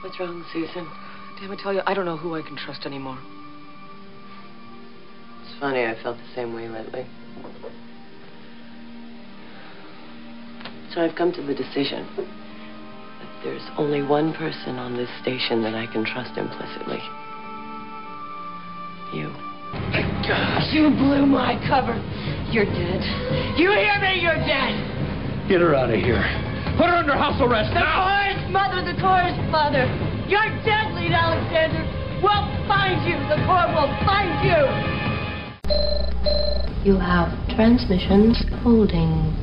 [0.00, 0.88] What's wrong, Susan?
[1.38, 3.18] Damn, I tell you, I don't know who I can trust anymore.
[5.44, 7.06] It's funny, I felt the same way lately.
[10.94, 15.74] So I've come to the decision that there's only one person on this station that
[15.74, 17.00] I can trust implicitly.
[19.12, 19.28] You.
[20.72, 21.94] You blew my cover.
[22.50, 23.58] You're dead.
[23.58, 24.20] You hear me?
[24.20, 25.48] You're dead.
[25.48, 26.22] Get her out of here.
[26.78, 28.29] Put her under house arrest The now!
[28.50, 29.86] Chorus mother, the chorus father.
[30.26, 31.84] You're dead, Lyta Alexander.
[32.22, 33.16] We'll find you.
[33.28, 34.60] The Corps will find you.
[36.84, 39.34] You have transmissions holding.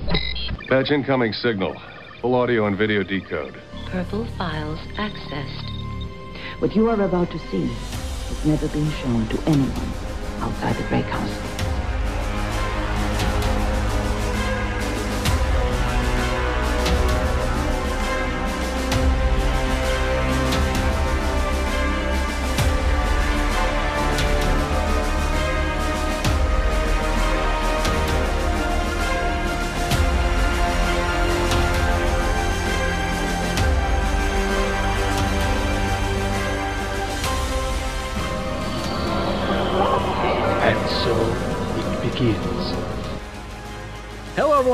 [0.67, 1.75] Patch incoming signal.
[2.21, 3.61] Full audio and video decode.
[3.89, 6.59] Purple files accessed.
[6.59, 9.93] What you are about to see has never been shown to anyone
[10.41, 11.56] outside the Grey Council.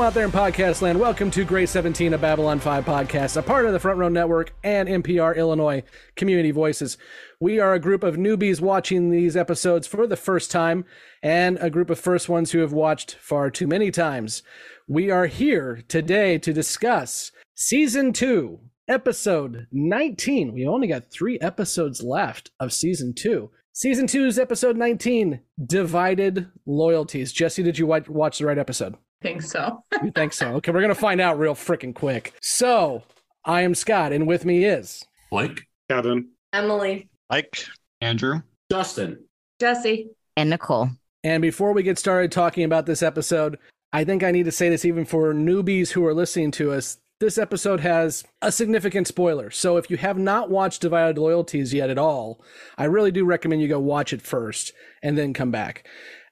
[0.04, 1.00] Out there in podcast land.
[1.00, 4.52] Welcome to Grey 17, a Babylon 5 podcast, a part of the Front Row Network
[4.62, 5.82] and NPR Illinois
[6.14, 6.98] Community Voices.
[7.40, 10.84] We are a group of newbies watching these episodes for the first time
[11.22, 14.42] and a group of first ones who have watched far too many times.
[14.86, 20.52] We are here today to discuss Season 2, Episode 19.
[20.52, 23.48] We only got three episodes left of Season 2.
[23.72, 27.32] Season 2's Episode 19, Divided Loyalties.
[27.32, 28.96] Jesse, did you watch the right episode?
[29.24, 29.82] Think so.
[30.04, 30.48] You think so?
[30.56, 32.34] Okay, we're gonna find out real freaking quick.
[32.42, 33.02] So,
[33.44, 36.28] I am Scott, and with me is Blake, Kevin.
[36.52, 37.08] Emily.
[37.30, 37.64] Mike,
[38.00, 38.42] Andrew.
[38.70, 39.24] Justin.
[39.58, 40.10] Jesse.
[40.36, 40.90] and Nicole.
[41.22, 43.58] And before we get started talking about this episode,
[43.94, 46.98] I think I need to say this even for newbies who are listening to us.
[47.20, 49.50] This episode has a significant spoiler.
[49.50, 52.44] So if you have not watched Divided Loyalties yet at all,
[52.76, 54.72] I really do recommend you go watch it first
[55.02, 55.86] and then come back.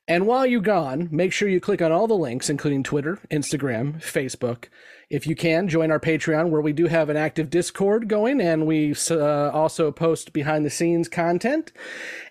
[0.08, 4.02] And while you're gone, make sure you click on all the links, including Twitter, Instagram,
[4.02, 4.64] Facebook.
[5.12, 8.66] If you can, join our Patreon, where we do have an active Discord going, and
[8.66, 11.70] we uh, also post behind the scenes content.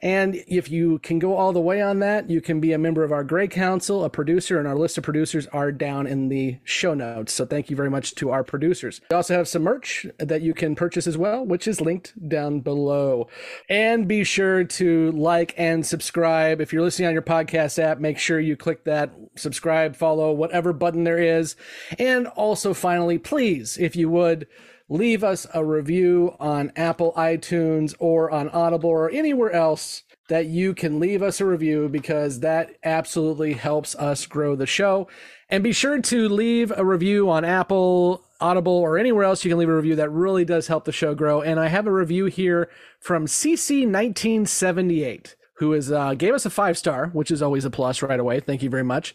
[0.01, 3.03] And if you can go all the way on that, you can be a member
[3.03, 6.57] of our Grey Council, a producer, and our list of producers are down in the
[6.63, 7.33] show notes.
[7.33, 8.99] So thank you very much to our producers.
[9.11, 12.61] We also have some merch that you can purchase as well, which is linked down
[12.61, 13.27] below.
[13.69, 16.59] And be sure to like and subscribe.
[16.59, 20.73] If you're listening on your podcast app, make sure you click that subscribe, follow, whatever
[20.73, 21.55] button there is.
[21.99, 24.45] And also, finally, please, if you would,
[24.89, 30.73] leave us a review on Apple iTunes or on Audible or anywhere else that you
[30.73, 35.07] can leave us a review because that absolutely helps us grow the show.
[35.49, 39.57] And be sure to leave a review on Apple, Audible, or anywhere else you can
[39.57, 39.95] leave a review.
[39.95, 41.41] That really does help the show grow.
[41.41, 46.77] And I have a review here from CC1978 who is uh, gave us a five
[46.77, 48.39] star, which is always a plus right away.
[48.39, 49.13] Thank you very much.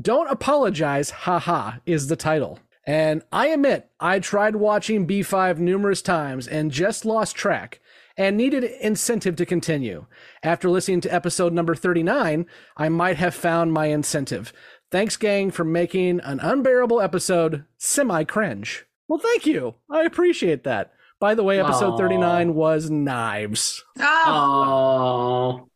[0.00, 2.58] Don't apologize, haha, is the title.
[2.86, 7.80] And I admit, I tried watching B5 numerous times and just lost track
[8.16, 10.06] and needed incentive to continue.
[10.42, 14.52] After listening to episode number 39, I might have found my incentive.
[14.90, 18.84] Thanks, gang, for making an unbearable episode semi cringe.
[19.08, 19.76] Well, thank you.
[19.90, 20.92] I appreciate that.
[21.20, 21.98] By the way, episode Aw.
[21.98, 23.84] 39 was knives.
[23.98, 25.68] Oh,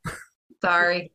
[0.61, 1.13] sorry.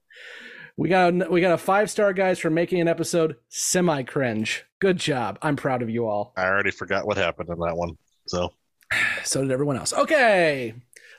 [0.82, 4.66] We got a, we got a five star guys for making an episode semi cringe.
[4.80, 5.38] Good job.
[5.44, 6.34] I'm proud of you all.
[6.36, 8.00] I already forgot what happened in that one.
[8.26, 8.52] So
[9.24, 9.94] So did everyone else.
[9.94, 10.74] Okay.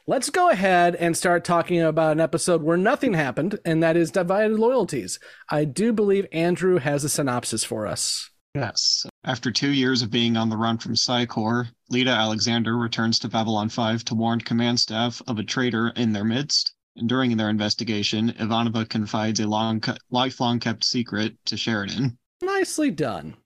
[0.08, 4.10] Let's go ahead and start talking about an episode where nothing happened, and that is
[4.10, 5.20] Divided Loyalties.
[5.48, 8.30] I do believe Andrew has a synopsis for us.
[8.56, 9.06] Yes.
[9.22, 13.68] After two years of being on the run from Psycor, Lyta Alexander returns to Babylon
[13.68, 16.74] 5 to warn command staff of a traitor in their midst.
[17.06, 22.18] During their investigation, Ivanova confides a long, lifelong kept secret to Sheridan.
[22.42, 23.36] Nicely done.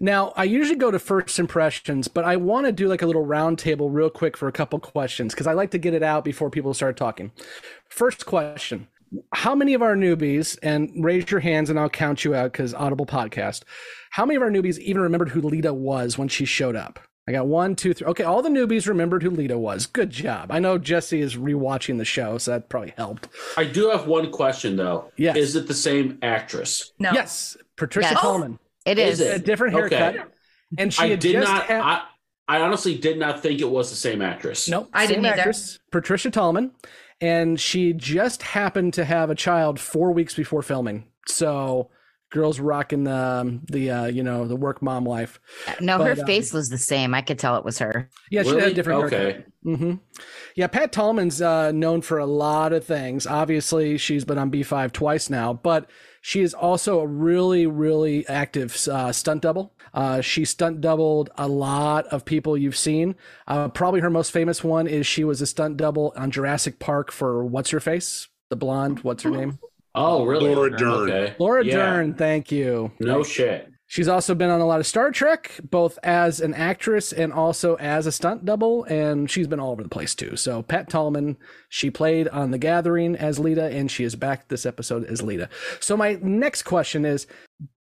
[0.00, 3.24] Now, I usually go to first impressions, but I want to do like a little
[3.24, 6.24] round table real quick for a couple questions because I like to get it out
[6.24, 7.30] before people start talking.
[7.88, 8.88] First question
[9.32, 12.74] How many of our newbies, and raise your hands and I'll count you out because
[12.74, 13.62] Audible podcast,
[14.10, 16.98] how many of our newbies even remembered who Lyta was when she showed up?
[17.28, 18.06] I got one, two, three.
[18.08, 19.86] Okay, all the newbies remembered who Lyta was.
[19.86, 20.50] Good job.
[20.50, 23.28] I know Jesse is rewatching the show, so that probably helped.
[23.56, 25.12] I do have one question though.
[25.16, 25.36] Yes.
[25.36, 26.92] Is it the same actress?
[26.98, 27.12] No.
[27.12, 28.18] Yes, Patricia Yes.
[28.18, 28.58] Oh, Coleman.
[28.84, 29.26] It Is is.
[29.28, 29.36] it?
[29.36, 30.16] A different haircut.
[30.16, 30.24] Okay.
[30.78, 31.64] And she I had did just not.
[31.66, 32.02] had- I,
[32.48, 34.68] I honestly did not think it was the same actress.
[34.68, 34.88] Nope.
[34.92, 35.52] I same didn't either.
[35.92, 36.72] Patricia Tallman,
[37.20, 41.06] and she just happened to have a child four weeks before filming.
[41.28, 41.90] So,
[42.32, 45.38] girls rocking the um, the uh, you know the work mom life.
[45.80, 47.14] No, But, her um, face was the same.
[47.14, 48.08] I could tell it was her.
[48.30, 49.16] Yeah, she had a different Okay.
[49.16, 49.46] haircut.
[49.62, 49.94] hmm
[50.56, 53.26] Yeah, Pat Tallman's uh, known for a lot of things.
[53.26, 55.88] Obviously, she's been on B5 twice now, but
[56.20, 59.74] she is also a really, really active uh, stunt double.
[59.94, 63.14] Uh, she stunt doubled a lot of people you've seen.
[63.46, 67.12] Uh, probably her most famous one is she was a stunt double on Jurassic Park
[67.12, 69.00] for what's her face, the blonde.
[69.00, 69.58] What's her name?
[69.94, 70.54] Oh, really?
[70.54, 71.10] Laura Dern.
[71.10, 71.34] Okay.
[71.38, 71.76] Laura Yeah.
[71.76, 72.14] Dern.
[72.14, 72.92] Thank you.
[73.00, 73.68] No shit.
[73.86, 77.74] She's also been on a lot of Star Trek, both as an actress and also
[77.74, 80.34] as a stunt double, and she's been all over the place too.
[80.34, 81.36] So Pat Tallman,
[81.68, 85.50] she played on The Gathering as Lyta, and she is back this episode as Lyta.
[85.78, 87.26] So my next question is: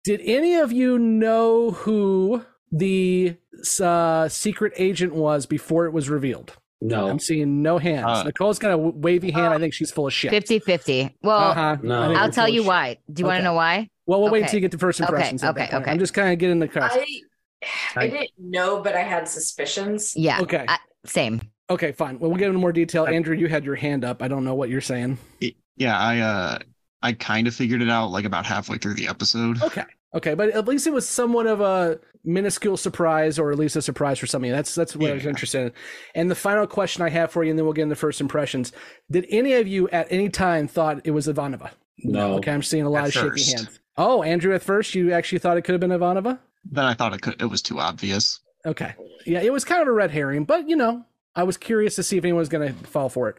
[0.02, 3.37] Did any of you know who the
[3.78, 6.55] uh, secret agent was before it was revealed?
[6.80, 7.08] No.
[7.08, 8.06] I'm seeing no hands.
[8.06, 9.52] Uh, Nicole's got a wavy hand.
[9.52, 10.30] I think she's full of shit.
[10.30, 11.16] 50 50.
[11.22, 11.76] Well, Uh-huh.
[11.82, 12.02] No.
[12.02, 12.69] I think I'll tell you shit.
[12.69, 12.98] why.
[13.12, 13.88] Do you want to know why?
[14.06, 15.42] Well, we'll wait until you get the first impressions.
[15.42, 15.90] at that okay, okay.
[15.90, 16.96] I'm just kind of getting the cast.
[16.96, 17.06] I
[17.96, 20.14] I didn't know, but I had suspicions.
[20.16, 20.40] Yeah.
[20.42, 20.64] Okay.
[20.69, 21.40] I- same.
[21.70, 22.19] Okay, fine.
[22.19, 23.06] Well, we'll get into more detail.
[23.06, 24.22] Andrew, you had your hand up.
[24.22, 25.19] I don't know what you're saying.
[25.76, 26.58] Yeah, I uh
[27.02, 29.62] I kind of figured it out like about halfway through the episode.
[29.62, 29.84] Okay.
[30.14, 31.98] Okay, but at least it was somewhat of a
[32.28, 34.52] minuscule surprise, or at least a surprise for some of you.
[34.54, 35.72] That's that's what I was interested in.
[36.14, 38.72] And the final question I have for you, and then we'll get into first impressions.
[39.10, 41.70] Did any of you at any time thought it was Ivanova?
[42.04, 42.34] No.
[42.34, 43.56] Okay, I'm seeing a lot At of shaky first.
[43.56, 43.80] hands.
[43.96, 46.38] Oh, Andrew, at first you actually thought it could have been Ivanova?
[46.70, 48.38] Then I thought it could it was too obvious.
[48.66, 48.94] Okay.
[49.26, 51.04] Yeah, it was kind of a red herring, but you know,
[51.34, 53.36] I was curious to see if anyone was going to fall for it.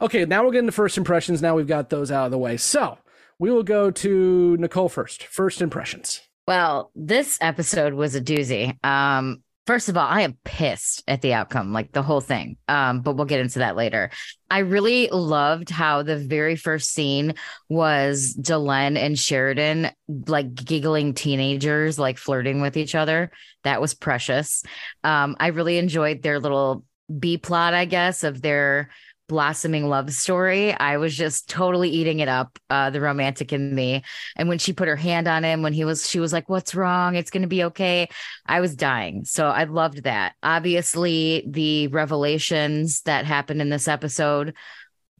[0.00, 1.40] Okay, now we'll get into first impressions.
[1.42, 2.56] Now we've got those out of the way.
[2.56, 2.98] So
[3.38, 5.24] we will go to Nicole first.
[5.24, 6.20] First impressions.
[6.46, 8.82] Well, this episode was a doozy.
[8.84, 12.56] Um, first of all, I am pissed at the outcome, like the whole thing.
[12.66, 14.10] Um, but we'll get into that later.
[14.50, 17.34] I really loved how the very first scene
[17.68, 19.90] was Delenn and Sheridan
[20.26, 23.30] like giggling teenagers, like flirting with each other.
[23.62, 24.64] That was precious.
[25.04, 26.84] Um, I really enjoyed their little
[27.16, 28.90] B plot, I guess, of their
[29.30, 30.74] blossoming love story.
[30.74, 34.02] I was just totally eating it up, uh, the romantic in me.
[34.34, 36.74] And when she put her hand on him, when he was, she was like, What's
[36.74, 37.14] wrong?
[37.14, 38.08] It's going to be okay.
[38.44, 39.24] I was dying.
[39.24, 40.34] So I loved that.
[40.42, 44.54] Obviously, the revelations that happened in this episode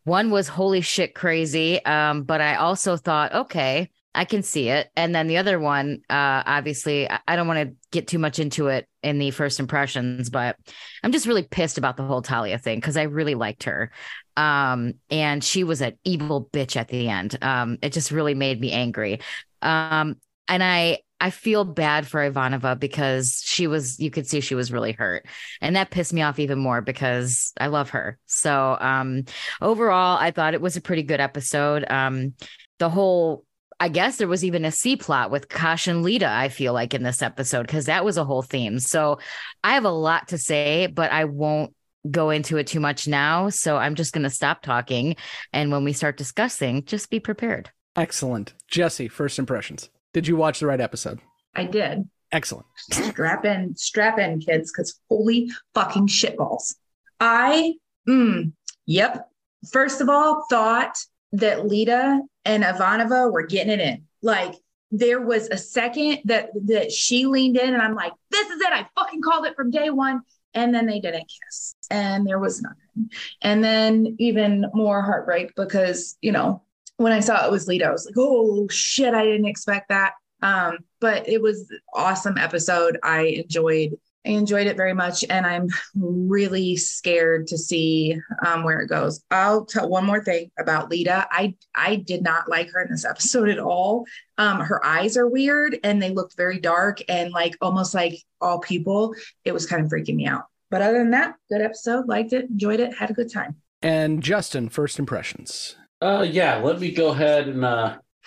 [0.02, 1.84] one was holy shit crazy.
[1.84, 4.90] Um, but I also thought, okay, I can see it.
[4.96, 8.66] And then the other one, uh, obviously, I, don't want to get too much into
[8.66, 10.56] it in the first impressions, but
[11.04, 13.92] I'm just really pissed about the whole Talia thing because I really liked her.
[14.36, 17.38] Um, and she was an evil bitch at the end.
[17.40, 19.20] Um, it just really made me angry.
[19.62, 20.16] Um,
[20.48, 24.72] and I I feel bad for Ivanova because she was you could see she was
[24.72, 25.26] really hurt.
[25.60, 28.18] And that pissed me off even more because I love her.
[28.26, 29.24] So um
[29.60, 31.84] overall I thought it was a pretty good episode.
[31.88, 32.34] Um
[32.78, 33.44] the whole
[33.80, 36.92] I guess there was even a C plot with Kosh and Lyta, I feel like
[36.92, 38.78] in this episode, because that was a whole theme.
[38.78, 39.18] So
[39.64, 41.74] I have a lot to say, but I won't
[42.08, 43.48] go into it too much now.
[43.48, 45.16] So I'm just going to stop talking.
[45.54, 47.70] And when we start discussing, just be prepared.
[47.96, 48.52] Excellent.
[48.68, 49.88] Jesse, first impressions.
[50.12, 51.20] Did you watch the right episode?
[51.54, 52.08] I did.
[52.32, 52.66] Excellent.
[52.90, 56.74] Strap in, strap in, kids, because holy fucking shitballs.
[57.18, 57.74] I,
[58.08, 58.52] mm,
[58.86, 59.28] yep.
[59.72, 60.96] First of all, thought
[61.32, 64.04] that Lyta and Ivanova were getting it in.
[64.22, 64.54] Like
[64.90, 68.72] there was a second that that she leaned in, and I'm like, this is it.
[68.72, 70.22] I fucking called it from day one.
[70.52, 73.10] And then they didn't kiss, and there was nothing.
[73.40, 76.62] And then even more heartbreak because you know
[76.96, 80.14] when I saw it was Lyta, I was like, oh shit, I didn't expect that.
[80.42, 82.98] Um, but it was awesome episode.
[83.02, 83.96] I enjoyed
[84.26, 89.22] I enjoyed it very much, and I'm really scared to see um, where it goes.
[89.30, 91.26] I'll tell one more thing about Lyta.
[91.30, 94.04] I I did not like her in this episode at all.
[94.36, 98.58] Um, her eyes are weird, and they looked very dark and like almost like all
[98.58, 99.14] people.
[99.44, 100.44] It was kind of freaking me out.
[100.70, 102.06] But other than that, good episode.
[102.06, 103.56] Liked it, enjoyed it, had a good time.
[103.82, 105.76] And Justin, first impressions.
[106.00, 106.56] Uh, yeah.
[106.58, 107.98] Let me go ahead and uh.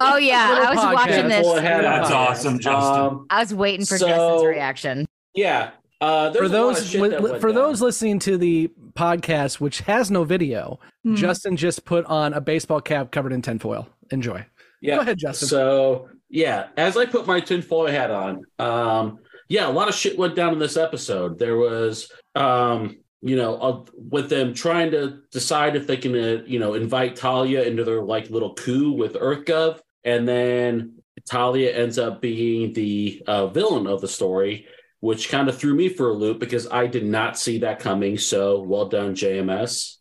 [0.00, 1.46] Oh yeah, I was watching this.
[1.46, 3.00] Ahead That's on awesome, Justin.
[3.00, 5.06] Um, I was waiting for So- Justin's reaction.
[5.34, 5.70] yeah.
[6.00, 7.54] Uh, For a lot of those shit li- for down.
[7.54, 11.14] those listening to the podcast, which has no video, Hmm.
[11.14, 13.88] Justin just put on a baseball cap covered in tinfoil.
[14.10, 14.44] Enjoy.
[14.82, 14.96] Yeah.
[14.96, 15.48] Go ahead, Justin.
[15.48, 20.18] So yeah, as I put my tinfoil hat on, um, yeah, a lot of shit
[20.18, 21.38] went down in this episode.
[21.38, 26.58] There was, um, you know, with them trying to decide if they can, uh, you
[26.58, 32.20] know, invite Talia into their like little coup with EarthGov, and then Talia ends up
[32.20, 34.66] being the uh, villain of the story,
[35.00, 38.18] which kind of threw me for a loop because I did not see that coming.
[38.18, 39.96] So well done, JMS.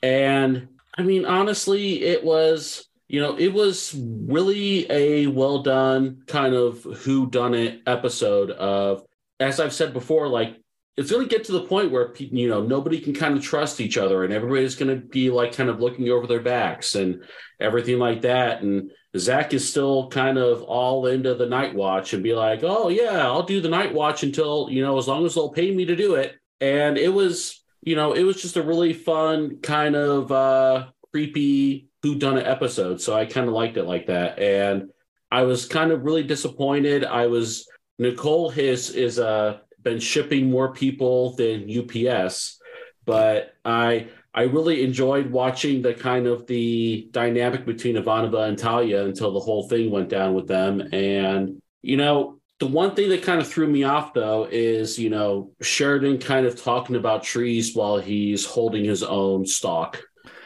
[0.00, 6.54] And I mean, honestly, it was you know it was really a well done kind
[6.54, 9.04] of who done it episode of
[9.40, 10.61] as I've said before, like
[10.96, 13.80] it's going to get to the point where you know nobody can kind of trust
[13.80, 17.22] each other and everybody's going to be like kind of looking over their backs and
[17.60, 22.22] everything like that and zach is still kind of all into the night watch and
[22.22, 25.34] be like oh yeah i'll do the night watch until you know as long as
[25.34, 26.34] they'll pay me to do it.
[26.60, 31.88] And it was you know it was just a really fun kind of uh creepy
[32.02, 34.90] who done it episode so i kind of liked it like that and
[35.30, 37.04] i was kind of really disappointed.
[37.04, 37.68] I was
[37.98, 42.60] nicole his is uh been shipping more people than UPS,
[43.04, 49.04] but I I really enjoyed watching the kind of the dynamic between Ivanova and Talia
[49.04, 50.80] until the whole thing went down with them.
[50.92, 55.10] And you know, the one thing that kind of threw me off though is you
[55.10, 60.02] know Sheridan kind of talking about trees while he's holding his own stalk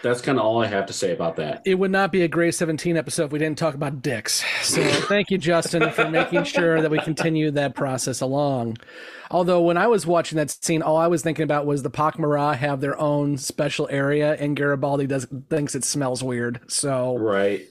[0.06, 1.62] that's kind of all I have to say about that.
[1.64, 4.44] It would not be a Grey 17 episode if we didn't talk about dicks.
[4.62, 8.78] So thank you, Justin, for making sure that we continue that process along.
[9.30, 12.56] Although when I was watching that scene, all I was thinking about was the Pak'ma'ra
[12.56, 16.60] have their own special area, and Garibaldi does thinks it smells weird.
[16.68, 17.62] So right,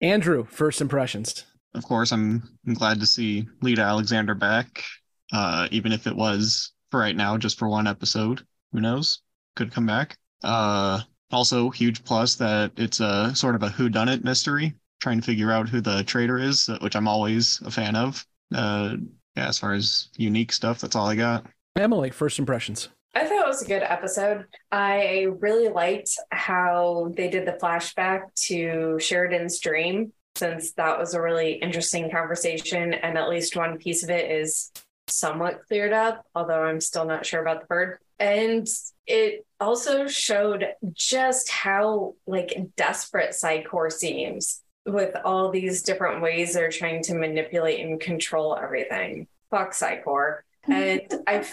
[0.00, 1.44] Andrew, first impressions.
[1.74, 4.84] Of course, I'm, I'm glad to see Lyta Alexander back,
[5.32, 8.44] uh, even if it was for right now, just for one episode.
[8.72, 9.20] Who knows?
[9.56, 10.16] Could come back.
[10.42, 11.00] Uh,
[11.32, 15.68] also, huge plus that it's a sort of a whodunit mystery, trying to figure out
[15.68, 18.24] who the traitor is, which I'm always a fan of.
[18.54, 18.96] Uh,
[19.36, 21.46] yeah, as far as unique stuff, that's all I got.
[21.76, 22.88] Emily, first impressions.
[23.14, 24.46] I thought it was a good episode.
[24.70, 31.20] I really liked how they did the flashback to Sheridan's dream, since that was a
[31.20, 32.94] really interesting conversation.
[32.94, 34.70] And at least one piece of it is
[35.08, 37.98] somewhat cleared up, although I'm still not sure about the bird.
[38.22, 38.68] And
[39.04, 46.70] it also showed just how like desperate Psi-Corps seems with all these different ways they're
[46.70, 49.26] trying to manipulate and control everything.
[49.50, 50.44] Fuck Psi-Corps.
[50.68, 51.44] And I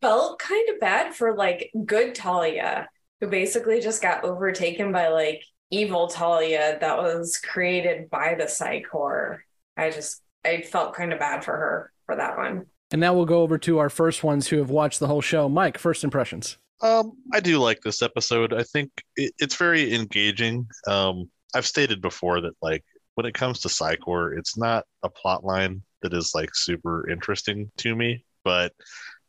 [0.00, 2.88] felt kind of bad for like good Talia,
[3.20, 9.44] who basically just got overtaken by like evil Talia that was created by the Psi-Corps.
[9.76, 12.64] I just I felt kind of bad for her for that one.
[12.94, 15.48] And now we'll go over to our first ones who have watched the whole show.
[15.48, 16.58] Mike, first impressions.
[16.80, 18.52] Um, I do like this episode.
[18.54, 20.68] I think it, it's very engaging.
[20.86, 22.84] Um, I've stated before that like
[23.16, 27.68] when it comes to Psi-Corps, it's not a plot line that is like super interesting
[27.78, 28.72] to me, but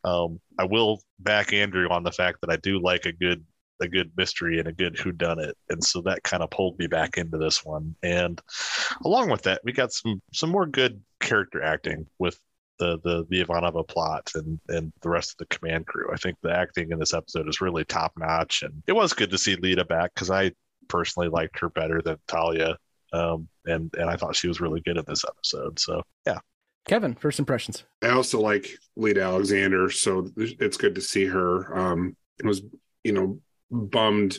[0.04, 3.44] um, I will back Andrew on the fact that I do like a good
[3.82, 6.78] a good mystery and a good who done it and so that kind of pulled
[6.78, 8.40] me back into this one and
[9.04, 12.40] along with that we got some some more good character acting with
[12.78, 16.10] the the the Ivanova plot and and the rest of the command crew.
[16.12, 19.30] I think the acting in this episode is really top notch, and it was good
[19.30, 20.52] to see Lyta back because I
[20.88, 22.76] personally liked her better than Talia,
[23.12, 25.78] um, and and I thought she was really good in this episode.
[25.78, 26.38] So yeah.
[26.86, 27.82] Kevin, first impressions.
[28.00, 31.76] I also like Lyta Alexander, so it's good to see her.
[31.76, 32.62] Um, it was
[33.02, 33.40] you know
[33.70, 34.38] bummed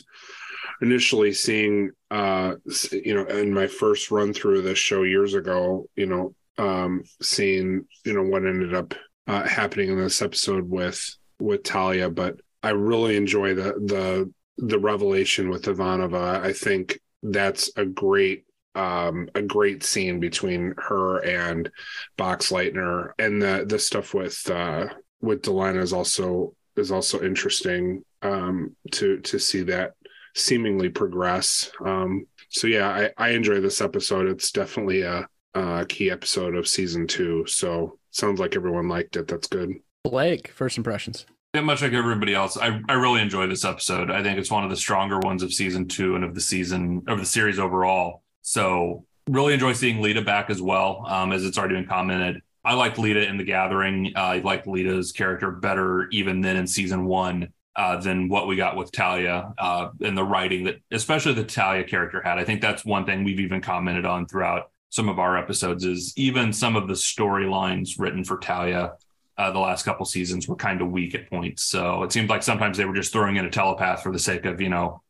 [0.80, 2.54] initially seeing uh
[2.92, 7.86] you know in my first run through this show years ago you know um, seeing
[8.04, 8.94] you know what ended up
[9.26, 14.78] uh, happening in this episode with with Talia, but I really enjoy the the the
[14.78, 16.40] revelation with Ivanova.
[16.40, 21.70] I think that's a great um, a great scene between her and
[22.16, 24.88] Boxleitner, and the the stuff with uh,
[25.20, 29.94] with Delenn is also is also interesting um, to to see that
[30.34, 31.70] seemingly progress.
[31.84, 34.28] Um, so yeah, I, I enjoy this episode.
[34.28, 37.44] It's definitely a uh, key episode of season two.
[37.46, 39.26] So sounds like everyone liked it.
[39.26, 39.74] That's good.
[40.04, 41.26] Blake, first impressions.
[41.54, 44.10] Yeah, much like everybody else, I, I really enjoy this episode.
[44.10, 47.02] I think it's one of the stronger ones of season two and of the season
[47.08, 48.22] of the series overall.
[48.42, 52.42] So really enjoy seeing Lyta back as well, um, as it's already been commented.
[52.64, 54.12] I liked Lyta in the Gathering.
[54.14, 58.56] Uh, I liked Lyta's character better even than in season one uh, than what we
[58.56, 62.38] got with Talia uh, and the writing that, especially the Talia character had.
[62.38, 66.12] I think that's one thing we've even commented on throughout some of our episodes is
[66.16, 68.92] even some of the storylines written for Talia
[69.38, 71.62] uh, the last couple seasons were kind of weak at points.
[71.62, 74.44] So it seemed like sometimes they were just throwing in a telepath for the sake
[74.44, 75.00] of, you know,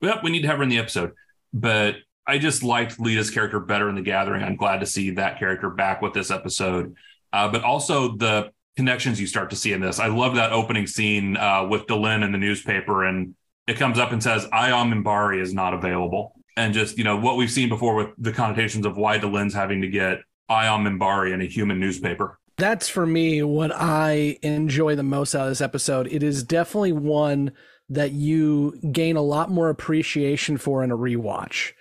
[0.00, 1.12] yep, we need to have her in the episode.
[1.52, 1.94] But
[2.26, 4.42] I just liked Lyta's character better in the gathering.
[4.42, 6.96] I'm glad to see that character back with this episode.
[7.32, 10.00] Uh, but also the connections you start to see in this.
[10.00, 13.36] I love that opening scene uh, with Delenn in the newspaper, and
[13.68, 17.36] it comes up and says, Ayam Minbari is not available and just you know what
[17.36, 20.20] we've seen before with the connotations of why Delenn's having to get
[20.50, 22.38] Ayam Minbari in a human newspaper.
[22.56, 26.06] That's for me what I enjoy the most out of this episode.
[26.06, 27.52] It is definitely one
[27.88, 31.72] that you gain a lot more appreciation for in a rewatch.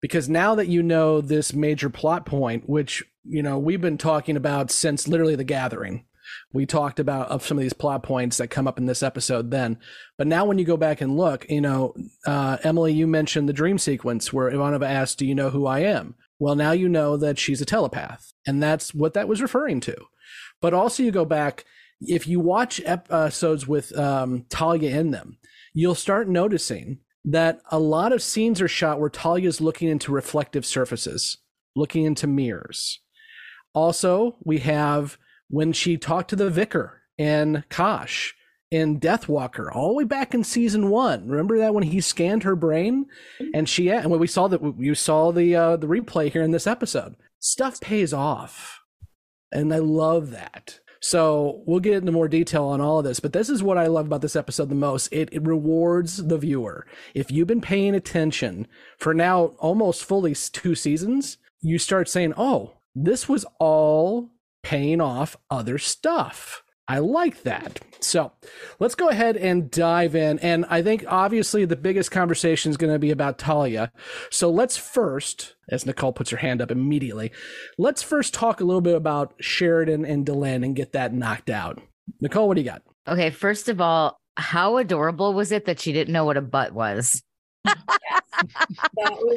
[0.00, 4.36] Because now that you know this major plot point, which, you know, we've been talking
[4.36, 6.04] about since literally the gathering.
[6.52, 9.50] We talked about of some of these plot points that come up in this episode
[9.50, 9.78] then.
[10.16, 11.94] But now when you go back and look, you know,
[12.26, 15.80] uh, Emily, you mentioned the dream sequence where Ivanova asked, Do you know who I
[15.80, 16.14] am?
[16.38, 18.32] Well, now you know that she's a telepath.
[18.46, 19.96] And that's what that was referring to.
[20.60, 21.64] But also, you go back,
[22.00, 25.38] if you watch episodes with um, Talia in them,
[25.72, 30.12] you'll start noticing that a lot of scenes are shot where Talia is looking into
[30.12, 31.38] reflective surfaces,
[31.76, 33.00] looking into mirrors.
[33.74, 35.18] Also, we have
[35.48, 38.34] when she talked to the vicar and Kosh
[38.70, 41.28] in Deathwalker, all the way back in season one.
[41.28, 43.06] Remember that when he scanned her brain,
[43.54, 46.50] and she and when we saw that you saw the uh, the replay here in
[46.50, 48.80] this episode, stuff pays off,
[49.50, 50.80] and I love that.
[51.00, 53.86] So we'll get into more detail on all of this, but this is what I
[53.86, 55.08] love about this episode the most.
[55.12, 56.86] It, it rewards the viewer.
[57.14, 58.66] If you've been paying attention
[58.98, 64.30] for now almost fully two seasons, you start saying, "Oh, this was all
[64.62, 67.80] paying off other stuff." I like that.
[68.00, 68.32] So
[68.80, 70.38] let's go ahead and dive in.
[70.38, 73.92] And I think obviously the biggest conversation is going to be about Talia.
[74.30, 77.30] So let's first, as Nicole puts her hand up immediately,
[77.76, 81.78] let's first talk a little bit about Sheridan and Delenn and get that knocked out.
[82.22, 82.80] Nicole, what do you got?
[83.06, 86.72] Okay, first of all, how adorable was it that she didn't know what a butt
[86.72, 87.22] was?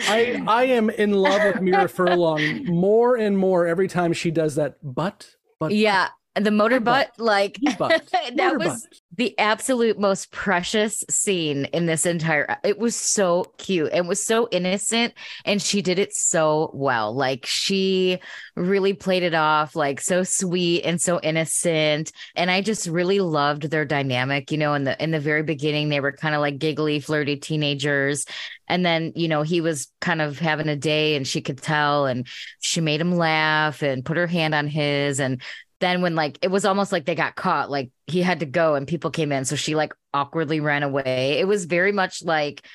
[0.07, 4.55] I I am in love with Mira Furlan more and more every time she does
[4.55, 5.35] that butt.
[5.59, 8.07] But yeah, the motor butt, like butt.
[8.11, 8.99] that Motor was butt.
[9.17, 14.25] the absolute most precious scene in this entire uh, it was so cute and was
[14.25, 18.17] so innocent and she did it so well like she
[18.55, 23.63] really played it off like so sweet and so innocent and i just really loved
[23.63, 26.57] their dynamic you know in the in the very beginning they were kind of like
[26.57, 28.25] giggly flirty teenagers
[28.69, 32.05] and then you know he was kind of having a day and she could tell
[32.05, 32.25] and
[32.61, 35.41] she made him laugh and put her hand on his and
[35.81, 38.75] then when like it was almost like they got caught like he had to go
[38.75, 39.43] and people came in.
[39.43, 41.39] So she like awkwardly ran away.
[41.39, 42.65] It was very much like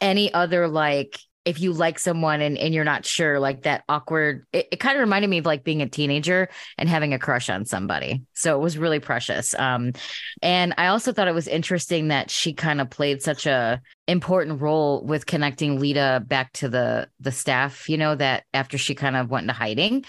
[0.00, 4.44] any other like if you like someone and, and you're not sure like that awkward
[4.52, 7.48] it, it kind of reminded me of like being a teenager and having a crush
[7.48, 8.22] on somebody.
[8.32, 9.54] So it was really precious.
[9.54, 9.92] Um
[10.42, 14.60] and i also thought it was interesting that she kind of played such a important
[14.60, 19.14] role with connecting lyta back to the the staff you know that after she kind
[19.16, 20.04] of went into hiding.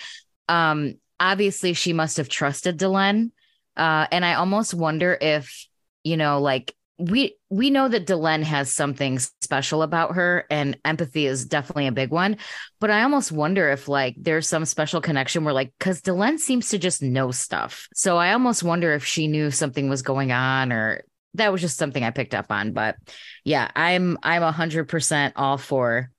[0.49, 3.31] Um obviously she must have trusted Delenn.
[3.75, 5.67] Uh, and I almost wonder if,
[6.03, 11.27] you know, like we we know that Delenn has something special about her and empathy
[11.27, 12.37] is definitely a big one.
[12.79, 16.69] But I almost wonder if like there's some special connection where like because Delenn seems
[16.69, 17.87] to just know stuff.
[17.93, 21.03] So I almost wonder if she knew something was going on or
[21.35, 22.73] that was just something I picked up on.
[22.73, 22.97] But
[23.43, 26.09] yeah, I'm I'm a hundred percent all for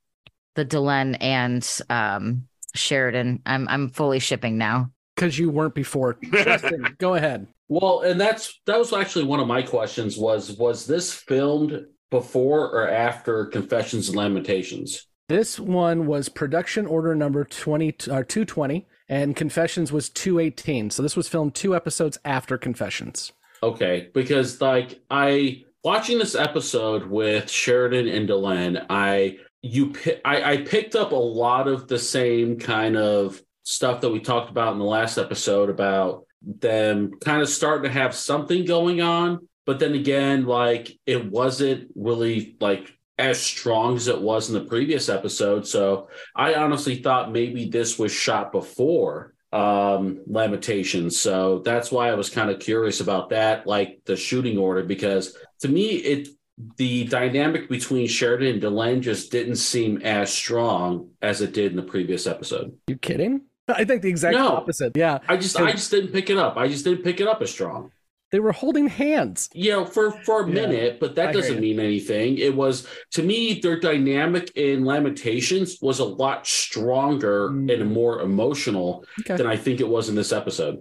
[0.54, 3.42] the Delenn and um Sheridan.
[3.46, 4.90] I'm I'm fully shipping now.
[5.14, 6.16] Because you weren't before.
[6.32, 7.48] Justin, go ahead.
[7.68, 12.70] Well, and that's that was actually one of my questions was was this filmed before
[12.70, 15.06] or after Confessions and Lamentations?
[15.28, 20.90] This one was production order number 20 uh, or 220 and Confessions was 218.
[20.90, 23.32] So this was filmed two episodes after Confessions.
[23.62, 29.94] Okay, because like I watching this episode with Sheridan and Delenn, I you
[30.24, 34.50] I, I picked up a lot of the same kind of stuff that we talked
[34.50, 39.48] about in the last episode about them kind of starting to have something going on,
[39.66, 44.64] but then again, like it wasn't really like as strong as it was in the
[44.64, 45.66] previous episode.
[45.66, 52.14] So I honestly thought maybe this was shot before um lamentations so that's why i
[52.14, 56.28] was kind of curious about that like the shooting order because to me it
[56.76, 61.76] the dynamic between Sheridan and Delenn just didn't seem as strong as it did in
[61.76, 62.76] the previous episode.
[62.88, 63.42] You kidding?
[63.68, 64.48] I think the exact No.
[64.48, 64.96] opposite.
[64.96, 65.18] Yeah.
[65.28, 66.56] I just I just didn't pick it up.
[66.56, 67.90] I just didn't pick it up as strong.
[68.30, 69.48] They were holding hands.
[69.54, 72.38] You know, for for a Yeah, minute, but that hear doesn't mean anything.
[72.38, 79.04] It was to me their dynamic in Lamentations was a lot stronger and more emotional
[79.18, 79.20] Mm.
[79.20, 79.36] Okay.
[79.36, 80.80] than I think it was in this episode.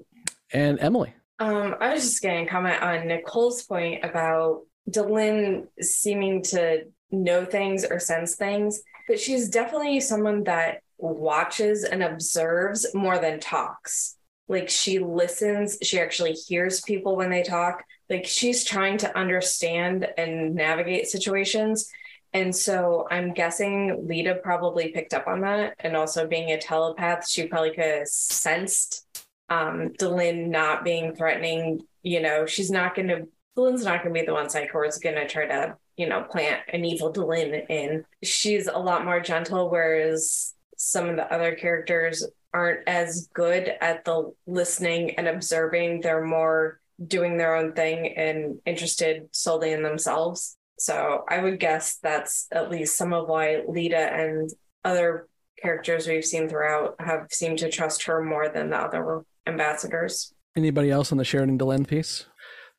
[0.53, 1.13] And Emily.
[1.39, 7.45] Um, I was just going to comment on Nicole's point about Delenn seeming to know
[7.45, 14.15] things or sense things, but she's definitely someone that watches and observes more than talks.
[14.47, 17.84] Like she listens, she actually hears people when they talk.
[18.10, 21.89] Like she's trying to understand and navigate situations.
[22.34, 25.76] And so I'm guessing Lyta probably picked up on that.
[25.80, 29.06] And also being a telepath, she probably could have sensed
[29.50, 31.82] um, Delenn not being threatening.
[32.04, 33.28] You know, she's not going to.
[33.58, 36.08] Delenn's not going to be the one Psi Corps is going to try to, you
[36.08, 38.06] know, plant an evil Delenn in.
[38.24, 44.06] She's a lot more gentle, whereas some of the other characters aren't as good at
[44.06, 46.02] the listening and observing.
[46.02, 50.56] They're more doing their own thing and interested solely in themselves.
[50.80, 54.52] So I would guess that's at least some of why Lyta and
[54.86, 55.28] other
[55.60, 60.34] characters we've seen throughout have seemed to trust her more than the other ambassadors.
[60.56, 62.26] Anybody else on the Sheridan Delenn piece?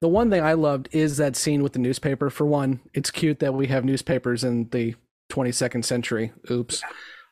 [0.01, 2.31] The one thing I loved is that scene with the newspaper.
[2.31, 4.95] For one, it's cute that we have newspapers in the
[5.31, 6.33] 22nd century.
[6.51, 6.83] Oops.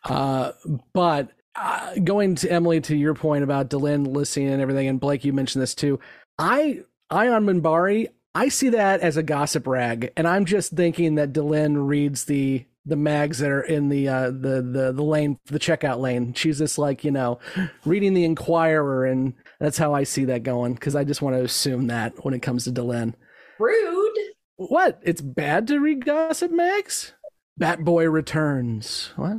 [0.05, 0.53] Uh,
[0.93, 5.25] but uh, going to Emily to your point about Delenn listening and everything, and Blake,
[5.25, 5.99] you mentioned this too.
[6.39, 11.33] I Ion Minbari, I see that as a gossip rag, and I'm just thinking that
[11.33, 15.59] Delenn reads the the mags that are in the uh, the the the lane, the
[15.59, 16.35] checkout lane.
[16.35, 17.39] She's just like you know,
[17.85, 20.75] reading the Inquirer, and that's how I see that going.
[20.75, 23.15] Because I just want to assume that when it comes to Delenn.
[23.59, 24.19] Rude.
[24.57, 25.01] What?
[25.03, 27.13] It's bad to read gossip mags.
[27.61, 29.11] Batboy returns.
[29.17, 29.39] What?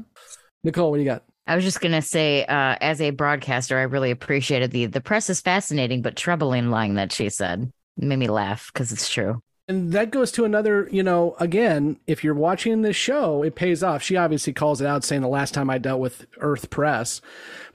[0.64, 1.24] Nicole, what do you got?
[1.48, 5.30] I was just gonna say, uh, as a broadcaster, I really appreciated the the press
[5.30, 7.72] is fascinating but troubling line that she said.
[7.98, 9.42] It made me laugh because it's true.
[9.70, 13.84] And that goes to another, you know, again, if you're watching this show, it pays
[13.84, 14.02] off.
[14.02, 17.22] She obviously calls it out saying the last time I dealt with Earth Press.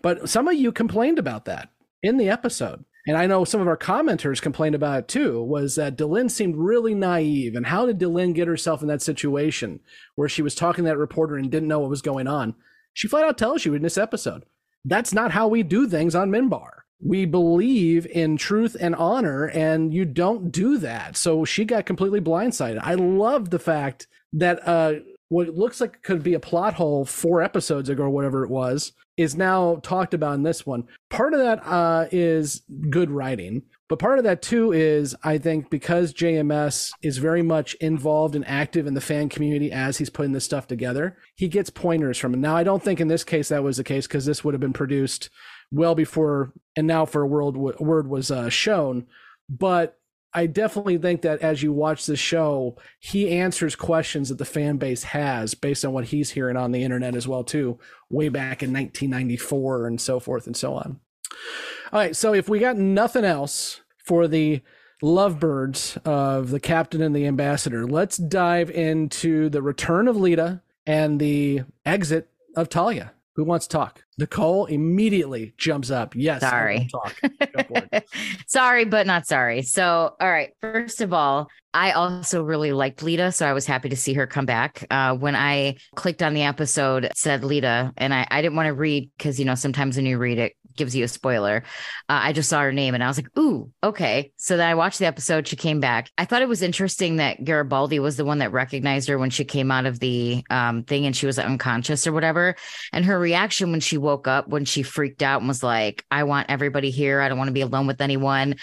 [0.00, 1.68] But some of you complained about that
[2.02, 2.84] in the episode.
[3.06, 6.56] And I know some of our commenters complained about it too, was that Delenn seemed
[6.56, 7.56] really naive.
[7.56, 9.80] And how did Delenn get herself in that situation
[10.14, 12.54] where she was talking to that reporter and didn't know what was going on?
[12.92, 14.44] She flat out tells you in this episode.
[14.84, 19.92] That's not how we do things on Minbar we believe in truth and honor and
[19.92, 24.94] you don't do that so she got completely blindsided i love the fact that uh
[25.28, 28.92] what looks like could be a plot hole four episodes ago or whatever it was
[29.16, 30.84] is now talked about in this one.
[31.10, 35.68] Part of that uh is good writing but part of that too is i think
[35.68, 40.32] because jms is very much involved and active in the fan community as he's putting
[40.32, 42.38] this stuff together he gets pointers from it.
[42.38, 44.62] Now i don't think in this case that was the case because this would have
[44.62, 45.28] been produced
[45.70, 49.06] well before and now for a world word was uh, shown
[49.50, 49.98] but
[50.34, 54.76] i definitely think that as you watch the show he answers questions that the fan
[54.76, 57.78] base has based on what he's hearing on the internet as well too
[58.10, 61.00] way back in 1994 and so forth and so on.
[61.92, 64.60] All right so if we got nothing else for the
[65.02, 71.18] lovebirds of the captain and the ambassador let's dive into the return of lyta and
[71.18, 74.04] the exit of talia who wants to talk?
[74.18, 76.14] Nicole immediately jumps up.
[76.14, 76.42] Yes.
[76.42, 76.88] Sorry.
[76.90, 78.04] Talk.
[78.46, 79.62] sorry, but not sorry.
[79.62, 80.50] So, all right.
[80.60, 84.26] First of all, I also really liked Lyta, so I was happy to see her
[84.26, 84.86] come back.
[84.90, 88.74] Uh, when I clicked on the episode, said Lyta, and I, I didn't want to
[88.74, 91.62] read because you know sometimes when you read it, gives you a spoiler.
[92.08, 94.32] Uh, I just saw her name and I was like, ooh, okay.
[94.36, 95.48] So then I watched the episode.
[95.48, 96.10] She came back.
[96.18, 99.44] I thought it was interesting that Garibaldi was the one that recognized her when she
[99.44, 102.56] came out of the um, thing and she was unconscious or whatever.
[102.92, 106.24] And her reaction when she woke up, when she freaked out and was like, I
[106.24, 107.20] want everybody here.
[107.20, 108.56] I don't want to be alone with anyone.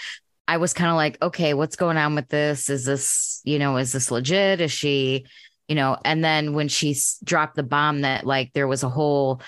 [0.46, 2.68] I was kind of like, okay, what's going on with this?
[2.70, 4.60] Is this, you know, is this legit?
[4.60, 5.26] Is she,
[5.68, 9.40] you know, and then when she dropped the bomb that like there was a whole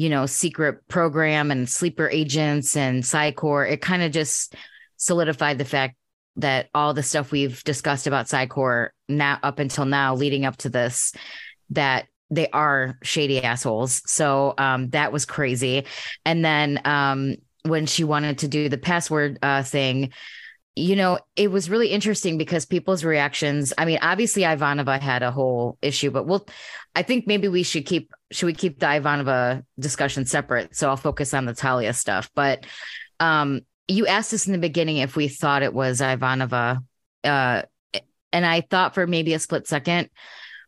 [0.00, 4.54] you know, secret program and sleeper agents and Psi Corps, it kind of just
[4.96, 5.94] solidified the fact
[6.36, 10.56] that all the stuff we've discussed about Psi Corps now up until now, leading up
[10.56, 11.12] to this,
[11.68, 14.00] that they are shady assholes.
[14.06, 15.84] So um, that was crazy.
[16.24, 17.34] And then um,
[17.66, 20.14] when she wanted to do the password uh, thing,
[20.76, 23.74] you know, it was really interesting because people's reactions.
[23.76, 26.46] I mean, obviously Ivanova had a whole issue, but we'll
[26.94, 30.76] I think maybe we should keep should we keep the Ivanova discussion separate?
[30.76, 32.30] So I'll focus on the Talia stuff.
[32.34, 32.66] But
[33.18, 36.82] um you asked us in the beginning if we thought it was Ivanova.
[37.24, 37.62] Uh
[38.32, 40.10] and I thought for maybe a split second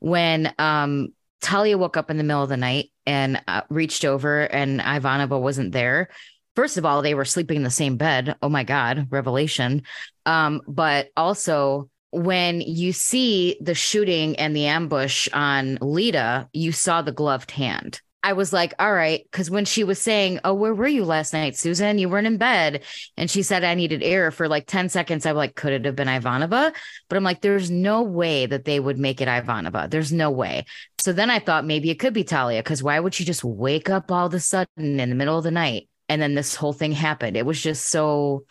[0.00, 1.08] when um
[1.40, 5.40] Talia woke up in the middle of the night and uh, reached over and Ivanova
[5.40, 6.08] wasn't there
[6.54, 8.36] first of all, they were sleeping in the same bed.
[8.42, 9.82] Oh my God, revelation.
[10.26, 17.02] Um, but also, when you see the shooting and the ambush on Lyta, you saw
[17.02, 18.00] the gloved hand.
[18.24, 19.26] I was like, all right.
[19.32, 21.98] Cause when she was saying, Oh, where were you last night, Susan?
[21.98, 22.84] You weren't in bed.
[23.16, 25.26] And she said, I needed air for like 10 seconds.
[25.26, 26.72] I'm like, could it have been Ivanova?
[27.08, 29.90] But I'm like, there's no way that they would make it Ivanova.
[29.90, 30.66] There's no way.
[31.00, 32.62] So then I thought maybe it could be Talia.
[32.62, 35.44] Cause why would she just wake up all of a sudden in the middle of
[35.44, 35.88] the night?
[36.12, 38.44] and then this whole thing happened it was just so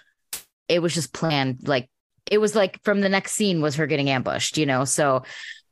[0.68, 1.91] it was just planned like
[2.32, 5.22] it was like from the next scene was her getting ambushed you know so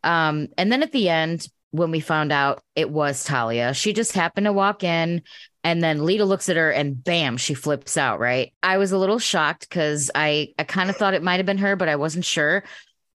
[0.04, 4.14] um and then at the end when we found out it was Talia she just
[4.14, 5.22] happened to walk in
[5.64, 8.54] And then Lyta looks at her and bam, she flips out, right?
[8.64, 11.58] I was a little shocked because I, I kind of thought it might have been
[11.58, 12.64] her, but I wasn't sure.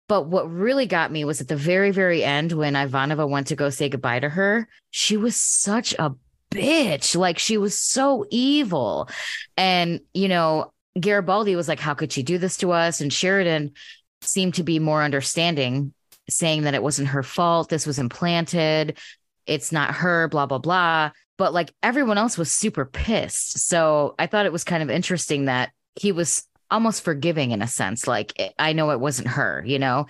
[0.08, 3.56] But what really got me was at the very, very end when Ivanova went to
[3.56, 6.12] go say goodbye to her, she was such a
[6.50, 7.16] bitch.
[7.16, 9.08] Like she was so evil.
[9.56, 13.00] And, you know, Garibaldi was like, How could she do this to us?
[13.00, 13.72] And Sheridan
[14.20, 15.92] seemed to be more understanding,
[16.28, 17.68] saying that it wasn't her fault.
[17.68, 18.98] This was implanted.
[19.46, 21.10] It's not her, blah, blah, blah.
[21.36, 23.58] But like everyone else was super pissed.
[23.68, 27.66] So I thought it was kind of interesting that he was almost forgiving in a
[27.66, 28.06] sense.
[28.06, 30.06] Like I know it wasn't her, you know?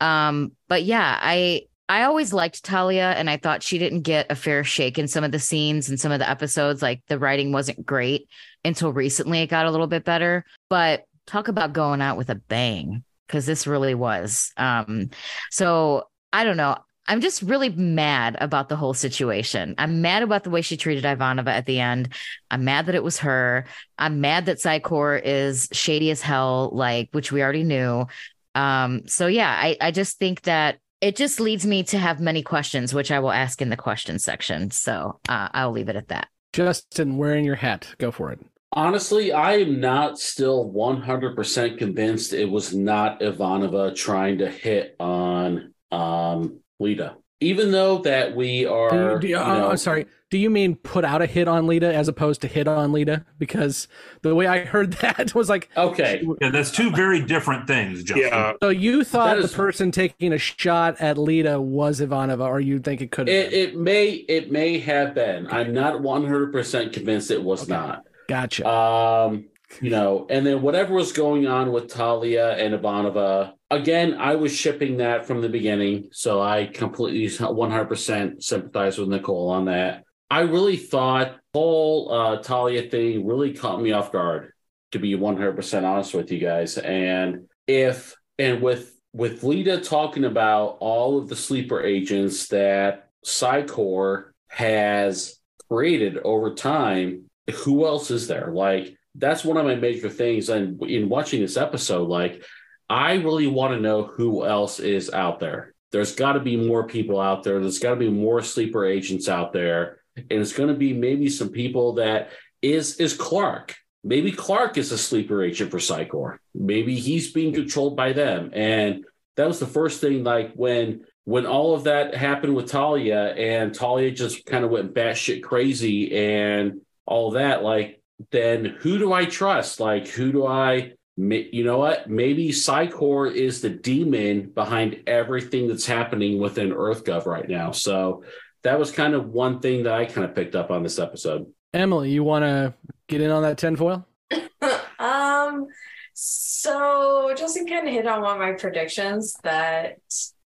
[0.00, 4.34] Um, but yeah, I I always liked Talia and I thought she didn't get a
[4.34, 6.82] fair shake in some of the scenes and some of the episodes.
[6.82, 8.28] Like the writing wasn't great
[8.64, 10.44] until recently it got a little bit better.
[10.68, 14.52] But talk about going out with a bang because this really was.
[14.56, 15.10] Um,
[15.50, 16.76] so I don't know.
[17.10, 19.74] I'm just really mad about the whole situation.
[19.78, 22.10] I'm mad about the way she treated Ivanova at the end.
[22.50, 23.64] I'm mad that it was her.
[23.96, 28.06] I'm mad that Psi Corps is shady as hell, like which we already knew.
[28.54, 32.42] Um, so yeah, I, I just think that it just leads me to have many
[32.42, 34.70] questions, which I will ask in the question section.
[34.70, 36.28] So uh, I'll leave it at that.
[36.52, 38.40] Justin, wearing your hat, go for it.
[38.72, 45.72] Honestly, I am not still 100% convinced it was not Ivanova trying to hit on
[45.90, 47.14] um, Lyta.
[47.40, 50.06] Even though that we are, Do you, do you, you uh, know, sorry.
[50.30, 53.24] Do you mean put out a hit on Lyta as opposed to hit on Lyta?
[53.38, 53.88] Because
[54.22, 58.02] the way I heard that was like, okay, yeah, that's two very different things.
[58.02, 58.28] Justin.
[58.28, 58.52] Yeah.
[58.62, 62.78] So you thought That the person taking a shot at Lyta was Ivanova, or you
[62.78, 65.46] think it could have it, it may it may have been.
[65.48, 68.04] I'm not 100% convinced it was not.
[68.28, 68.68] Gotcha.
[68.68, 69.46] Um,
[69.80, 74.54] you know, and then whatever was going on with Talia and Ivanova, again, I was
[74.54, 80.04] shipping that from the beginning, so I completely 100% sympathize with Nicole on that.
[80.30, 84.52] I really thought the whole uh, Talia thing really caught me off guard,
[84.92, 86.76] to be 100% honest with you guys.
[86.78, 93.62] And if and with with Lyta talking about all of the sleeper agents that Psi
[93.62, 95.38] Corps has
[95.70, 97.24] created over time,
[97.64, 98.50] who else is there?
[98.52, 100.48] Like that's one of my major things.
[100.48, 102.42] And in watching this episode, like
[102.88, 105.74] I really want to know who else is out there.
[105.90, 107.60] There's got to be more people out there.
[107.60, 109.97] There's got to be more sleeper agents out there,
[110.30, 112.30] and it's going to be maybe some people that
[112.62, 113.74] is is Clark.
[114.04, 116.40] Maybe Clark is a sleeper agent for Psi Corps.
[116.54, 118.50] Maybe he's being controlled by them.
[118.52, 119.04] And
[119.36, 120.24] that was the first thing.
[120.24, 124.94] Like when when all of that happened with Talia, and Talia just kind of went
[124.94, 127.62] batshit crazy, and all that.
[127.62, 128.00] Like
[128.30, 129.80] then who do I trust?
[129.80, 130.92] Like who do I?
[131.16, 132.08] You know what?
[132.08, 137.72] Maybe Psi Corps is the demon behind everything that's happening within EarthGov right now.
[137.72, 138.22] So
[138.68, 141.46] that was kind of one thing that I kind of picked up on this episode.
[141.72, 142.74] Emily, you want to
[143.08, 144.06] get in on that tinfoil?
[144.98, 145.66] um,
[146.12, 149.98] so Justin kind of hit on one of my predictions that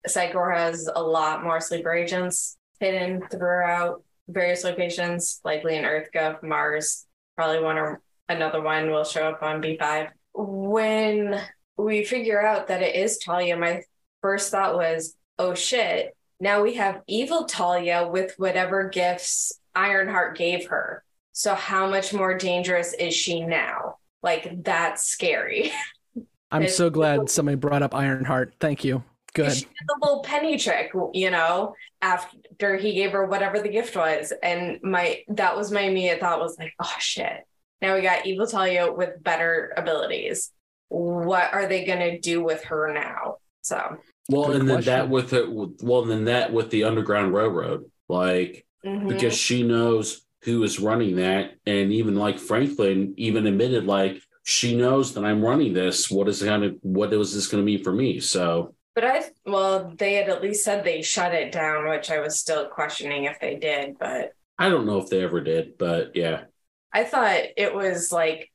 [0.08, 6.42] Psi Corps has a lot more sleeper agents hidden throughout various locations, likely in EarthGov,
[6.42, 10.10] Mars, probably one or another one will show up on B5.
[10.34, 11.42] When
[11.76, 13.82] we figure out that it is Talia, my
[14.22, 20.68] first thought was, oh shit, now we have evil Talia with whatever gifts Ironheart gave
[20.68, 21.04] her.
[21.32, 23.98] So how much more dangerous is she now?
[24.24, 25.72] Like that's scary.
[26.52, 28.54] I'm so glad somebody brought up Ironheart.
[28.60, 29.04] Thank you.
[29.34, 29.52] Good.
[29.52, 33.96] She did the little penny trick, you know, after he gave her whatever the gift
[33.96, 34.32] was.
[34.42, 37.46] And my that was my immediate thought was like, oh shit.
[37.82, 40.52] Now we got Evil Talia with better abilities.
[40.88, 43.38] What are they gonna do with her now?
[43.62, 43.98] So
[44.30, 47.86] Well, Good and then that with it, well, and then that with the Underground Railroad,
[48.10, 49.08] like mhm.
[49.08, 54.76] because she knows who is running that, and even like Franklin even admitted, like she
[54.76, 56.10] knows that I'm running this.
[56.10, 58.20] What is kind of what was this going to mean for me?
[58.20, 62.20] So But I, well, they had at least said they shut it down, which I
[62.20, 63.98] was still questioning if they did.
[64.00, 66.46] But I don't know if they ever did, but yeah,
[66.94, 68.52] I thought it was like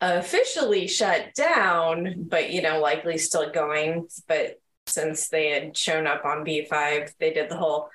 [0.00, 4.08] officially shut down, but you know, likely still going.
[4.26, 7.90] But since they had shown up on B5, they did the whole,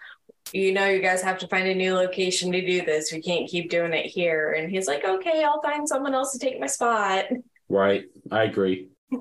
[0.53, 3.11] you know, you guys have to find a new location to do this.
[3.11, 4.53] We can't keep doing it here.
[4.53, 7.25] And he's like, okay, I'll find someone else to take my spot.
[7.69, 8.05] right.
[8.31, 8.89] I agree.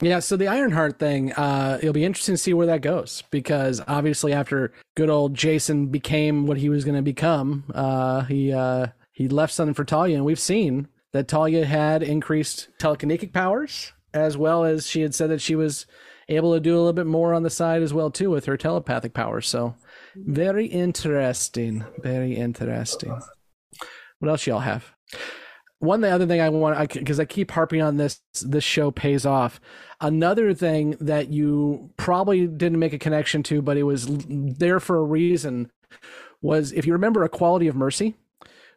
[0.00, 3.82] Yeah, so the Ironheart thing, uh, it'll be interesting to see where that goes because
[3.88, 8.88] obviously after good old Jason became what he was going to become, uh, he uh,
[9.10, 14.36] he left something for Talia, and we've seen that Talia had increased telekinetic powers as
[14.36, 15.86] well as she had said that she was
[16.28, 18.56] able to do a little bit more on the side as well too with her
[18.56, 19.48] telepathic powers.
[19.48, 19.74] So
[20.14, 23.18] very interesting, very interesting.
[24.18, 24.92] What else y'all have?
[25.80, 28.20] One the other thing I want because I, I keep harping on this.
[28.42, 29.60] This show pays off.
[30.00, 34.96] Another thing that you probably didn't make a connection to, but it was there for
[34.96, 35.70] a reason,
[36.42, 38.16] was if you remember a quality of mercy,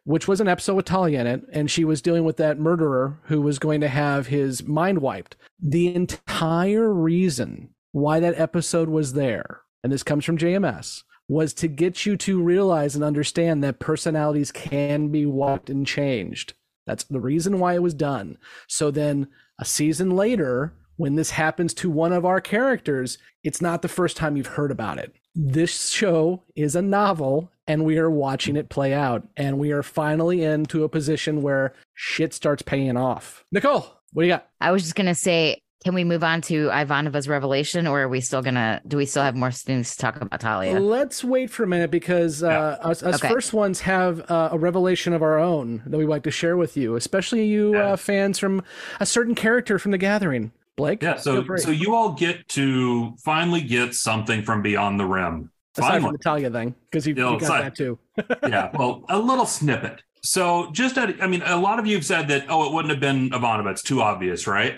[0.04, 3.20] which was an episode with Talia in it, and she was dealing with that murderer
[3.24, 5.36] who was going to have his mind wiped.
[5.60, 11.68] The entire reason why that episode was there, and this comes from JMS, was to
[11.68, 16.54] get you to realize and understand that personalities can be wiped and changed.
[16.86, 18.38] That's the reason why it was done.
[18.66, 23.82] So then a season later, when this happens to one of our characters, it's not
[23.82, 25.14] the first time you've heard about it.
[25.34, 29.82] This show is a novel and we are watching it play out and we are
[29.82, 33.44] finally into a position where shit starts paying off.
[33.50, 34.48] Nicole, what do you got?
[34.60, 38.20] I was just gonna say, can we move on to Ivanova's revelation, or are we
[38.20, 38.80] still gonna?
[38.86, 40.78] Do we still have more things to talk about Talia?
[40.78, 43.28] Let's wait for a minute because uh, us, us Okay.
[43.28, 46.76] first ones have uh, a revelation of our own that we'd like to share with
[46.76, 48.62] you, especially you uh, fans from
[49.00, 50.52] a certain character from The Gathering.
[50.76, 51.02] Blake?
[51.02, 55.50] Yeah, so so you all get to finally get something from beyond the rim.
[55.76, 56.02] Aside Finally.
[56.02, 57.98] from the Talia thing, because you, You know, you got aside- that too.
[58.48, 60.02] yeah, well, a little snippet.
[60.22, 62.90] So just at, I mean, a lot of you have said that, oh, it wouldn't
[62.90, 63.70] have been Ivanova.
[63.72, 64.76] It's too obvious, right?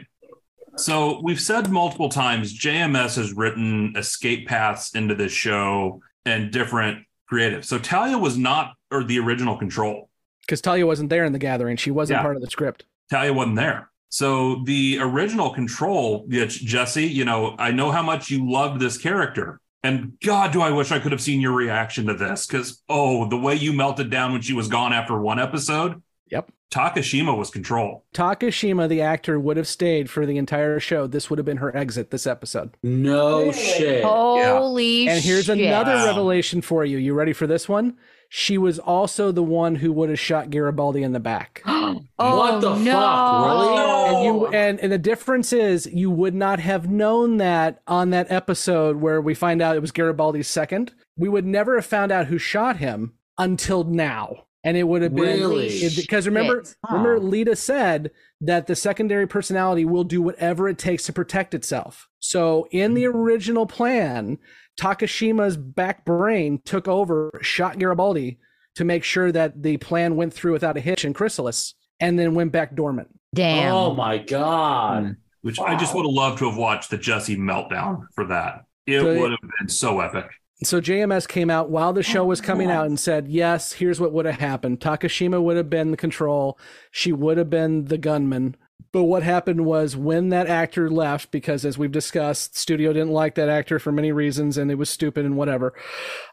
[0.77, 7.05] So we've said multiple times, JMS has written escape paths into this show and different
[7.29, 7.65] creative.
[7.65, 10.09] So Talia was not, or the original control.
[10.43, 11.77] Because Talia wasn't there in The Gathering.
[11.77, 12.23] She wasn't Yeah.
[12.23, 12.85] part of the script.
[13.11, 13.91] Talia wasn't there.
[14.15, 19.59] So the original control, Jessi, you know, I know how much you loved this character.
[19.83, 22.47] And God, do I wish I could have seen your reaction to this.
[22.47, 26.01] Because, oh, the way you melted down when she was gone after one episode.
[26.31, 26.53] Yep.
[26.71, 28.05] Takashima was control.
[28.15, 31.09] Takashima, the actor, would have stayed for the entire show.
[31.09, 32.77] This would have been her exit this episode.
[32.85, 34.05] No shit.
[34.05, 35.13] Holy shit.
[35.13, 35.59] And here's shit.
[35.59, 36.99] another revelation for you.
[36.99, 37.99] You ready for this one?
[38.29, 41.63] She was also the one who would have shot Garibaldi in the back.
[41.67, 42.93] oh, What the no.
[42.93, 43.47] fuck?
[43.47, 44.17] Really?
[44.17, 48.31] And you and, and the difference is you would not have known that on that
[48.31, 50.93] episode where we find out it was Garibaldi's second.
[51.17, 54.45] We would never have found out who shot him until now.
[54.67, 55.67] And it would have been Really?
[55.69, 56.75] it- because remember Shit.
[56.91, 58.11] remember Lyta said
[58.41, 62.09] that the secondary personality will do whatever it takes to protect itself.
[62.19, 64.39] So in the original plan,
[64.81, 68.39] Takashima's back brain took over, shot Garibaldi
[68.75, 72.35] to make sure that the plan went through without a hitch in Chrysalis, and then
[72.35, 73.09] went back dormant.
[73.35, 73.73] Damn.
[73.75, 75.03] Oh my god.
[75.05, 75.11] Hmm.
[75.43, 78.65] Which I just would have loved to have watched the Jessi meltdown for that.
[78.87, 80.27] It So- would have been so epic.
[80.63, 84.13] So JMS came out while the show was coming out and said, "Yes, here's what
[84.13, 84.81] would have happened.
[84.81, 86.59] Takashima would have been the control.
[86.91, 88.57] She would have been the gunman.
[88.93, 93.35] But what happened was when that actor left, because as we've discussed, studio didn't like
[93.35, 95.75] that actor for many reasons, and it was stupid and whatever.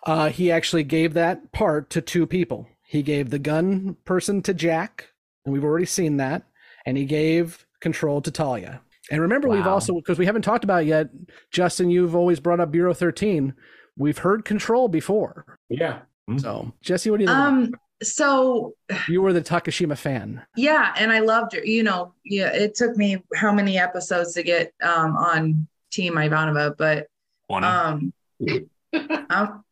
[0.06, 2.68] Uh, he actually gave that part to two people.
[2.84, 5.10] He gave the gun person to Jack,
[5.44, 6.44] and we've already seen that,
[6.86, 8.82] and he gave control to Talia.
[9.10, 11.10] And remember, we've also because we haven't talked about it yet,
[11.52, 11.90] Justin.
[11.90, 13.56] You've always brought up Bureau 13
[13.98, 15.58] we've heard control before.
[15.70, 16.00] Yeah.
[16.38, 17.40] So, Jessi, what do you think?
[17.40, 18.74] Um, so
[19.08, 20.42] you were the Takashima fan.
[20.56, 21.64] yeah, and I loved her.
[21.64, 26.76] You know, yeah, it took me how many episodes to get um on Team Ivanova,
[26.78, 27.08] but
[27.48, 28.14] One um,
[29.30, 29.64] um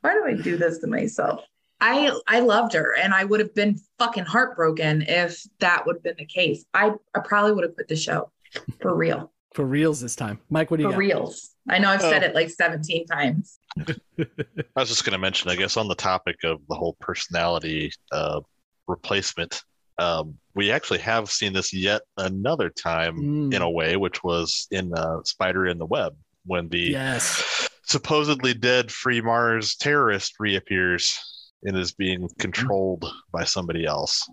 [0.00, 1.44] why do I do this to myself?
[1.80, 6.02] I I loved her, and I would have been fucking heartbroken if that would have
[6.02, 6.64] been the case.
[6.72, 8.30] I I probably would have quit the show
[8.80, 10.40] for real, For reals this time.
[10.50, 10.98] Mike, what do you for got?
[10.98, 11.50] reals.
[11.68, 12.26] I know I've said Oh.
[12.26, 13.58] it like seventeen times.
[13.78, 13.86] I
[14.76, 18.40] was just going to mention, I guess, on the topic of the whole personality uh,
[18.86, 19.62] replacement,
[19.98, 23.54] um, we actually have seen this yet another time Mm.
[23.54, 26.14] in a way, which was in uh, Spider in the Web
[26.46, 27.68] when the Yes.
[27.84, 31.18] supposedly dead Free Mars terrorist reappears
[31.62, 34.28] and is being controlled by somebody else.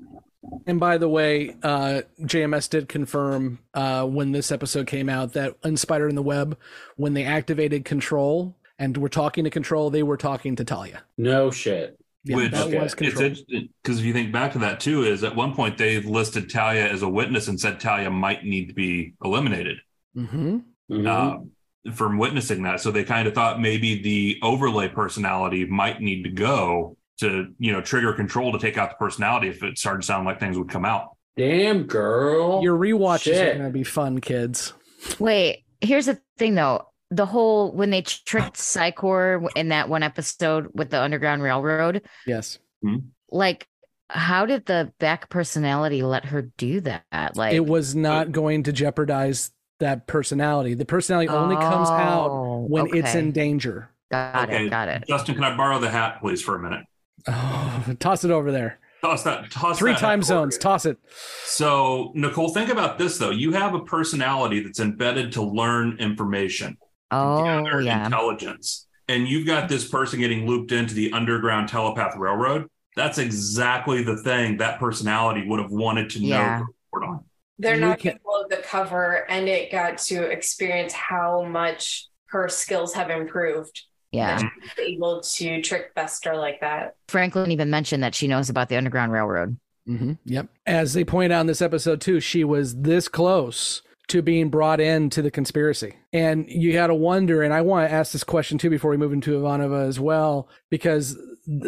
[0.67, 5.55] And by the way, uh, JMS did confirm uh, when this episode came out that
[5.63, 6.57] in Spider in the Web,
[6.97, 11.03] when they activated Control and were talking to Control, they were talking to Talia.
[11.17, 11.97] No shit.
[12.23, 13.23] Yeah, Which that was it's Control.
[13.25, 16.49] interesting because if you think back to that too, is at one point they listed
[16.49, 19.77] Talia as a witness and said Talia might need to be eliminated
[20.15, 20.59] hmm
[20.91, 21.07] Mhm.
[21.07, 22.79] uh, from witnessing that.
[22.81, 27.71] So they kind of thought maybe the overlay personality might need to go to you
[27.71, 30.57] know trigger control to take out the personality if it started to sound like things
[30.57, 31.15] would come out.
[31.37, 32.61] Damn girl.
[32.61, 33.57] Your rewatches are Shit.
[33.57, 34.73] going to be fun, kids.
[35.17, 36.87] Wait, here's the thing though.
[37.11, 42.01] The whole when they tricked Psi Corps in that one episode with the Underground Railroad,
[42.25, 42.57] Yes.
[42.81, 42.97] Hmm?
[43.29, 43.67] like
[44.09, 47.03] how did the back personality let her do that?
[47.35, 50.73] Like it was not going to jeopardize that personality.
[50.73, 53.89] The personality only comes out Oh, when it's in danger.
[54.11, 55.05] Got okay, it, got it.
[55.07, 56.85] Justin, can I borrow the hat, please, for a minute?
[57.27, 58.79] Oh, toss it over there.
[59.01, 59.49] Toss that.
[59.49, 60.55] Toss Three that time zones.
[60.57, 60.61] it.
[60.61, 60.97] Toss it.
[61.45, 63.29] So, Nicole, think about this though.
[63.31, 66.77] You have a personality that's embedded to learn information,
[67.11, 68.05] Oh, yeah.
[68.05, 72.67] intelligence, and you've got this person getting looped into the underground telepath railroad.
[72.95, 76.59] That's exactly the thing that personality would have wanted to know Yeah.
[76.91, 77.25] report on.
[77.59, 82.93] They're not can- below the cover, and it got to experience how much her skills
[82.93, 83.81] have improved.
[84.11, 84.37] Yeah.
[84.39, 84.49] She's
[84.79, 86.95] able to trick Bester like that.
[87.07, 89.57] Franklin even mentioned that she knows about the Underground Railroad.
[89.85, 90.47] hmm Yep.
[90.65, 94.79] As they point out in this episode too, she was this close to being brought
[94.81, 95.95] into the conspiracy.
[96.13, 98.97] And you got to wonder, and I want to ask this question too before we
[98.97, 101.17] move into Ivanova as well, because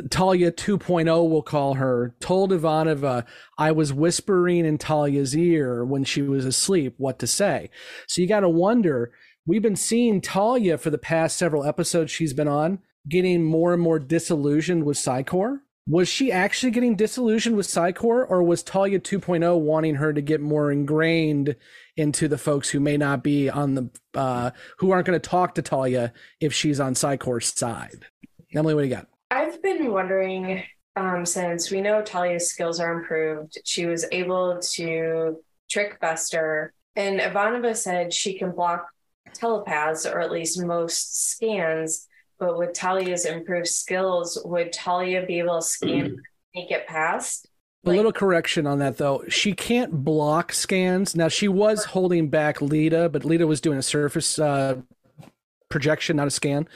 [0.10, 3.26] Talia 2.0, we'll call her, told Ivanova,
[3.58, 7.70] I was whispering in Talia's ear when she was asleep what to say.
[8.08, 9.14] So you got to wonder,
[9.46, 13.82] we've been seeing Talia for the past several episodes she's been on getting more and
[13.82, 15.62] more disillusioned with Psi Corps.
[15.86, 20.22] Was she actually getting disillusioned with Psi Corps, or was Talia 2.0 wanting her to
[20.22, 21.56] get more ingrained
[21.98, 25.56] into the folks who may not be on the, uh, who aren't going to talk
[25.56, 28.06] to Talia if she's on Psi Corps's side?
[28.54, 29.08] Emily, what do you got?
[29.32, 30.64] I've been wondering
[30.96, 37.20] um, since we know Talia's skills are improved, she was able to trick Bester, and
[37.20, 38.88] Ivanova said she can block
[39.34, 42.08] telepaths or at least most scans.
[42.38, 46.18] But with Talia's improved skills, would Talia be able to scan
[46.54, 47.48] make it past?
[47.86, 49.24] A little correction on that though.
[49.28, 51.16] She can't block scans.
[51.16, 54.78] Now she was holding back Lyta, but Lyta was doing a surface uh,
[55.68, 56.68] projection, not a scan.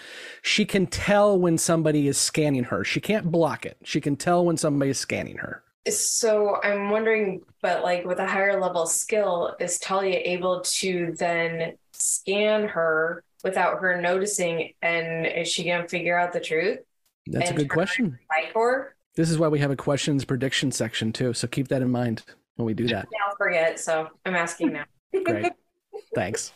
[0.41, 2.83] She can tell when somebody is scanning her.
[2.83, 3.77] She can't block it.
[3.83, 5.63] She can tell when somebody is scanning her.
[5.89, 11.77] So I'm wondering, but like with a higher level skill, is Talia able to then
[11.93, 14.73] scan her without her noticing?
[14.81, 16.79] And is she going to figure out the truth?
[17.27, 18.19] That's a good question.
[18.29, 18.96] Psi Corps?
[19.18, 21.34] This is why we have a questions prediction section too.
[21.34, 22.24] So keep that in mind
[22.55, 23.07] when we do that.
[23.11, 23.80] Yeah, I'll forget.
[23.80, 24.86] So I'm asking now.
[25.26, 25.51] Great.
[26.15, 26.53] Thanks.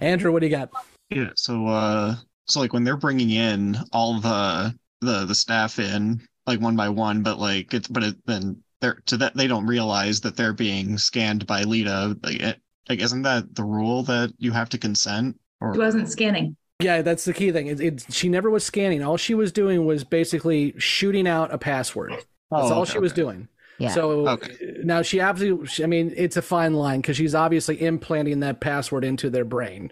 [0.00, 0.70] Andrew, what do you got?
[1.10, 2.14] Yeah, so uh
[2.46, 6.88] so like when they're bringing in all the the the staff in like one by
[6.88, 10.52] one, but like it's but it, then they're to that they don't realize that they're
[10.52, 12.16] being scanned by Lyta.
[12.24, 15.38] Like, it, like isn't that the rule that you have to consent?
[15.60, 16.56] Or She wasn't scanning.
[16.84, 17.66] Yeah, that's the key thing.
[17.68, 19.02] It, it, she never was scanning.
[19.02, 22.12] All she was doing was basically shooting out a password.
[22.12, 23.22] That's Oh, all okay, she was okay.
[23.22, 23.48] doing.
[23.78, 23.88] Yeah.
[23.88, 24.54] So Okay.
[24.84, 29.04] now she absolutely, I mean, it's a fine line because she's obviously implanting that password
[29.04, 29.90] into their brain,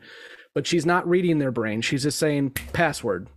[0.55, 1.81] but she's not reading their brain.
[1.81, 3.29] She's just saying password,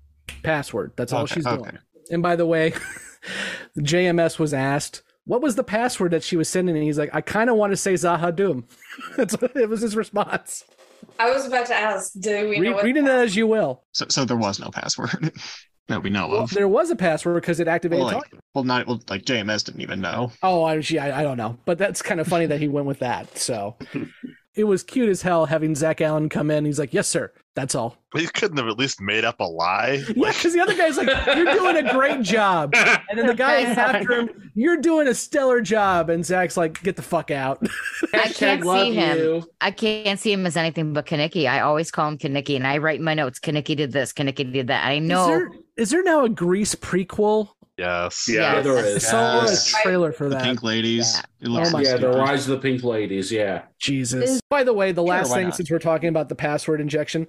[0.43, 0.91] password.
[0.97, 1.79] That's all she's doing.
[2.11, 2.73] And by the way,
[3.79, 6.75] JMS was asked, what was the password that she was sending?
[6.75, 8.65] And he's like, I kind of want to say Z'ha'dum.
[9.17, 10.63] That's it was his response.
[11.17, 13.83] I was about to ask, do we know Read, what read it as you will.
[13.93, 15.31] So so there was no password
[15.87, 16.49] that we know of.
[16.51, 18.05] There was a password because it activated.
[18.05, 18.41] Well, like, Talia.
[18.53, 20.31] well, not well, like JMS didn't even know.
[20.43, 22.87] Oh, I, gee, I, I don't know, but that's kind of funny that he went
[22.87, 23.37] with that.
[23.37, 23.77] So
[24.55, 26.65] it was cute as hell having Zack Allen come in.
[26.65, 27.31] He's like, "Yes, sir.
[27.55, 30.03] That's all." He couldn't have at least made up a lie.
[30.15, 32.73] Yeah, because the other guy's like, "You're doing a great job,"
[33.09, 36.95] and then the guy after him, "You're doing a stellar job," and Zack's like, "Get
[36.95, 37.65] the fuck out."
[38.13, 39.17] I can't love see him.
[39.17, 39.49] you.
[39.61, 41.47] I can't see him as anything but Kenickie.
[41.49, 44.51] I always call him Kenickie, and I write in my notes, Kenickie did this, Kenickie
[44.51, 44.85] did that.
[44.85, 45.21] I know.
[45.21, 47.49] Is there, is there now a Grease prequel?
[47.77, 48.27] Yes.
[48.29, 48.63] Yeah, Yes.
[48.63, 49.69] there I saw Yes.
[49.73, 50.43] a trailer for The that.
[50.45, 51.13] pink ladies.
[51.15, 51.21] Yeah.
[51.41, 53.31] It looks Oh my so yeah, the rise of the pink ladies.
[53.31, 53.63] Yeah.
[53.79, 54.39] Jesus.
[54.49, 55.55] By the way, the last why thing, not?
[55.55, 57.27] since we're talking about the password injection,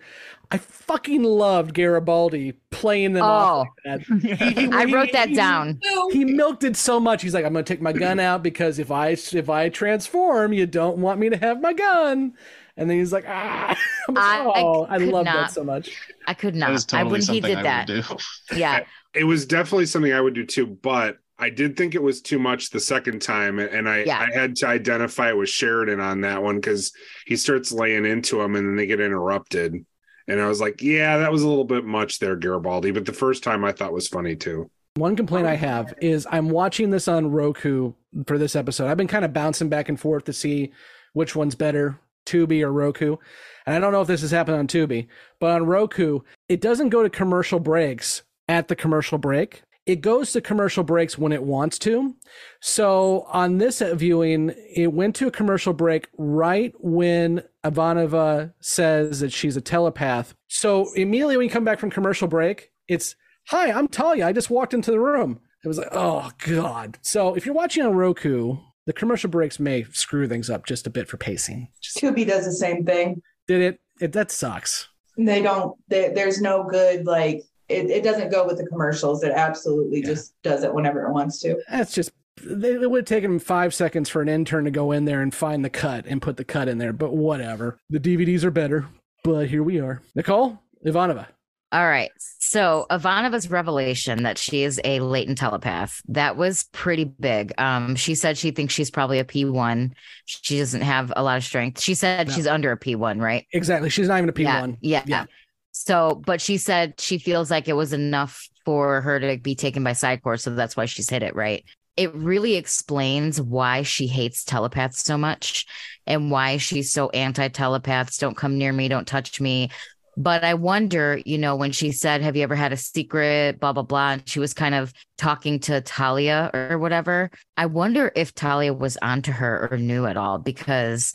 [0.52, 3.90] I fucking loved Garibaldi playing them off Oh.
[3.90, 4.20] like that.
[4.54, 5.80] He- he- I he- wrote that he- down.
[6.12, 7.22] He milked it so much.
[7.22, 10.66] He's like, I'm gonna take my gun out because if I if I transform, you
[10.66, 12.34] don't want me to have my gun.
[12.76, 13.76] And then he's like, ah.
[14.08, 15.90] I'm like, I- I oh, I, could love that so much.
[16.26, 16.72] I could not.
[16.72, 18.22] is I totally when he did I that.
[18.56, 18.84] Yeah.
[19.14, 22.38] it was definitely something I would do too, but I did think it was too
[22.38, 24.18] much the second time, and I Yeah.
[24.18, 26.92] I had to identify with Sheridan on that one because
[27.26, 29.84] he starts laying into him, and then they get interrupted,
[30.28, 32.90] and I was like, yeah, that was a little bit much there, Garibaldi.
[32.90, 34.70] But the first time I thought was funny too.
[34.94, 37.92] One complaint I have is I'm watching this on Roku
[38.26, 38.88] for this episode.
[38.88, 40.72] I've been kind of bouncing back and forth to see
[41.12, 43.16] which one's better, Tubi or Roku.
[43.64, 45.08] And I don't know if this has happened on Tubi,
[45.40, 49.62] but on Roku, it doesn't go to commercial breaks at the commercial break.
[49.86, 52.16] It goes to commercial breaks when it wants to.
[52.60, 59.32] So on this viewing, it went to a commercial break right when Ivanova says that
[59.32, 60.34] she's a telepath.
[60.48, 63.14] So immediately when you come back from commercial break, it's
[63.50, 64.26] Hi, I'm Talia.
[64.26, 65.38] I just walked into the room.
[65.64, 66.98] It was like, oh god.
[67.02, 68.56] So if you're watching on Roku,
[68.86, 71.68] the commercial breaks may screw things up just a bit for pacing.
[71.80, 73.22] Just, Tubi does the same thing.
[73.46, 73.80] Did it?
[74.00, 74.88] It that sucks.
[75.18, 75.76] They don't.
[75.88, 79.22] They, there's no good like it, it doesn't go with the commercials.
[79.22, 81.60] It absolutely just does it whenever it wants to.
[81.70, 82.10] That's just
[82.42, 85.34] they, it would have taken five seconds for an intern to go in there and
[85.34, 87.78] find the cut and put the cut in there, but whatever.
[87.90, 88.86] The DVDs are better,
[89.24, 90.02] but here we are.
[90.14, 91.26] Nicole Ivanova.
[91.72, 92.10] All right.
[92.18, 97.52] So Ivanova's revelation that she is a latent telepath, that was pretty big.
[97.58, 99.92] Um, she said she thinks she's probably a P1.
[100.26, 101.80] She doesn't have a lot of strength.
[101.80, 102.32] She said No.
[102.34, 103.46] she's under a P1, right?
[103.52, 103.90] Exactly.
[103.90, 104.76] She's not even a Yeah, P1.
[104.80, 105.24] Yeah, yeah.
[105.72, 109.84] So, but she said she feels like it was enough for her to be taken
[109.84, 111.64] by Psi Corps, so that's why she's hit it, right?
[111.96, 115.66] It really explains why she hates telepaths so much
[116.06, 118.18] and why she's so anti telepaths.
[118.18, 119.70] Don't come near me, don't touch me.
[120.16, 123.60] But I wonder, you know, when she said, Have you ever had a secret?
[123.60, 124.12] Blah, blah, blah.
[124.12, 127.30] And she was kind of talking to Talia or whatever.
[127.56, 131.14] I wonder if Talia was onto her or knew at all because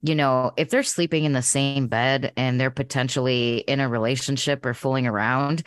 [0.00, 4.64] you know, if they're sleeping in the same bed and they're potentially in a relationship
[4.64, 5.64] or fooling around,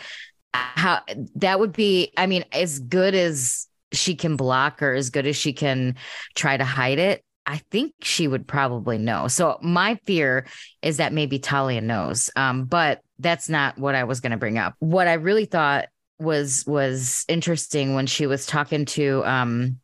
[0.54, 1.02] how
[1.36, 5.36] that would be, I mean, as good as she can block or as good as
[5.36, 5.96] she can
[6.36, 9.28] try to hide it, I think she would probably know.
[9.28, 10.46] So my fear
[10.82, 12.30] is that maybe Talia knows.
[12.38, 14.76] Um, but that's not what I was going to bring up.
[14.80, 19.80] What I really thought was was interesting when she was talking to um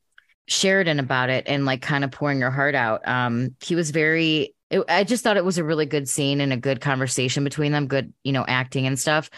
[0.48, 3.06] Sheridan about it and like kind of pouring her heart out.
[3.06, 4.56] Um, he was very.
[4.70, 7.74] It, I just thought it was a really good scene and a good conversation between
[7.74, 7.88] them.
[7.88, 9.30] Good, you know, acting and stuff.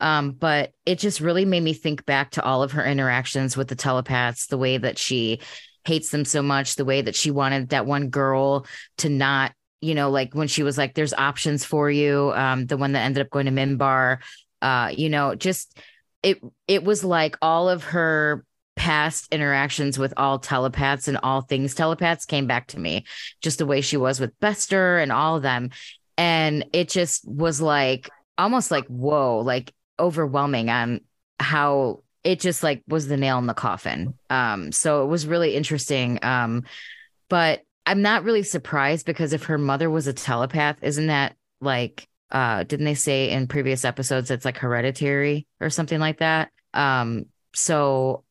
[0.00, 3.68] Um, but it just really made me think back to all of her interactions with
[3.68, 5.40] the telepaths, the way that she
[5.84, 8.66] hates them so much, the way that she wanted that one girl
[8.98, 12.76] to not, you know, like when she was like, "There's options for you." Um, the
[12.76, 14.18] one that ended up going to Minbar.
[14.62, 15.78] Uh, you know, just
[16.22, 16.40] it.
[16.68, 18.44] It was like all of her
[18.76, 23.04] past interactions with all telepaths and all things telepaths came back to me
[23.40, 25.70] just the way she was with Bester and all of them
[26.18, 31.00] and it just was like almost like whoa like overwhelming on
[31.38, 35.54] how it just like was the nail in the coffin um so it was really
[35.54, 36.64] interesting um
[37.28, 42.08] but I'm not really surprised because if her mother was a telepath isn't that like
[42.30, 47.26] uh didn't they say in previous episodes it's like hereditary or something like that um
[47.54, 48.24] so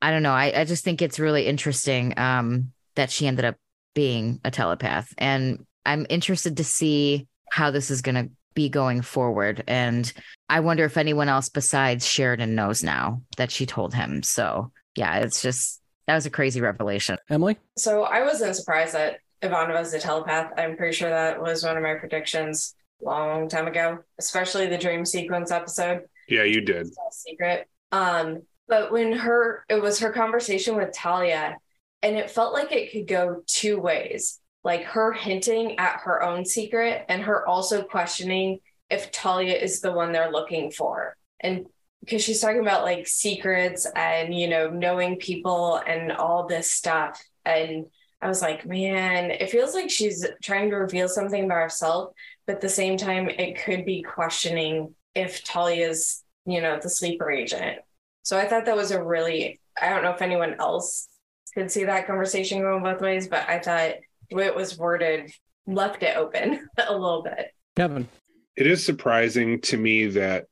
[0.00, 0.32] I don't know.
[0.32, 3.56] I, I just think it's really interesting um, that she ended up
[3.94, 5.12] being a telepath.
[5.18, 9.62] And I'm interested to see how this is to be going forward.
[9.68, 10.12] And
[10.48, 14.24] I wonder if anyone else besides Sheridan knows now that she told him.
[14.24, 17.18] So, yeah, it's just that was a crazy revelation.
[17.30, 17.56] Emily?
[17.76, 20.50] So I wasn't surprised that Ivanova is a telepath.
[20.58, 25.04] I'm pretty sure that was one of my predictions long time ago, especially the dream
[25.04, 26.00] sequence episode.
[26.28, 26.88] Yeah, you did.
[26.88, 27.68] It's not a secret.
[27.92, 31.56] Um, but when her it was her conversation with Talia,
[32.02, 34.40] and it felt like it could go two ways.
[34.64, 39.92] Like her hinting at her own secret and her also questioning if Talia is the
[39.92, 41.16] one they're looking for.
[41.40, 41.66] And
[42.00, 47.22] because she's talking about like secrets and you know knowing people and all this stuff
[47.44, 47.86] and
[48.22, 52.12] i was like man it feels like she's trying to reveal something about herself
[52.46, 57.30] but at the same time it could be questioning if talia's you know the sleeper
[57.30, 57.78] agent
[58.22, 61.08] so i thought that was a really i don't know if anyone else
[61.54, 63.94] could see that conversation going both ways but i thought
[64.30, 65.30] the way it was worded
[65.66, 68.08] left it open a little bit Kevin.
[68.56, 70.46] It is surprising to me that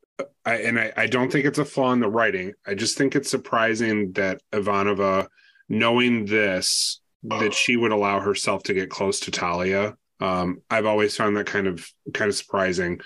[0.45, 2.53] I and I, I don't think it's a flaw in the writing.
[2.65, 5.27] I just think it's surprising that Ivanova,
[5.69, 9.97] knowing this, that she would allow herself to get close to Talia.
[10.21, 13.01] Um, I've always found that kind of kind of surprising.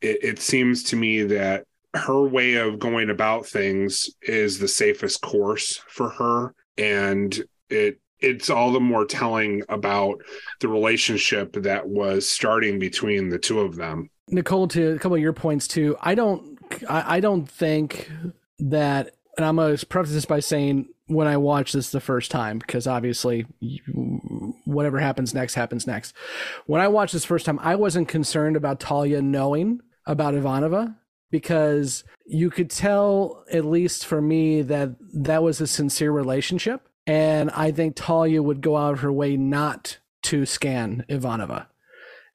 [0.00, 1.64] It, it seems to me that
[1.94, 7.38] her way of going about things is the safest course for her, and
[7.68, 10.22] it it's all the more telling about
[10.60, 14.10] the relationship that was starting between the two of them.
[14.28, 15.96] Nicole, to a couple of your points too.
[16.00, 16.58] I don't,
[16.88, 18.10] I, don't think
[18.58, 22.58] that, and I'm gonna preface this by saying when I watched this the first time,
[22.58, 23.46] because obviously,
[24.64, 26.14] whatever happens next happens next.
[26.66, 30.94] When I watched this first time, I wasn't concerned about Talia knowing about Ivanova
[31.30, 37.50] because you could tell, at least for me, that that was a sincere relationship, and
[37.50, 41.66] I think Talia would go out of her way not to scan Ivanova.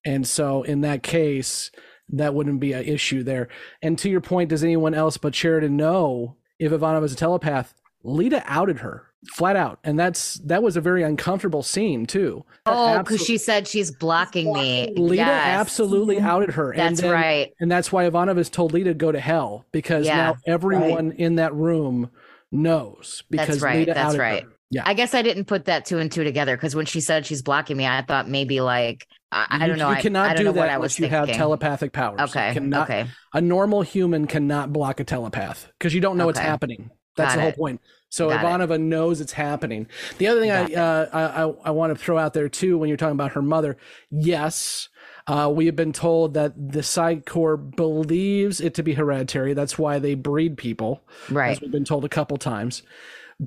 [0.03, 1.71] And so in that case,
[2.09, 3.47] that wouldn't be an issue there.
[3.81, 7.73] And to your point, does anyone else but Sheridan know if Ivanova was a telepath?
[8.03, 9.79] Lyta outed her flat out.
[9.83, 12.43] And that's that was a very uncomfortable scene too.
[12.65, 14.93] Oh, because she said she's blocking me.
[14.97, 15.59] Lyta Yes.
[15.59, 16.25] absolutely mm-hmm.
[16.25, 16.71] outed her.
[16.71, 17.53] and That's then- right.
[17.59, 20.15] And that's why Ivanova's told Lyta to go to hell because Yeah.
[20.15, 22.09] now everyone in that room
[22.51, 23.87] knows because That's right.
[23.87, 24.43] Lyta That's outed right.
[24.43, 24.49] her.
[24.73, 24.83] Yeah.
[24.85, 27.41] I guess I didn't put that two and two together because when she said she's
[27.41, 29.89] blocking me, I thought maybe like I, I don't know.
[29.89, 32.19] You I- cannot I don't do know that I unless you have telepathic powers.
[32.19, 33.07] You Okay, cannot- okay.
[33.33, 36.41] A normal human cannot block a telepath because you don't know Okay.
[36.41, 36.89] happening.
[37.15, 37.57] That's Got the whole it.
[37.57, 37.81] point.
[38.09, 38.69] So Got it.
[38.69, 39.87] Ivanova knows it's happening.
[40.17, 42.87] The other thing I, uh, I I I want to throw out there too, when
[42.89, 43.77] you're talking about her mother,
[44.09, 44.89] yes,
[45.27, 49.53] uh, we have been told that the Psi Corps believes it to be hereditary.
[49.53, 51.51] That's why they breed people, Right.
[51.51, 52.83] As we've been told a couple times.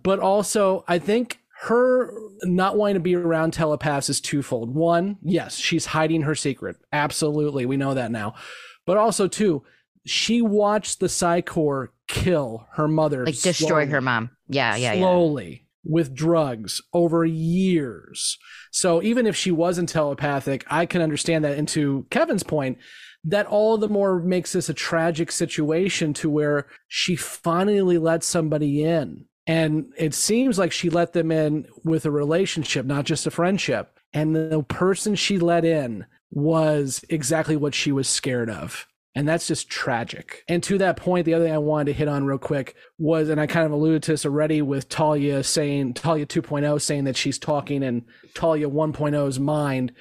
[0.02, 4.74] But also, I think her not wanting to be around telepaths is twofold.
[4.74, 6.76] One, yes, she's hiding her secret.
[6.92, 8.34] Absolutely, we know that now.
[8.84, 9.64] But also, two,
[10.04, 14.30] she watched the Psi Corps kill her mother, Like destroy her mom.
[14.48, 15.00] Yeah, yeah, yeah.
[15.00, 18.38] slowly with drugs over years.
[18.72, 21.56] So even if she wasn't telepathic, I can understand that.
[21.56, 22.78] And to Kevin's point,
[23.24, 28.84] that all the more makes this a tragic situation to where she finally let somebody
[28.84, 29.26] in.
[29.46, 33.98] And it seems like she let them in with a relationship, not just a friendship.
[34.12, 38.86] And the person she let in was exactly what she was scared of.
[39.14, 40.44] And that's just tragic.
[40.46, 43.30] And to that point, the other thing I wanted to hit on real quick was,
[43.30, 47.16] and I kind of alluded to this already with Talia saying, Talia 2.0 saying that
[47.16, 49.92] she's talking in Talia 1.0's mind,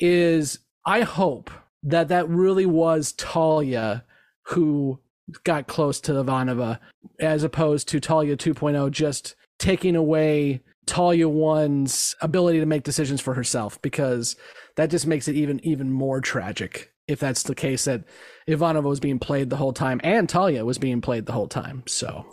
[0.00, 1.50] is I hope
[1.84, 4.04] that that really was Talia
[4.42, 4.98] who
[5.44, 6.78] got close to Ivanova,
[7.20, 13.34] as opposed to Talia 2.0 just taking away Talia 1's ability to make decisions for
[13.34, 14.36] herself, because
[14.76, 18.04] that just makes it even even more tragic if that's the case that
[18.46, 21.82] Ivanova was being played the whole time and Talia was being played the whole time.
[21.86, 22.24] So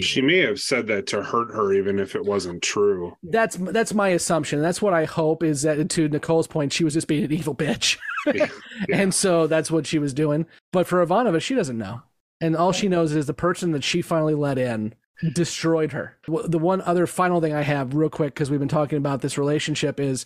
[0.00, 3.16] She may have said that to hurt her, even if it wasn't true.
[3.22, 4.60] that's that's my assumption.
[4.62, 7.54] That's what I hope is that to Nicole's point, she was just being an evil
[7.54, 7.98] bitch.
[8.92, 10.46] and so that's what she was doing.
[10.72, 12.02] But for Ivanova, she doesn't know.
[12.40, 14.94] And all she knows is the person that she finally let in
[15.32, 16.16] destroyed her.
[16.26, 19.36] The one other final thing I have, real quick, because we've been talking about this
[19.36, 20.24] relationship, is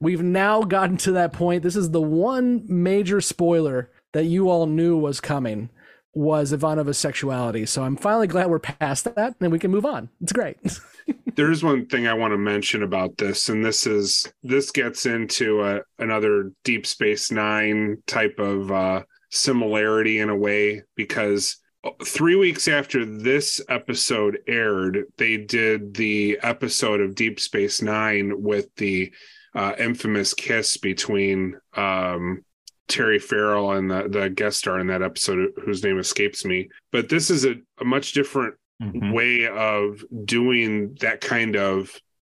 [0.00, 1.62] we've now gotten to that point.
[1.62, 5.70] This is the one major spoiler that you all knew was coming
[6.14, 7.66] was Ivanova's sexuality.
[7.66, 10.08] So I'm finally glad we're past that and we can move on.
[10.20, 10.56] It's great.
[11.34, 15.62] There's one thing I want to mention about this, and this is this gets into
[15.62, 19.02] a, another Deep Space Nine type of uh,
[19.34, 21.56] similarity in a way because
[22.04, 28.74] three weeks after this episode aired, they did the episode of Deep Space Nine with
[28.76, 29.12] the
[29.54, 32.44] uh, infamous kiss between um,
[32.88, 36.68] Terry Farrell and the, the guest star in that episode, whose name escapes me.
[36.92, 38.54] But this is a, a much different
[39.12, 41.90] way of doing that kind of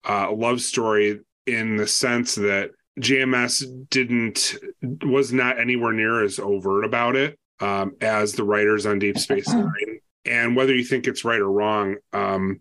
[0.07, 2.70] uh, love story in the sense that
[3.01, 4.55] JMS didn't
[5.03, 9.49] was not anywhere near as overt about it um, as the writers on Deep Space
[9.53, 10.01] Nine.
[10.26, 12.61] And whether you think it's right or wrong, um,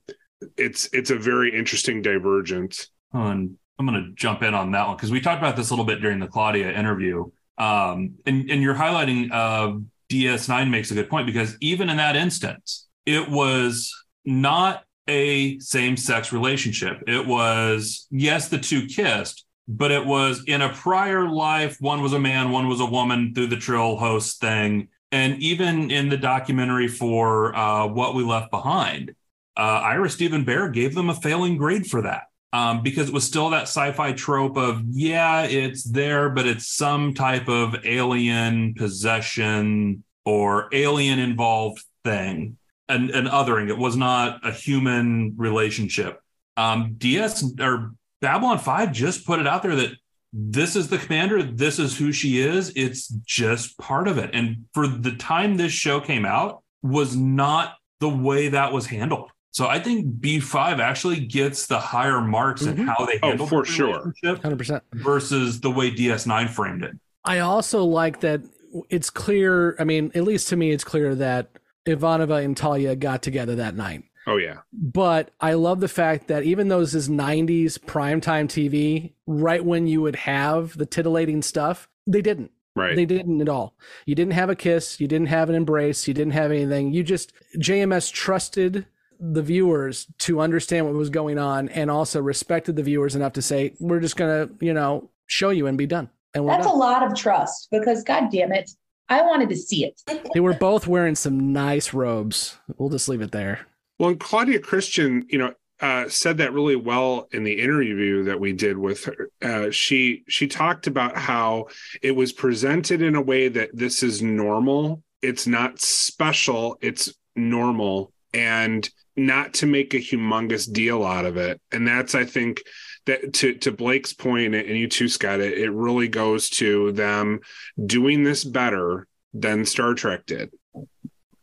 [0.57, 2.89] it's it's a very interesting divergence.
[3.13, 5.73] And I'm going to jump in on that one because we talked about this a
[5.73, 7.29] little bit during the Claudia interview.
[7.57, 9.79] Um, and, and you're highlighting uh,
[10.11, 13.93] DS9 makes a good point because even in that instance, it was
[14.25, 17.03] not a same sex relationship.
[17.07, 22.13] It was, yes, the two kissed, but it was in a prior life, one was
[22.13, 24.89] a man, one was a woman through the Trill host thing.
[25.11, 29.13] And even in the documentary for uh, What We Left Behind,
[29.55, 33.25] uh, Ira Steven Behr gave them a failing grade for that um, because it was
[33.25, 40.03] still that sci-fi trope of yeah, it's there, but it's some type of alien possession
[40.23, 42.57] or alien involved thing,
[42.87, 43.69] and and othering.
[43.69, 46.21] It was not a human relationship.
[46.55, 49.91] Um, DS or Babylon Five just put it out there that
[50.31, 52.71] this is the commander, this is who she is.
[52.75, 57.75] It's just part of it, and for the time this show came out, was not
[57.99, 59.29] the way that was handled.
[59.51, 62.87] So I think B5 actually gets the higher marks in Mhm.
[62.87, 64.13] how they handled Oh, handle for the sure.
[64.23, 64.81] 100%.
[64.93, 66.93] versus the way DS9 framed it.
[67.25, 68.41] I also like that
[68.89, 69.75] it's clear.
[69.79, 71.49] I mean, at least to me, it's clear that
[71.85, 74.03] Ivanova and Talia got together that night.
[74.25, 79.13] Oh yeah, But I love the fact that even though this is 90s primetime TV,
[79.27, 82.51] right when you would have the titillating stuff, they didn't.
[82.75, 82.95] right.
[82.95, 83.75] They didn't at all.
[84.05, 84.99] You didn't have a kiss.
[85.01, 86.07] You didn't have an embrace.
[86.07, 86.93] You didn't have anything.
[86.93, 88.85] You just, JMS trusted
[89.19, 93.41] the viewers to understand what was going on and also respected the viewers enough to
[93.41, 96.09] say, we're just going to, you know, show you and be done.
[96.33, 96.75] And That's done.
[96.75, 98.71] a lot of trust because, God damn it,
[99.09, 100.01] I wanted to see it.
[100.33, 102.57] They were both wearing some nice robes.
[102.77, 103.67] We'll just leave it there.
[103.99, 108.39] Well, and Claudia Christian, you know, uh, said that really well in the interview that
[108.39, 109.29] we did with her.
[109.41, 111.67] Uh, she she talked about how
[112.01, 115.03] it was presented in a way that this is normal.
[115.21, 116.77] It's not special.
[116.81, 121.61] It's normal, and not to make a humongous deal out of it.
[121.71, 122.61] And that's, I think,
[123.05, 127.41] that to to Blake's point, and you too, Scott, it, it really goes to them
[127.85, 130.51] doing this better than Star Trek did.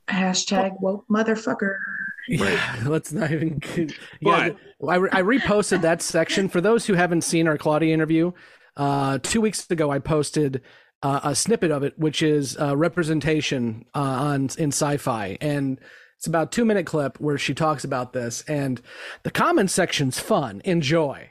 [0.09, 1.77] Hashtag woke motherfucker.
[2.29, 3.61] Yeah, let's not even.
[4.21, 4.51] Yeah,
[4.87, 8.33] I, I reposted that section for those who haven't seen our Claudia interview.
[8.77, 10.63] Uh, two weeks ago, I posted
[11.03, 15.81] uh, a snippet of it, which is uh, representation uh, on in sci-fi, and
[16.19, 18.81] it's about two minute clip where she talks about this, and
[19.23, 20.61] the comment section's fun.
[20.65, 21.31] Enjoy.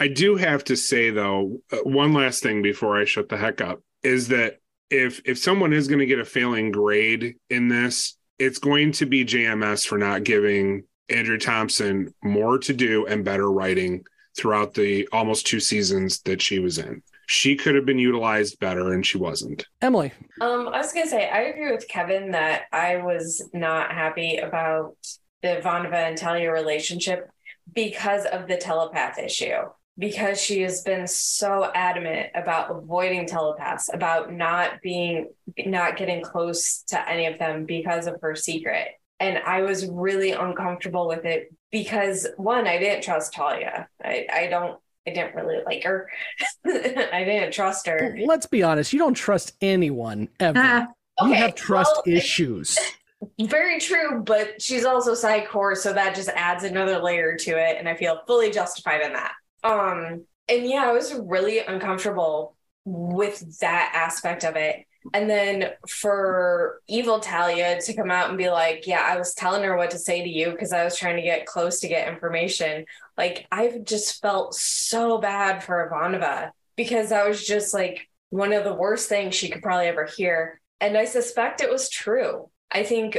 [0.00, 3.60] I do have to say though, uh, one last thing before I shut the heck
[3.60, 4.58] up is that
[4.90, 9.06] if if someone is going to get a failing grade in this, it's going to
[9.06, 14.04] be JMS for not giving Andrea Thompson more to do and better writing
[14.36, 17.02] throughout the almost two seasons that she was in.
[17.26, 19.66] She could have been utilized better and she wasn't.
[19.82, 20.12] Emily.
[20.40, 24.96] Um, I was gonna say I agree with Kevin that I was not happy about
[25.42, 27.28] the Ivanova and Talia relationship
[27.74, 29.60] because of the telepath issue.
[29.98, 35.28] Because she has been so adamant about avoiding telepaths, about not being
[35.58, 38.88] not getting close to any of them because of her secret.
[39.18, 43.88] And I was really uncomfortable with it because one, I didn't trust Talia.
[44.02, 46.08] I, I don't I didn't really like her.
[46.66, 48.16] I didn't trust her.
[48.24, 48.92] Let's be honest.
[48.92, 50.58] You don't trust anyone ever.
[50.58, 50.86] Uh,
[51.22, 52.78] you Okay, have trust well, issues.
[53.40, 57.88] Very true, but she's also psych so that just adds another layer to it, and
[57.88, 59.32] I feel fully justified in that.
[59.64, 64.84] Um, and yeah, I was really uncomfortable with that aspect of it.
[65.14, 69.62] And then for evil Talia to come out and be like, Yeah, I was telling
[69.62, 72.08] her what to say to you because I was trying to get close to get
[72.08, 72.84] information.
[73.16, 78.64] Like, I've just felt so bad for Ivanova because that was just like one of
[78.64, 80.60] the worst things she could probably ever hear.
[80.80, 82.50] And I suspect it was true.
[82.70, 83.18] I think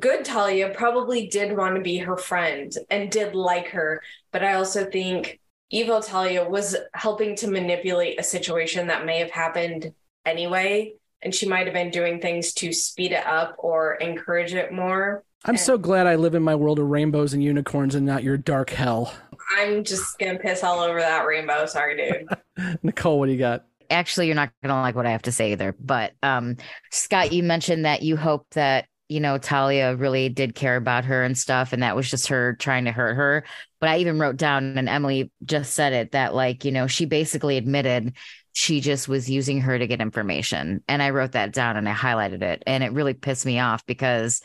[0.00, 4.02] good Talia probably did want to be her friend and did like her,
[4.32, 5.40] but I also think
[5.72, 9.92] evil Talia was helping to manipulate a situation that may have happened
[10.24, 10.94] anyway.
[11.22, 15.24] And she might have been doing things to speed it up or encourage it more.
[15.44, 18.36] I'm so glad I live in my world of rainbows and unicorns and not your
[18.36, 19.12] dark hell.
[19.56, 21.66] I'm just gonna piss all over that rainbow.
[21.66, 22.78] Sorry, dude.
[22.82, 23.64] Nicole, what do you got?
[23.90, 25.74] Actually, you're not gonna like what I have to say either.
[25.78, 26.56] But um,
[26.90, 31.22] Scott, you mentioned that you hope that you know Talia really did care about her
[31.22, 33.44] and stuff, and that was just her trying to hurt her.
[33.80, 37.04] But I even wrote down, and Emily just said it that like you know she
[37.04, 38.14] basically admitted
[38.54, 41.94] she just was using her to get information, and I wrote that down and I
[41.94, 44.42] highlighted it, and it really pissed me off because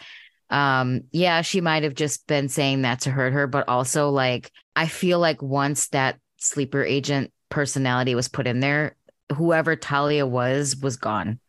[0.49, 4.51] um yeah she might have just been saying that to hurt her but also like
[4.75, 8.95] i feel like once that sleeper agent personality was put in there
[9.35, 11.39] whoever talia was was gone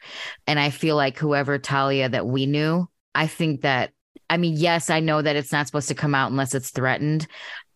[0.48, 3.90] and i feel like whoever talia that we knew i think that
[4.30, 7.26] i mean yes i know that it's not supposed to come out unless it's threatened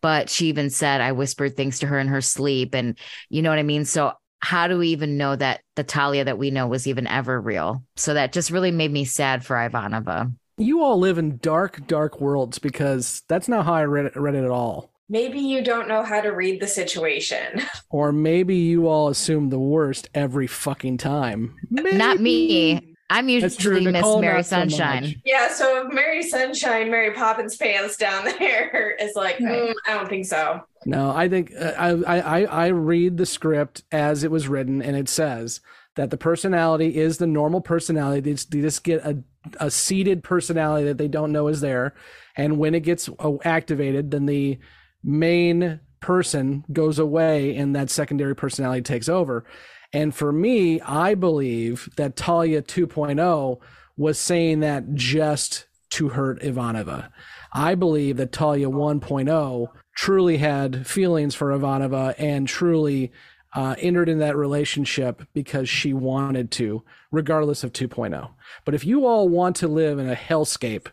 [0.01, 3.51] but she even said i whispered things to her in her sleep and you know
[3.51, 6.67] what i mean so how do we even know that the talia that we know
[6.67, 10.99] was even ever real so that just really made me sad for ivanova You all
[10.99, 14.51] live in dark, dark worlds because that's not how I read it, read it at
[14.51, 14.93] all.
[15.09, 17.61] Maybe you don't know how to read the situation.
[17.91, 21.57] Or maybe you all assume the worst every fucking time.
[21.71, 22.92] Not me.
[23.13, 23.75] I'm That's true.
[23.75, 24.57] usually Miss Nicole, Mary not so.
[24.57, 25.21] Sunshine.
[25.25, 30.09] Yeah, so if Mary Sunshine, Mary Poppins pants down there is like, "Mm, I don't
[30.09, 30.63] think so.
[30.87, 31.73] No, I think uh,
[32.07, 35.61] I, I I read the script as it was written, and it says
[35.97, 38.21] that the personality is the normal personality.
[38.21, 39.23] They just, they just get a
[39.61, 41.95] a seated personality that they don't know is there,
[42.37, 44.59] and when it gets uh, activated, then the
[45.05, 49.45] main person goes away, and that secondary personality takes over.
[49.93, 53.61] And for me, I believe that Talia 2.0
[53.97, 57.11] was saying that just to hurt Ivanova.
[57.53, 63.13] I believe that Talia 1.0 truly had feelings for Ivanova and truly
[63.55, 68.31] uh, entered in that relationship because she wanted to, regardless of 2.0.
[68.65, 70.87] But if you all want to live in a hellscape,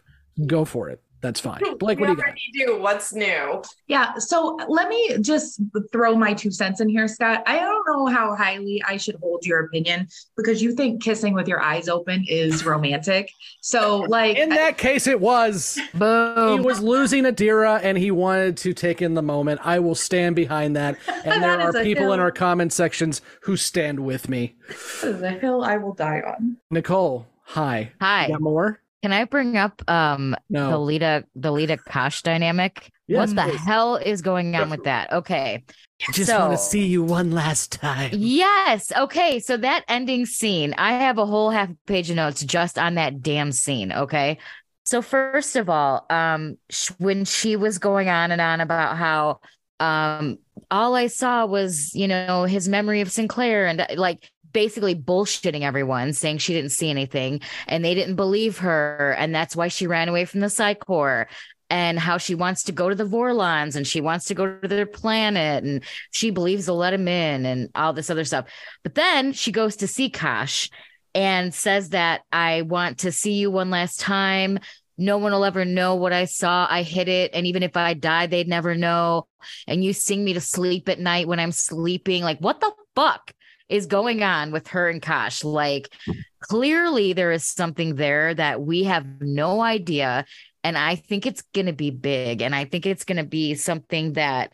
[0.46, 1.02] go for it.
[1.22, 1.60] That's fine.
[1.80, 2.36] Blake, what do you got?
[2.54, 2.82] do.
[2.82, 3.62] What's new?
[3.88, 4.18] Yeah.
[4.18, 5.62] So let me just
[5.92, 7.44] throw my two cents in here, Scott.
[7.46, 10.08] I don't know how highly I should hold your opinion
[10.38, 13.32] because you think kissing with your eyes open is romantic.
[13.62, 15.80] So, like, In that case, it was.
[15.94, 16.60] Boom.
[16.60, 19.60] He was losing Adira and he wanted to take in the moment.
[19.64, 20.98] I will stand behind that.
[21.26, 24.56] And there That is are a people in our comment sections who stand with me.
[24.70, 26.58] This is a hill I will die on.
[26.72, 27.92] Nicole, hi.
[28.00, 28.28] Hi.
[28.28, 28.80] You got more?
[29.02, 30.72] Can I bring up um No.
[30.72, 32.92] the Lyta the Lyta Kosh dynamic?
[33.08, 33.62] Yes, what the please.
[33.66, 35.12] hell is going on with that?
[35.14, 35.64] Okay.
[36.08, 38.12] I just So- want to see you one last time.
[38.14, 38.92] Yes.
[38.96, 39.40] Okay.
[39.40, 43.22] So that ending scene, I have a whole half page of notes just on that
[43.22, 43.92] damn scene.
[43.92, 44.38] Okay.
[44.84, 46.58] So first of all, um,
[46.98, 49.40] when she was going on and on about how
[49.80, 50.38] um
[50.72, 56.14] all I saw was, you know, his memory of Sinclair and like basically bullshitting everyone,
[56.14, 59.16] saying she didn't see anything and they didn't believe her.
[59.18, 61.28] And that's why she ran away from the Psi Corps
[61.70, 64.68] and how she wants to go to the Vorlons and she wants to go to
[64.68, 68.46] their planet and she believes they'll let him in and all this other stuff.
[68.84, 70.70] But then she goes to see Kosh
[71.14, 74.60] and says that I want to see you one last time.
[74.98, 76.68] No one will ever know what I saw.
[76.70, 77.32] I hid it.
[77.34, 79.28] And even if I died, they'd never know.
[79.68, 82.24] And you sing me to sleep at night when I'm sleeping.
[82.24, 83.32] Like, what the fuck
[83.70, 85.44] is going on with her and Kosh?
[85.44, 85.94] Like,
[86.42, 90.26] clearly there is something there that we have no idea.
[90.64, 92.42] And I think it's going to be big.
[92.42, 94.52] And I think it's going to be something that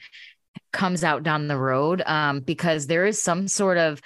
[0.72, 4.02] comes out down the road um, because there is some sort of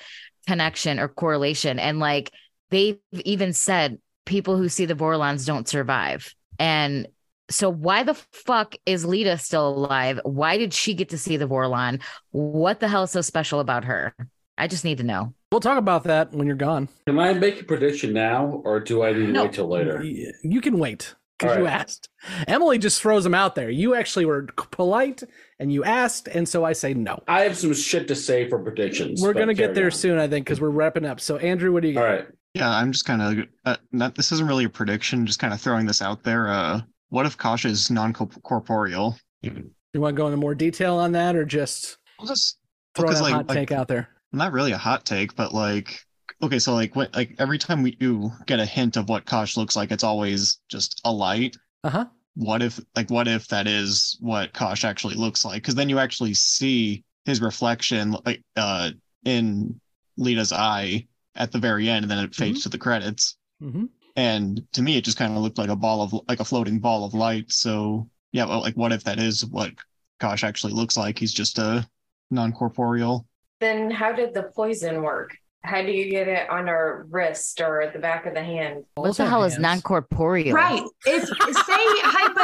[0.47, 1.79] connection or correlation.
[1.79, 2.31] And like
[2.69, 6.33] they've even said, people who see the Vorlons don't survive.
[6.59, 7.07] And
[7.49, 10.19] so why the fuck is Lita still alive?
[10.23, 12.01] Why did she get to see the Vorlon?
[12.29, 14.13] What the hell is so special about her?
[14.59, 15.33] I just need to know.
[15.51, 16.89] We'll talk about that when you're gone.
[17.07, 19.43] Can I make a prediction now, or do I need to No.
[19.43, 20.03] wait till later?
[20.03, 22.09] You can wait because All you asked.
[22.47, 23.69] Emily just throws them out there.
[23.69, 25.23] You actually were polite
[25.59, 27.23] and you asked, and so I say no.
[27.27, 29.21] I have some shit to say for predictions.
[29.23, 29.91] We're gonna get there on.
[29.91, 31.19] soon, I think, because we're wrapping up.
[31.19, 32.05] So Andrew, what do you got?
[32.05, 32.27] All right.
[32.53, 34.15] Yeah, I'm just kind of uh, not.
[34.15, 35.25] This isn't really a prediction.
[35.25, 36.49] Just kind of throwing this out there.
[36.49, 39.17] Uh, what if Kosh is non-corporeal?
[39.41, 42.57] You want to go into more detail on that, or just I'll just
[42.95, 44.09] throw because, a like- hot like- take out there?
[44.31, 46.05] Not really a hot take, but like,
[46.41, 49.57] okay, so like, what, like every time we do get a hint of what Kosh
[49.57, 51.57] looks like, it's always just a light.
[51.83, 52.05] Uh huh.
[52.35, 55.61] What if, like, what if that is what Kosh actually looks like?
[55.61, 58.91] Because then you actually see his reflection, like, uh,
[59.25, 59.79] in
[60.17, 63.37] Lyta's eye at the very end, and then it fades to the credits.
[63.61, 63.85] Mm-hmm.
[64.15, 66.79] And to me, it just kind of looked like a ball of like a floating
[66.79, 67.51] ball of light.
[67.51, 69.71] So yeah, well, like what if that is what
[70.19, 71.17] Kosh actually looks like?
[71.17, 71.87] He's just a
[72.31, 73.25] non-corporeal.
[73.59, 75.35] Then how did the poison work?
[75.61, 78.85] How do you get it on our wrist or at the back of the hand?
[78.95, 80.55] What the hell is non-corporeal?
[80.55, 80.81] Right.
[81.05, 81.33] If say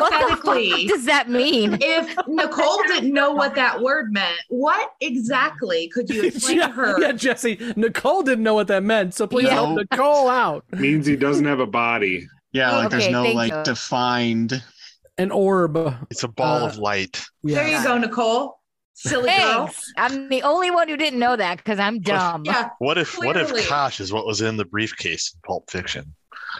[0.03, 1.77] hypothetically does that mean?
[1.79, 6.73] If Nicole didn't know what that word meant, what exactly could you explain yeah, to
[6.73, 7.01] her?
[7.01, 7.75] yeah, Jessi.
[7.77, 9.53] Nicole didn't know what that meant, so please Yeah.
[9.53, 10.65] help Nicole out.
[10.73, 12.27] Means he doesn't have a body.
[12.51, 13.63] Yeah, like Okay, there's no like you.
[13.63, 14.61] defined.
[15.17, 15.77] An orb.
[16.11, 17.23] It's a ball Uh, of light.
[17.45, 18.59] There you go, Nicole.
[18.97, 19.67] Silly girl.
[19.67, 19.93] Thanks.
[19.97, 22.43] I'm the only one who didn't know that because I'm dumb.
[22.45, 22.69] Yeah.
[22.79, 26.15] What if what if Kosh is what was in the briefcase in Pulp Fiction?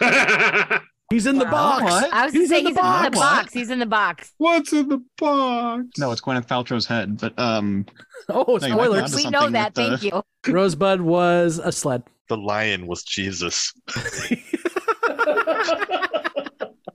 [1.10, 1.84] He's in the box.
[1.84, 2.12] What?
[2.12, 3.18] I was He's saying in he's the in the box.
[3.18, 3.52] box.
[3.52, 4.32] He's in the box.
[4.38, 5.84] What's in the box?
[5.98, 7.86] No, it's Gwyneth Paltrow's head, but um,
[8.28, 9.14] Oh, No, you might be spoilers.
[9.14, 9.76] We know that.
[9.76, 10.22] with Thank the- you.
[10.52, 12.02] Rosebud was a sled.
[12.28, 13.72] The lion was Jesus.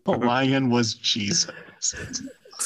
[0.05, 1.51] the lion was Jesus.
[1.79, 2.21] It's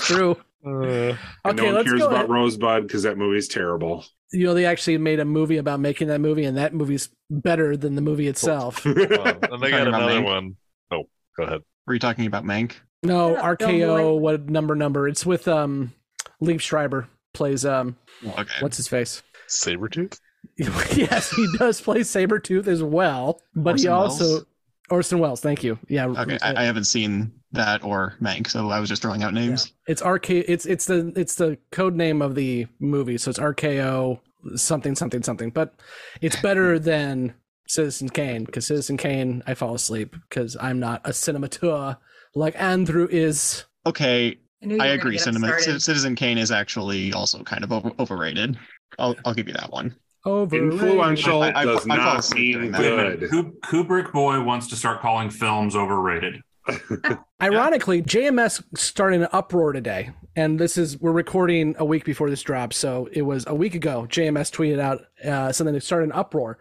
[0.08, 0.36] true.
[0.66, 2.30] Uh, And Okay, no one cares about ahead.
[2.30, 4.06] Rosebud because that movie's terrible.
[4.32, 7.78] You know, they actually made a movie about making that movie, and that movie's better
[7.78, 8.84] than the movie itself.
[8.86, 10.24] well, and they got another Mank?
[10.24, 10.56] one.
[10.92, 11.04] Oh,
[11.38, 11.62] go ahead.
[11.86, 12.74] Were you talking about Mank?
[13.04, 13.98] No, Yeah, RKO.
[13.98, 14.14] boy.
[14.16, 14.76] What number?
[14.76, 15.08] Number?
[15.08, 15.94] It's with um,
[16.42, 17.96] Liev Schreiber plays um,
[18.26, 18.50] Okay.
[18.62, 19.22] what's his face?
[19.48, 20.20] Sabretooth?
[20.58, 24.46] yes, he does play Sabretooth as well, but he also Welles?
[24.90, 25.42] Orson Welles.
[25.42, 25.80] Thank you.
[25.88, 26.08] Yeah.
[26.08, 29.74] Okay, I, I haven't seen that or Mank, so I was just throwing out names.
[29.88, 30.30] It's RK.
[30.30, 34.20] It's it's the it's the code name of the movie, so it's RKO
[34.56, 35.50] something something something.
[35.50, 35.74] But
[36.22, 37.34] it's better than
[37.68, 41.98] Citizen Kane because Citizen Kane, I fall asleep because I'm not a cinemateur
[42.36, 43.66] like Andrew is.
[43.86, 45.14] Okay, I, I agree.
[45.14, 45.82] get Cinema, started.
[45.82, 48.58] Citizen Kane is actually also kind of over, overrated.
[49.00, 49.96] I'll I'll give you that one.
[50.26, 50.74] Overrated.
[50.74, 52.82] Influential I- I- does I fall not asleep mean that.
[52.82, 53.20] Wait a minute.
[53.32, 53.62] good.
[53.62, 56.42] Kubrick boy wants to start calling films overrated.
[57.42, 62.42] Ironically, JMS started an uproar today, and this is we're recording a week before this
[62.42, 64.08] drops, so it was a week ago.
[64.10, 66.58] JMS tweeted out uh, something that started an uproar.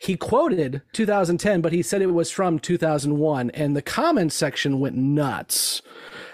[0.00, 4.94] He quoted 2010, but he said it was from 2001, and the comments section went
[4.94, 5.82] nuts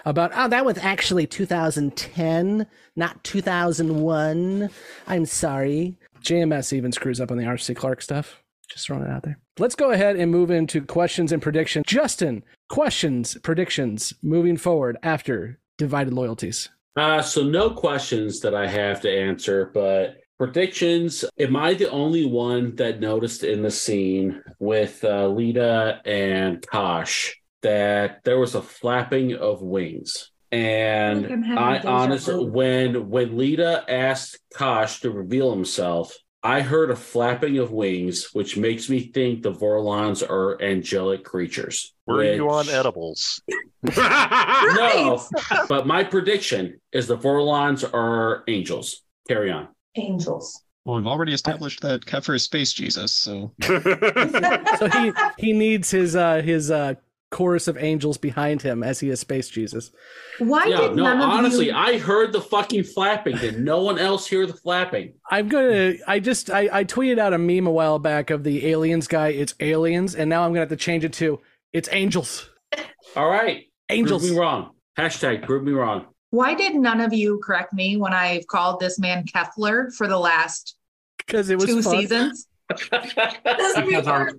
[0.05, 4.69] about oh that was actually 2010, not 2001.
[5.07, 5.97] I'm sorry.
[6.25, 8.41] JMS even screws up on the RC Clark stuff.
[8.67, 9.37] Just throwing it out there.
[9.59, 11.85] Let's go ahead and move into questions and predictions.
[11.87, 16.69] Justin, questions, predictions moving forward after divided loyalties.
[16.95, 21.25] Uh, so no questions that I have to answer, but predictions.
[21.37, 27.35] Am I the only one that noticed in the scene with uh, Lyta and Kosh
[27.61, 30.31] that there was a flapping of wings?
[30.55, 32.45] And I I'm having I deja honestly, vu.
[32.45, 38.55] when when Lyta asked Kosh to reveal himself, I heard a flapping of wings, which
[38.55, 41.93] makes me think the Vorlons are angelic creatures.
[42.05, 43.41] Were you on edibles?
[43.95, 45.21] No,
[45.69, 49.01] but my prediction is the Vorlons are angels.
[49.27, 49.67] Carry on.
[49.95, 50.61] Angels.
[50.85, 56.15] Well, we've already established that Keffer is space Jesus, so So he he needs his
[56.15, 56.93] uh his uh
[57.35, 59.91] chorus of angels behind him as he is space Jesus.
[60.39, 61.75] Why yeah, did no, none of honestly, you?
[61.75, 63.35] I heard the fucking flapping.
[63.37, 65.13] Did no one else hear the flapping?
[65.29, 65.95] I'm gonna.
[66.07, 66.49] I just.
[66.49, 69.27] I, I tweeted out a meme a while back of the aliens guy.
[69.29, 71.41] It's aliens, and now I'm gonna have to change it to
[71.73, 72.49] it's angels.
[73.17, 73.65] All right.
[73.89, 74.21] Angels.
[74.21, 74.71] Prove me wrong.
[74.97, 76.05] Hashtag prove me wrong.
[76.29, 80.17] Why did none of you correct me when I've called this man Kefler for the
[80.17, 80.77] last
[81.17, 81.97] Because it was two fun.
[81.99, 82.47] seasons?
[82.69, 84.31] Because our-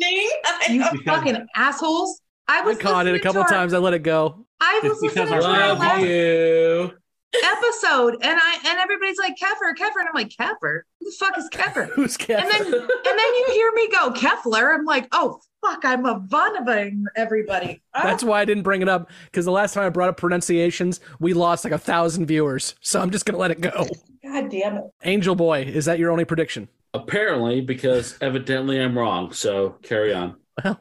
[0.00, 0.30] You
[0.68, 2.20] Because- fucking assholes!
[2.48, 3.74] I I caught it a couple to our- times.
[3.74, 4.44] I let it go.
[4.60, 6.92] I was It's because listening to our our Love last you.
[7.44, 10.80] episode, and I and everybody's like Keffer, Keffer, and I'm like Keffer.
[11.00, 11.88] Who the fuck is Keffer?
[11.94, 14.74] Who's And then and then you hear me go Kefler.
[14.74, 17.82] I'm like, oh fuck, I'm a Vonovaing everybody.
[17.94, 20.16] Ah, That's why I didn't bring it up because the last time I brought up
[20.16, 22.74] pronunciations, we lost like a thousand viewers.
[22.80, 23.86] So I'm just gonna let it go.
[24.24, 24.84] God damn it.
[25.04, 26.68] Angel Boy, is that your only prediction?
[26.94, 29.32] Apparently, because evidently I'm wrong.
[29.32, 30.36] So carry on.
[30.64, 30.80] Well,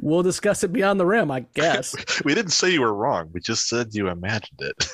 [0.00, 1.94] we'll discuss it beyond the rim, I guess.
[2.24, 3.30] We didn't say you were wrong.
[3.32, 4.88] We just said you imagined it.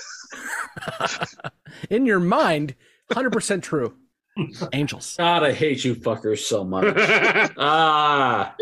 [1.90, 2.74] In your mind,
[3.10, 3.94] 100% true.
[4.72, 5.16] Angels.
[5.18, 6.94] God, I hate you fuckers so much.
[7.58, 8.54] ah,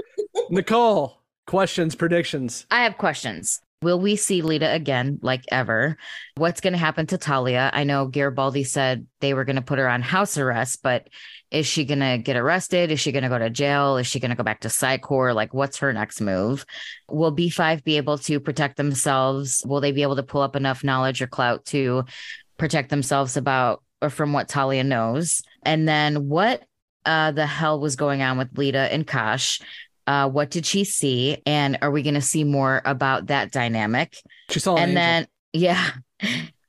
[0.51, 2.67] Nicole, questions, predictions.
[2.71, 3.61] I have questions.
[3.81, 5.97] Will we see Lyta again, like ever?
[6.37, 7.71] What's going to happen to Talia?
[7.73, 11.09] I know Garibaldi said they were going to put her on house arrest, but
[11.51, 12.91] is she going to get arrested?
[12.91, 13.97] Is she going to go to jail?
[13.97, 15.33] Is she going to go back to Psi Corps?
[15.33, 16.67] Like, what's her next move?
[17.09, 19.63] Will B5 be able to protect themselves?
[19.67, 22.05] Will they be able to pull up enough knowledge or clout to
[22.59, 25.43] protect themselves about or from what Talia knows?
[25.63, 26.65] And then what
[27.07, 29.61] uh, the hell was going on with Lyta and Kosh?
[30.07, 31.43] Uh, what did she see?
[31.47, 34.17] And are we going to see more about that dynamic?
[34.51, 35.03] She saw an and angel.
[35.03, 35.91] then, yeah.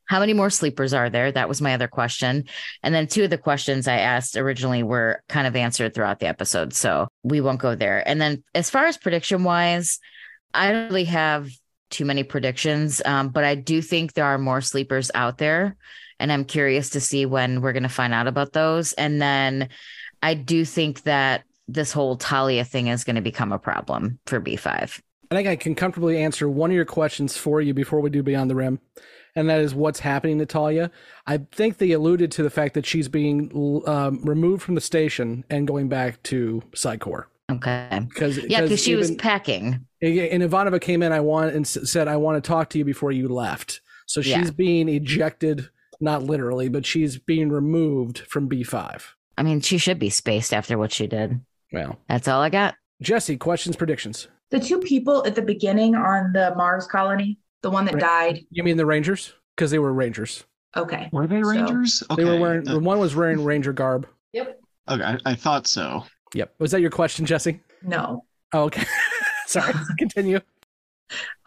[0.10, 1.32] How many more sleepers are there?
[1.32, 2.46] That was my other question.
[2.82, 6.26] And then two of the questions I asked originally were kind of answered throughout the
[6.26, 6.74] episode.
[6.74, 8.06] So we won't go there.
[8.08, 10.00] And then as far as prediction wise,
[10.52, 11.52] I don't really have
[11.92, 15.78] too many predictions, um, but I do think there are more sleepers out there.
[16.20, 18.94] And I'm curious to see when we're going to find out about those.
[18.94, 19.70] And then
[20.24, 24.42] I do think that this whole Talia thing is going to become a problem for
[24.42, 25.02] B5.
[25.32, 28.24] I think I can comfortably answer one of your questions for you before we do
[28.24, 28.80] Beyond the Rim,
[29.36, 30.92] and that is what's happening to Talia.
[31.28, 35.44] I think they alluded to the fact that she's being um, removed from the station
[35.50, 37.28] and going back to Psi Corps.
[37.52, 38.02] Okay.
[38.08, 39.86] Because Yeah, because she was packing.
[40.02, 41.12] and Ivanova came in.
[41.12, 43.82] I want and said I want to talk to you before you left.
[44.06, 44.52] So she's Yeah.
[44.52, 45.70] being ejected,
[46.00, 49.16] not literally, but she's being removed from B five.
[49.38, 51.40] I mean, she should be spaced after what she did.
[51.72, 52.76] Well, That's all I got.
[53.04, 54.28] Jessi, questions, predictions.
[54.50, 58.02] The two people at the beginning on the Mars colony, the one that Right.
[58.36, 58.46] died.
[58.52, 59.34] You mean the Rangers?
[59.56, 60.44] Because they were Rangers.
[60.78, 61.10] Okay.
[61.12, 62.04] were they So- Rangers?
[62.16, 62.68] They were wearing.
[62.70, 64.08] uh, one was wearing Ranger garb.
[64.34, 64.60] Yep.
[64.90, 66.04] okay, I, I thought so.
[66.34, 66.54] Yep.
[66.60, 67.60] Was that your question, Jessi?
[67.82, 68.24] No.
[68.54, 68.84] Oh, okay.
[69.48, 69.74] Sorry.
[69.98, 70.40] Continue.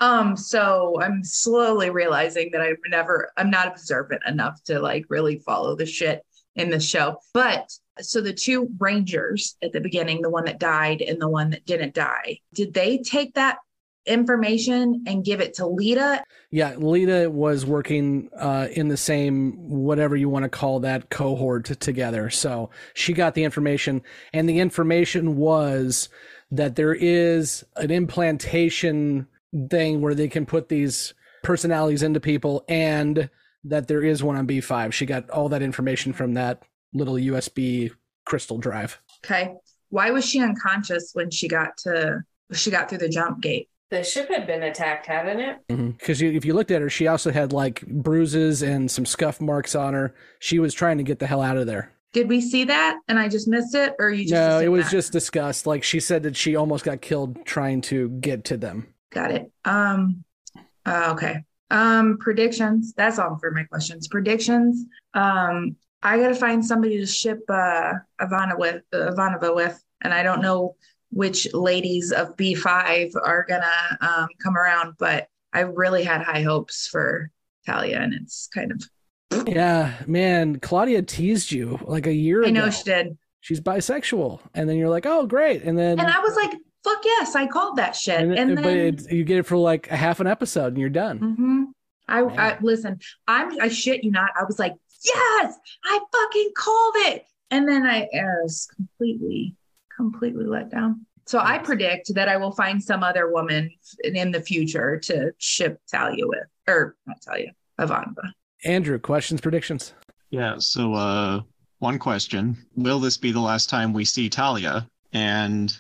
[0.01, 5.39] Um, so I'm slowly realizing that I'm never, I'm not observant enough to like really
[5.39, 6.23] follow the shit
[6.57, 7.19] in the show.
[7.33, 11.51] But so the two rangers at the beginning, the one that died and the one
[11.51, 13.59] that didn't die, did they take that
[14.07, 16.23] information and give it to Lyta?
[16.51, 21.65] Yeah, Lyta was working uh, in the same whatever you want to call that cohort
[21.81, 22.31] together.
[22.31, 26.09] So she got the information, and the information was
[26.51, 29.27] that there is an implantation
[29.71, 33.31] thing where they can put these personalities into people, and
[33.65, 34.93] that there is one on B5.
[34.93, 37.93] She got all that information from that little USB
[38.25, 39.01] crystal drive.
[39.25, 39.55] Okay.
[39.89, 42.23] Why was she unconscious when she got to
[42.53, 43.69] she got through the jump gate?
[43.93, 45.59] The ship had been attacked, hadn't it?
[45.99, 49.39] Because you if you looked at her, she also had like bruises and some scuff
[49.39, 50.15] marks on her.
[50.39, 51.93] She was trying to get the hell out of there.
[52.15, 53.95] Did we see that and I just missed it?
[53.99, 54.93] Or you just no, it was that?
[54.93, 55.67] just discussed.
[55.67, 58.95] Like she said that she almost got killed trying to get to them.
[59.11, 59.53] Got it.
[59.67, 60.25] Um
[60.87, 61.45] uh, okay.
[61.71, 62.95] Um predictions.
[62.97, 64.09] That's all for my questions.
[64.09, 64.87] Predictions.
[65.13, 70.15] Um I got to find somebody to ship uh Ivana with uh, Ivanova with and
[70.15, 70.77] I don't know
[71.13, 73.63] which ladies of B5 are to
[74.01, 77.31] um come around, but I really had high hopes for
[77.67, 78.83] Talia and it's kind of
[79.47, 82.61] Yeah, man, Claudia teased you like a year I ago.
[82.61, 83.19] I know she did.
[83.41, 86.53] She's bisexual, and then you're like, oh, great, and then And I was like,
[86.85, 88.21] fuck yes, I called that shit.
[88.21, 90.89] and, And, but it, you get it for like a half an episode, and you're
[90.91, 91.19] done.
[91.19, 91.63] hmm
[92.09, 92.99] I, I listen.
[93.27, 93.59] I'm.
[93.61, 94.31] I shit you not.
[94.39, 95.55] I was like, yes,
[95.85, 97.25] I fucking called it.
[97.51, 99.55] and then I, I was completely,
[100.03, 101.07] completely let down.
[101.27, 103.71] So I predict that I will find some other woman
[104.03, 108.33] in, in the future to ship Talia with, or not Talia, Ivanova.
[108.65, 109.95] Andrew, questions, predictions?
[110.31, 110.57] Yeah.
[110.59, 111.41] So, uh,
[111.79, 114.89] one question: Will this be the last time we see Talia?
[115.13, 115.73] And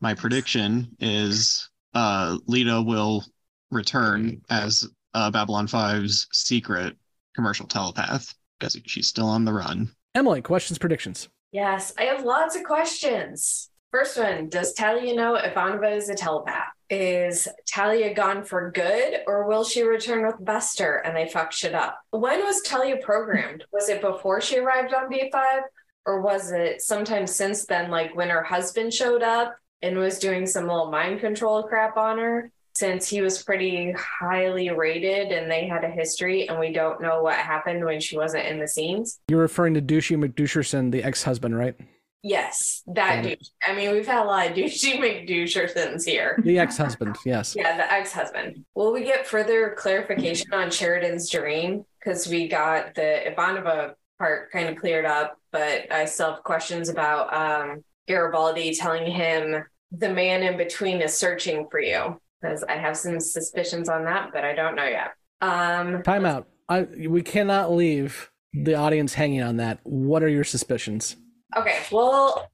[0.00, 3.24] my prediction is, uh, Lita will
[3.70, 6.96] return as uh, Babylon 5's secret
[7.34, 9.90] commercial telepath because she's still on the run.
[10.14, 11.28] Emily, questions, predictions?
[11.50, 13.70] Yes, I have lots of questions.
[13.90, 16.68] First one Does Talia know Ivanova is a telepath?
[16.90, 21.74] Is Talia gone for good or will she return with Bester and they fuck shit
[21.74, 21.98] up?
[22.10, 23.64] When was Talia programmed?
[23.72, 25.60] Was it before she arrived on B5
[26.04, 30.46] or was it sometime since then, like when her husband showed up and was doing
[30.46, 32.50] some little mind control crap on her?
[32.78, 37.24] Since he was pretty highly rated and they had a history, and we don't know
[37.24, 39.18] what happened when she wasn't in the scenes.
[39.26, 41.74] You're referring to Douchey McDoucherson, the ex-husband, right?
[42.22, 43.48] Yes, that douche.
[43.66, 46.38] I mean, we've had a lot of douchey McDouchersons here.
[46.44, 47.56] The ex-husband, yes.
[47.56, 48.64] Yeah, the ex-husband.
[48.76, 51.84] Will we get further clarification on Sheridan's dream?
[51.98, 56.90] Because we got the Ivanova part kind of cleared up, but I still have questions
[56.90, 62.20] about um, Garibaldi telling him the man in between is searching for you.
[62.40, 65.12] Because I have some suspicions on that, but I don't know yet.
[65.40, 66.48] Um, Time out.
[66.68, 69.80] I, we cannot leave the audience hanging on that.
[69.82, 71.16] What are your suspicions?
[71.56, 72.50] Okay, well,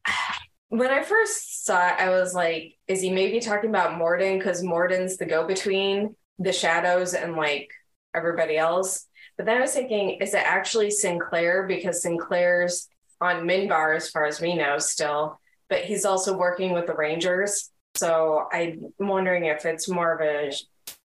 [0.69, 4.39] when I first saw it, I was like, is he maybe talking about Morden?
[4.39, 7.71] Because Morden's the go between the shadows and like
[8.15, 9.07] everybody else.
[9.37, 11.67] But then I was thinking, is it actually Sinclair?
[11.67, 12.89] Because Sinclair's
[13.21, 17.71] on Minbar, as far as we know, still, but he's also working with the Rangers.
[17.97, 20.53] So I'm wondering if it's more of a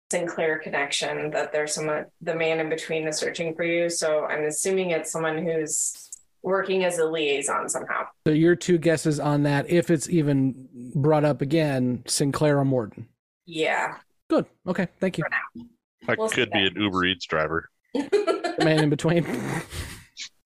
[0.10, 3.90] Sinclair connection that there's someone, the man in between is searching for you.
[3.90, 6.10] So I'm assuming it's someone who's
[6.42, 8.06] working as a liaison somehow.
[8.26, 13.10] So your two guesses on that, if it's even brought up again, Sinclair or Morden.
[13.46, 13.98] Yeah.
[14.30, 14.46] Good.
[14.66, 14.88] Okay.
[15.02, 15.26] Thank you.
[16.08, 17.70] That We'll could be an Uber Eats driver.
[17.94, 19.26] The man in between.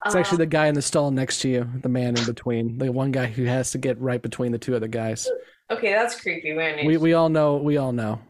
[0.04, 2.76] It's actually the um, guy in the stall next to you, the man in between,
[2.78, 5.30] the one guy who has to get right between the two other guys.
[5.72, 6.52] Okay, that's creepy.
[6.54, 7.56] We, We we all know.
[7.56, 8.20] We all know.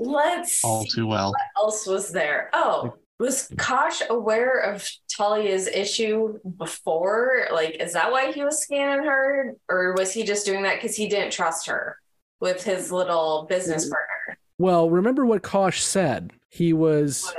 [0.00, 1.30] Let's All too well.
[1.32, 2.50] what else was there?
[2.52, 7.48] Oh, was Kosh aware of Talia's issue before?
[7.52, 9.54] Like, is that why he was scanning her?
[9.68, 11.98] Or was he just doing that because he didn't trust her
[12.40, 14.38] with his little business partner?
[14.58, 16.32] Well, remember what Kosh said.
[16.48, 17.32] He was.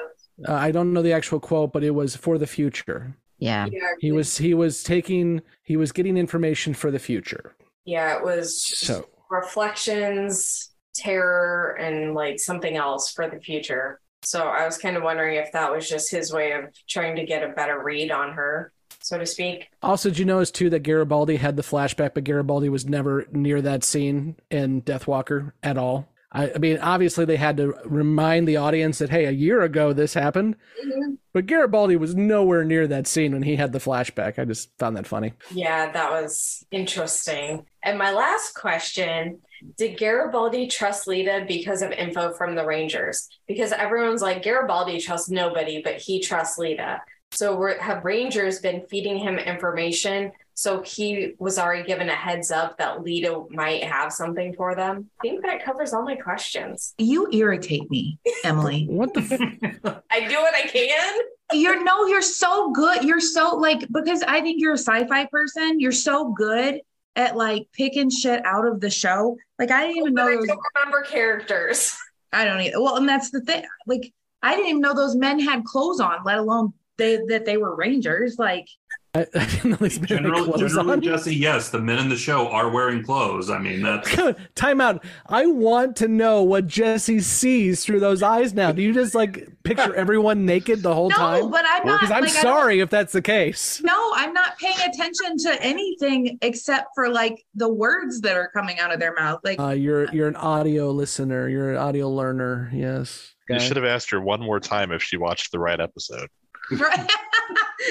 [0.47, 3.15] Uh, I don't know the actual quote, but it was for the future.
[3.37, 3.67] Yeah.
[3.99, 4.37] He was.
[4.37, 5.41] He was taking.
[5.63, 7.55] He was getting information for the future.
[7.85, 13.99] Yeah, it was So reflections, terror, and like something else for the future.
[14.23, 17.25] So I was kind of wondering if that was just his way of trying to
[17.25, 19.69] get a better read on her, so to speak.
[19.81, 23.61] Also, did you notice too that Garibaldi had the flashback, but Garibaldi was never near
[23.61, 26.08] that scene in Deathwalker at all?
[26.31, 29.93] I, I mean, obviously they had to remind the audience that hey, a year ago
[29.93, 31.15] this happened, mm-hmm.
[31.33, 34.37] but Garibaldi was nowhere near that scene when he had the flashback.
[34.37, 35.33] I just found that funny.
[35.51, 37.65] Yeah, that was interesting.
[37.83, 39.41] And my last question
[39.77, 43.27] Did Garibaldi trust Lyta because of info from the Rangers?
[43.47, 46.99] Because everyone's like, Garibaldi trusts nobody, but he trusts Lyta.
[47.31, 50.31] So we're, have Rangers been feeding him information?
[50.59, 55.09] So he was already given a heads up that Lyta might have something for them.
[55.21, 56.95] I think that covers all my questions.
[56.97, 58.85] You irritate me, Emily.
[58.89, 59.21] what the?
[60.11, 61.19] I do what I can.
[61.53, 63.05] You're no, you're so good.
[63.05, 65.79] You're so like because I think you're a sci-fi person.
[65.79, 66.81] You're so good
[67.15, 69.37] at like picking shit out of the show.
[69.59, 70.27] Like I didn't even know.
[70.27, 71.95] I Those, don't remember characters.
[72.33, 72.81] I don't either.
[72.81, 73.63] Well, and that's the thing.
[73.87, 74.11] Like
[74.43, 77.77] I didn't even know those men had clothes on, let alone they that they were
[77.77, 78.37] rangers.
[78.37, 78.67] Like
[79.15, 81.01] I, I didn't know these men had Generally, clothes generally on.
[81.01, 83.49] Jessi, yes, the men in the show are wearing clothes.
[83.49, 84.15] I mean, that's
[84.55, 85.03] Time out.
[85.27, 88.71] I want to know what Jessi sees through those eyes now.
[88.71, 91.49] Do you just like picture everyone naked the whole No, time?
[91.49, 93.81] but I'm not, Because I'm like, sorry if that's the case.
[93.83, 98.77] no, I'm not paying attention to anything except for like the words that are coming
[98.79, 99.39] out of their mouth.
[99.43, 101.49] Like Uh, you're you're an audio listener.
[101.49, 102.69] You're an audio learner.
[102.73, 103.33] Yes.
[103.49, 106.29] You should have asked her one more time if she watched the right episode.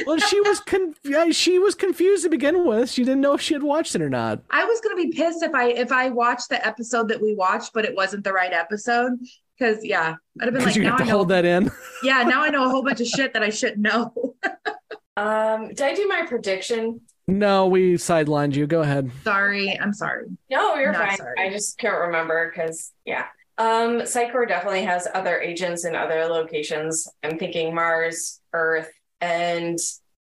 [0.06, 2.90] Well, she was con- yeah, she was confused to begin with.
[2.90, 4.42] She didn't know if she had watched it or not.
[4.50, 7.72] I was gonna be pissed if I if I watched the episode that we watched,
[7.72, 9.12] but it wasn't the right episode.
[9.58, 11.10] Because yeah, I'd have been like, you now have I know.
[11.16, 11.70] hold that in.
[12.02, 14.12] Yeah, now I know a whole bunch of shit that I shouldn't know.
[15.16, 17.00] Um, did I do my prediction?
[17.26, 18.68] No, we sidelined you.
[18.68, 19.10] Go ahead.
[19.24, 20.26] sorry, I'm sorry.
[20.48, 21.16] No, you're Not fine.
[21.16, 21.34] sorry.
[21.40, 23.24] I just can't remember because yeah.
[23.58, 27.08] Um, Psi Corps definitely has other agents in other locations.
[27.24, 29.78] I'm thinking Mars, Earth, and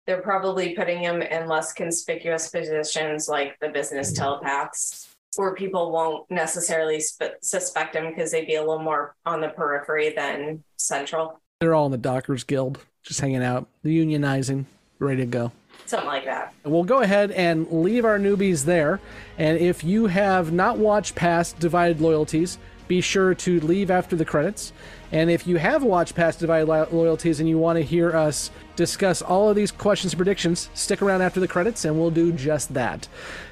[0.05, 4.23] they're probably putting him in less conspicuous positions like the business mm-hmm.
[4.23, 9.41] telepaths where people won't necessarily sp- suspect him because they'd be a little more on
[9.41, 14.65] the periphery than central They're all in the Dockers Guild, just hanging out, unionizing,
[14.97, 15.51] ready to go.
[15.85, 18.99] something like that We'll go ahead and leave our newbies there.
[19.37, 22.57] And if you have not watched past Divided Loyalties,
[22.87, 24.73] be sure to leave after the credits.
[25.11, 28.49] And if you have watched past Divided Loyalties and you want to hear us
[28.79, 32.31] discuss all of these questions and predictions, stick around after the credits and we'll do
[32.31, 33.09] just that.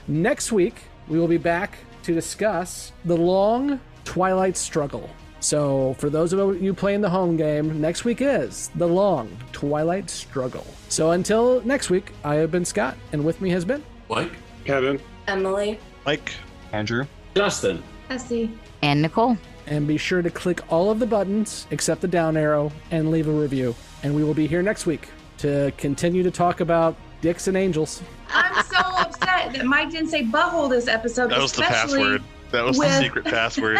[0.07, 0.75] Next week,
[1.09, 5.09] we will be back to discuss the long Twilight Struggle.
[5.41, 10.09] So, for those of you playing the home game, next week is the long Twilight
[10.09, 10.65] Struggle.
[10.87, 14.31] So, until next week, I have been Scott, and with me has been Mike,
[14.63, 16.31] Kevin, emily Mike,
[16.71, 17.05] Andrew,
[17.35, 17.83] Justin.
[18.09, 18.57] Essie.
[18.81, 19.37] And Nicole.
[19.67, 23.27] And be sure to click all of the buttons except the down arrow and leave
[23.27, 23.75] a review.
[24.01, 28.01] And we will be here next week to continue to talk about dicks and angels.
[28.29, 31.29] I'm so upset that Mike didn't say butthole this episode.
[31.31, 32.23] that was the especially password.
[32.51, 33.77] That was the secret password.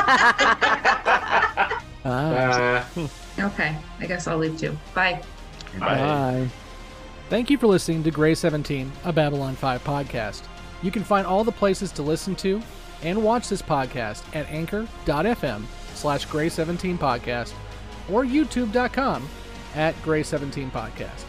[2.06, 2.88] Ah,
[3.40, 4.76] Okay, I guess I'll leave too.
[4.96, 5.22] Bye.
[5.80, 6.48] bye.
[7.30, 10.44] Thank you for listening to Grey 17, a Babylon 5 podcast.
[10.82, 12.62] You can find all the places to listen to
[13.04, 15.64] and watch this podcast at anchor.fm
[15.94, 17.54] slash Grey 17 podcast
[18.12, 19.28] or youtube.com
[19.76, 21.26] at Grey 17 podcast.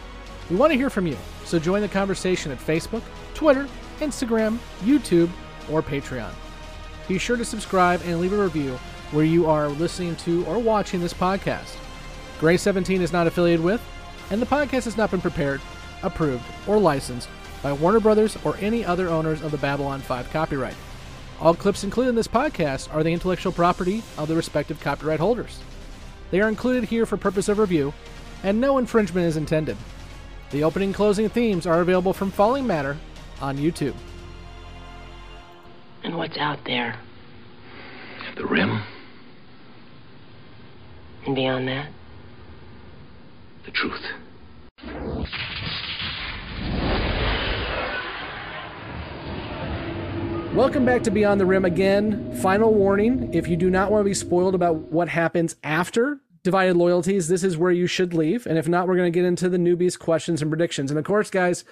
[0.50, 3.02] We want to hear from you, so join the conversation at Facebook,
[3.34, 3.68] Twitter,
[4.00, 5.30] Instagram, YouTube,
[5.70, 6.32] or Patreon.
[7.06, 8.78] Be sure to subscribe and leave a review
[9.10, 11.76] where you are listening to or watching this podcast.
[12.40, 13.82] Grey 17 is not affiliated with,
[14.30, 15.60] and the podcast has not been prepared,
[16.02, 17.28] approved, or licensed
[17.62, 20.76] by Warner Brothers or any other owners of the Babylon 5 copyright.
[21.40, 25.58] All clips included in this podcast are the intellectual property of the respective copyright holders.
[26.30, 27.92] They are included here for purpose of review,
[28.42, 29.76] and no infringement is intended.
[30.50, 32.96] The opening and closing themes are available from Falling Matter
[33.40, 33.94] on YouTube.
[36.02, 36.96] And what's out there?
[38.36, 38.82] The rim,
[41.26, 41.88] And beyond that?
[43.64, 44.00] the truth.
[50.54, 52.34] Welcome back to Beyond the Rim again.
[52.42, 56.18] Final warning if you do not want to be spoiled about what happens after
[56.48, 58.46] Divided Loyalties, this is where you should leave.
[58.46, 60.90] And if not, we're going to get into the newbies' questions and predictions.
[60.90, 61.62] And of course, guys,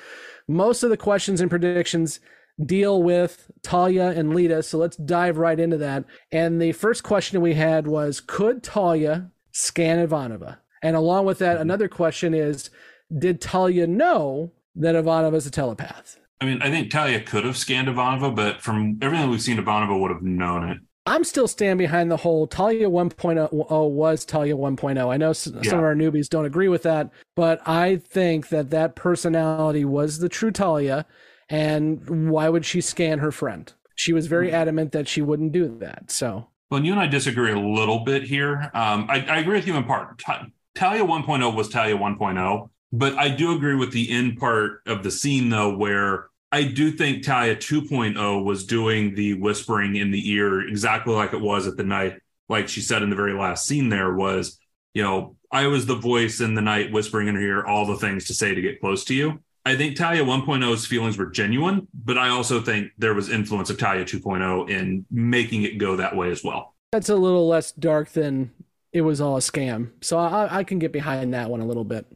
[0.46, 2.20] most of the questions and predictions
[2.62, 4.62] deal with Talia and Lyta.
[4.62, 6.04] So let's dive right into that.
[6.30, 10.58] And the first question we had was Could Talia scan Ivanova?
[10.82, 11.62] And along with that, mm-hmm.
[11.62, 12.68] another question is
[13.16, 16.18] Did Talia know that Ivanova is a telepath?
[16.38, 19.98] I mean, I think Talia could have scanned Ivanova, but from everything we've seen, Ivanova
[19.98, 20.78] would have known it.
[21.06, 25.08] I'm still standing behind the whole Talia 1.0 was Talia 1.0.
[25.12, 25.70] I know s- Yeah.
[25.70, 30.18] some of our newbies don't agree with that, but I think that that personality was
[30.18, 31.06] the true Talia.
[31.48, 33.72] And why would she scan her friend?
[33.94, 36.10] She was very adamant that she wouldn't do that.
[36.10, 38.70] So Well, you and I disagree a little bit here.
[38.74, 40.18] Um, I, I agree with you in part.
[40.18, 45.04] Ta- Talia 1.0 was Talia 1.0, but I do agree with the end part of
[45.04, 50.30] the scene, though, where I do think Talia 2.0 was doing the whispering in the
[50.30, 52.20] ear exactly like it was at the night.
[52.48, 54.58] Like she said in the very last scene, there was,
[54.94, 57.96] you know, I was the voice in the night whispering in her ear all the
[57.96, 59.40] things to say to get close to you.
[59.64, 63.78] I think Talia 1.0's feelings were genuine, but I also think there was influence of
[63.78, 66.76] Talia 2.0 in making it go that way as well.
[66.92, 68.52] that's a little less dark than
[68.92, 69.90] it was all a scam.
[70.02, 72.06] So I, I can get behind that one a little bit.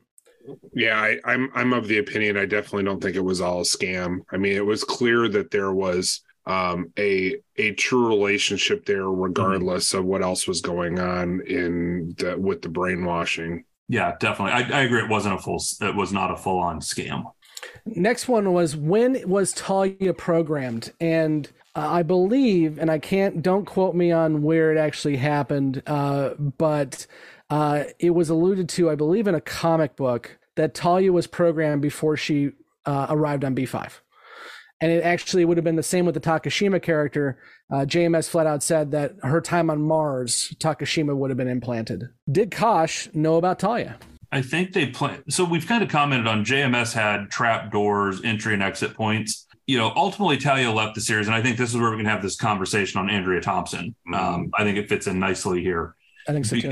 [0.73, 2.37] Yeah, I, I'm I'm of the opinion.
[2.37, 4.21] I definitely don't think it was all a scam.
[4.31, 9.95] I mean, it was clear that there was um, a a true relationship there, regardless
[9.95, 13.65] of what else was going on in the, with the brainwashing.
[13.89, 14.53] Yeah, definitely.
[14.53, 15.03] I, I agree.
[15.03, 15.63] It wasn't a full.
[15.81, 17.33] It was not a full on scam.
[17.85, 20.93] Next one was when was Talia programmed?
[21.01, 25.83] And uh, I believe, and I can't, don't quote me on where it actually happened,
[25.87, 27.07] uh, but
[27.49, 31.81] uh, it was alluded to, I believe, in a comic book that Talia was programmed
[31.81, 32.51] before she
[32.85, 33.93] uh, arrived on B5.
[34.83, 37.39] And it actually would have been the same with the Takashima character.
[37.71, 42.11] Uh, JMS flat out said that her time on Mars, Takashima would have been implanted.
[42.31, 43.99] Did Kosh know about Talia?
[44.33, 45.23] I think they plan.
[45.31, 49.47] So we've kind of commented on JMS had trap doors, entry and exit points.
[49.67, 52.07] You know, ultimately Talia left the series, and I think this is where we can
[52.07, 53.95] have this conversation on Andrea Thompson.
[54.13, 55.95] Um, I think it fits in nicely here
[56.29, 56.71] I think so too.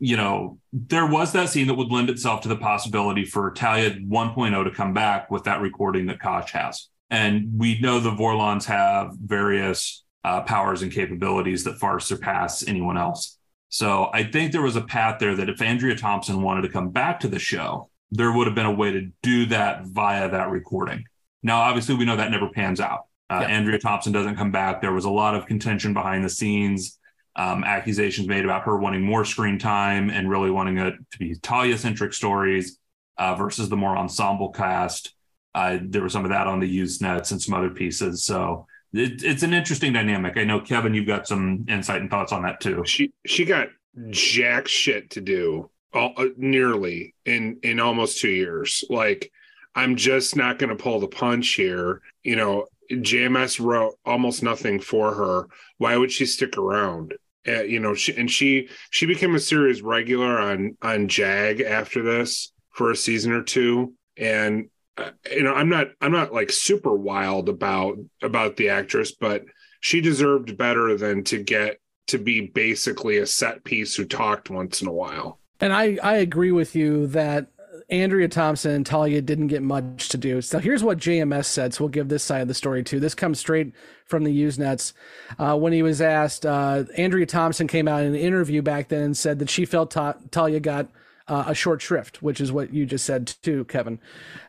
[0.00, 3.90] You know there was that scene that would lend itself to the possibility for Talia
[3.90, 8.64] 1.0 to come back with that recording that Kosh has, and we know the Vorlons
[8.64, 13.38] have various uh, powers and capabilities that far surpass anyone else.
[13.68, 16.90] So I think there was a path there that if Andrea Thompson wanted to come
[16.90, 20.50] back to the show, there would have been a way to do that via that
[20.50, 21.04] recording.
[21.42, 23.04] Now, obviously, we know that never pans out.
[23.30, 23.48] Uh, Yeah.
[23.48, 24.80] Andrea Thompson doesn't come back.
[24.82, 26.98] There was a lot of contention behind the scenes,
[27.36, 31.34] um, accusations made about her wanting more screen time and really wanting it to be
[31.36, 32.78] Talia centric stories
[33.18, 35.14] uh, versus the more ensemble cast.
[35.54, 38.24] Uh, there was some of that on the Usenets and some other pieces.
[38.24, 40.36] So it, it's an interesting dynamic.
[40.36, 42.82] I know, Kevin, you've got some insight and thoughts on that too.
[42.86, 43.68] She she got
[44.10, 48.84] jack shit to do all, uh, nearly in in almost two years.
[48.88, 49.30] Like
[49.74, 52.02] I'm just not going to pull the punch here.
[52.22, 55.48] You know, JMS wrote almost nothing for her.
[55.78, 57.14] Why would she stick around?
[57.46, 62.02] Uh, you know, she, and she she became a series regular on on Jag after
[62.02, 64.68] this for a season or two, and
[64.98, 69.44] uh, you know, I'm not I'm not like super wild about about the actress, but
[69.80, 74.82] she deserved better than to get to be basically a set piece who talked once
[74.82, 75.38] in a while.
[75.60, 77.48] And I, I agree with you that
[77.90, 80.40] Andrea Thompson and Talia didn't get much to do.
[80.40, 81.74] So here's what JMS said.
[81.74, 83.00] So we'll give this side of the story too.
[83.00, 83.72] This comes straight
[84.04, 84.92] from the Usenets.
[85.38, 89.02] Uh, when he was asked, uh, Andrea Thompson came out in an interview back then
[89.02, 90.88] and said that she felt Ta- Talia got
[91.30, 94.00] uh, a short shrift, which is what you just said too, Kevin.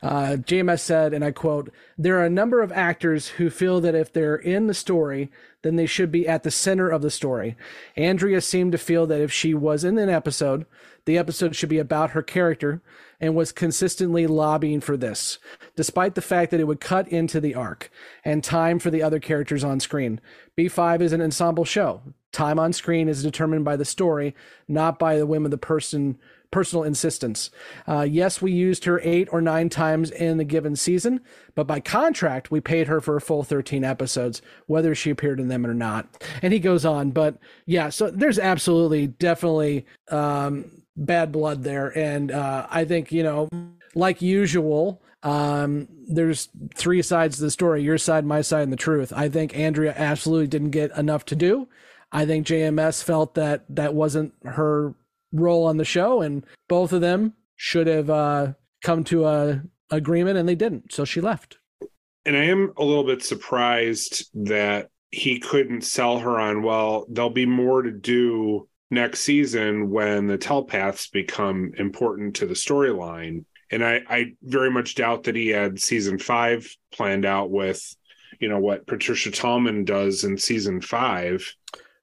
[0.02, 3.94] Uh, JMS said, and I quote, There are a number of actors who feel that
[3.94, 5.32] if they're in the story,
[5.62, 7.56] then they should be at the center of the story.
[7.96, 10.66] Andrea seemed to feel that if she was in an episode,
[11.06, 12.82] the episode should be about her character
[13.22, 15.38] and was consistently lobbying for this,
[15.76, 17.92] despite the fact that it would cut into the arc
[18.26, 20.20] and time for the other characters on screen.
[20.58, 22.02] B5 is an ensemble show.
[22.32, 24.36] Time on screen is determined by the story,
[24.68, 26.18] not by the whim of the person
[26.52, 27.50] personal insistence.
[27.88, 31.22] Uh, yes, we used her eight or nine times in the given season,
[31.56, 35.48] but by contract, we paid her for a full 13 episodes, whether she appeared in
[35.48, 36.08] them or not.
[36.42, 41.96] And he goes on, but yeah, so there's absolutely, definitely um, bad blood there.
[41.98, 43.50] And uh, I think, you know,
[43.96, 48.78] like usual, um, there's three sides to the story your side, my side, and the
[48.78, 49.14] truth.
[49.16, 51.68] I think Andrea absolutely didn't get enough to do.
[52.12, 54.94] I think JMS felt that that wasn't her
[55.32, 58.54] role on the show, and both of them should have uh,
[58.84, 60.92] come to a agreement, and they didn't.
[60.92, 61.58] So she left.
[62.26, 67.30] And I am a little bit surprised that he couldn't sell her on, well, there'll
[67.30, 73.46] be more to do next season when the telepaths become important to the storyline.
[73.72, 77.96] And I, I very much doubt that he had season five planned out with,
[78.40, 81.56] you know, what Patricia Tallman does in season five.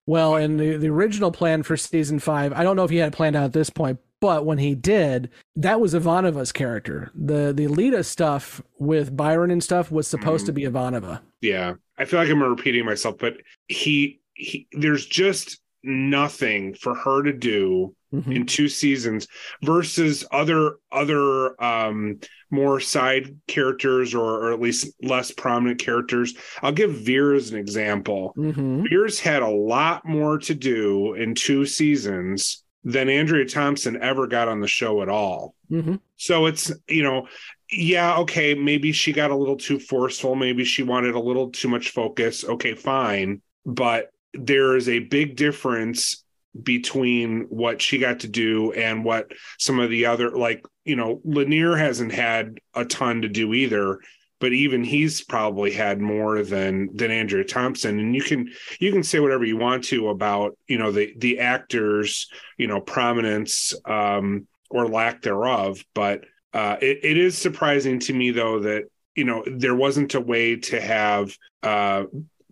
[0.06, 3.12] Well, and the, the original plan for season five, I don't know if he had
[3.12, 7.10] it planned out at this point, but when he did, that was Ivanova's character.
[7.14, 10.56] The the Lyta stuff with Byron and stuff was supposed to mm.
[10.56, 11.20] be Ivanova.
[11.42, 11.74] Yeah.
[11.98, 13.34] I feel like I'm repeating myself, but
[13.66, 18.32] he, he there's just nothing for her to do Mm-hmm.
[18.32, 19.28] in two seasons
[19.62, 22.18] versus other other um
[22.50, 26.32] more side characters or, or at least less prominent characters
[26.62, 28.84] i'll give Vir as an example Mm-hmm.
[28.90, 34.48] Vir's had a lot more to do in two seasons than andrea thompson ever got
[34.48, 35.96] on the show at all Mm-hmm.
[36.16, 37.28] so it's you know
[37.70, 41.68] yeah okay maybe she got a little too forceful maybe she wanted a little too
[41.68, 46.24] much focus okay fine but there is a big difference
[46.62, 51.20] between what she got to do and what some of the other like you know
[51.26, 54.00] Lennier hasn't had a ton to do either
[54.40, 57.98] but even he's probably had more than than andrea thompson.
[57.98, 58.48] And you can
[58.80, 62.80] you can say whatever you want to about you know the the actors you know
[62.80, 66.24] prominence um or lack thereof but
[66.54, 68.84] uh it, it is surprising to me though that
[69.14, 72.04] you know there wasn't a way to have uh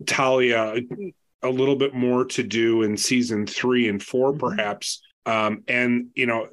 [0.05, 0.75] talia
[1.43, 6.25] a little bit more to do in season three and 4 perhaps um and you
[6.25, 6.47] know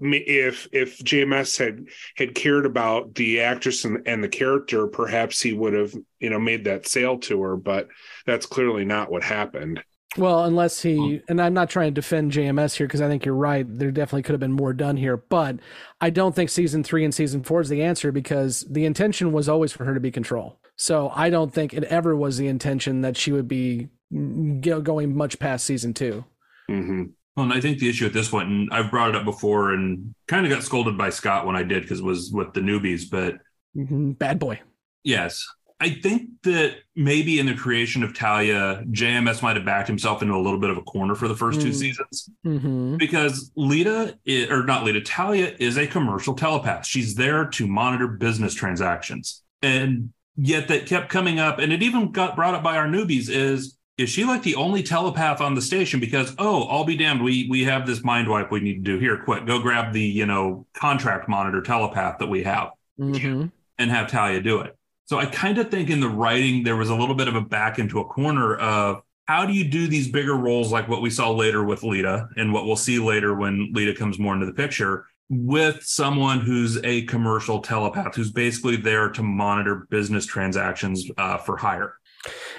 [0.00, 1.86] if if jms had
[2.16, 6.38] had cared about the actress and, and the character perhaps he would have you know
[6.38, 7.88] made that sale to her but
[8.26, 9.82] that's clearly not what happened
[10.16, 13.34] Well, unless he, and I'm not trying to defend JMS here because I think you're
[13.34, 13.66] right.
[13.66, 15.58] There definitely could have been more done here, but
[16.00, 19.48] I don't think season three and season four is the answer because the intention was
[19.48, 20.60] always for her to be control.
[20.76, 25.16] So I don't think it ever was the intention that she would be go- going
[25.16, 26.24] much past season two.
[26.70, 27.04] mm-hmm.
[27.36, 29.72] Well, and I think the issue at this point, and I've brought it up before
[29.72, 32.60] and kind of got scolded by Scott when I did because it was with the
[32.60, 33.38] newbies, but
[33.76, 34.60] Mhm, Bad boy.
[35.02, 35.44] yes.
[35.80, 40.32] I think that maybe in the creation of Talia, JMS might have backed himself into
[40.34, 41.74] a little bit of a corner for the first two Mm.
[41.74, 42.96] seasons Mm-hmm.
[42.98, 46.86] because Lyta, i- or not Lyta, Talia is a commercial telepath.
[46.86, 49.42] She's there to monitor business transactions.
[49.60, 53.28] And yet that kept coming up, and it even got brought up by our newbies
[53.28, 56.00] is is she like the only telepath on the station?
[56.00, 58.98] Because oh, I'll be damned, we we have this mind wipe we need to do
[58.98, 59.22] here.
[59.24, 63.50] Quick, go grab the you know contract monitor telepath that we have Mhm.
[63.78, 64.76] and have Talia do it.
[65.06, 67.40] So I kind of think in the writing there was a little bit of a
[67.40, 71.10] back into a corner of how do you do these bigger roles like what we
[71.10, 74.52] saw later with Lyta and what we'll see later when Lyta comes more into the
[74.52, 81.38] picture with someone who's a commercial telepath who's basically there to monitor business transactions uh,
[81.38, 81.94] for hire.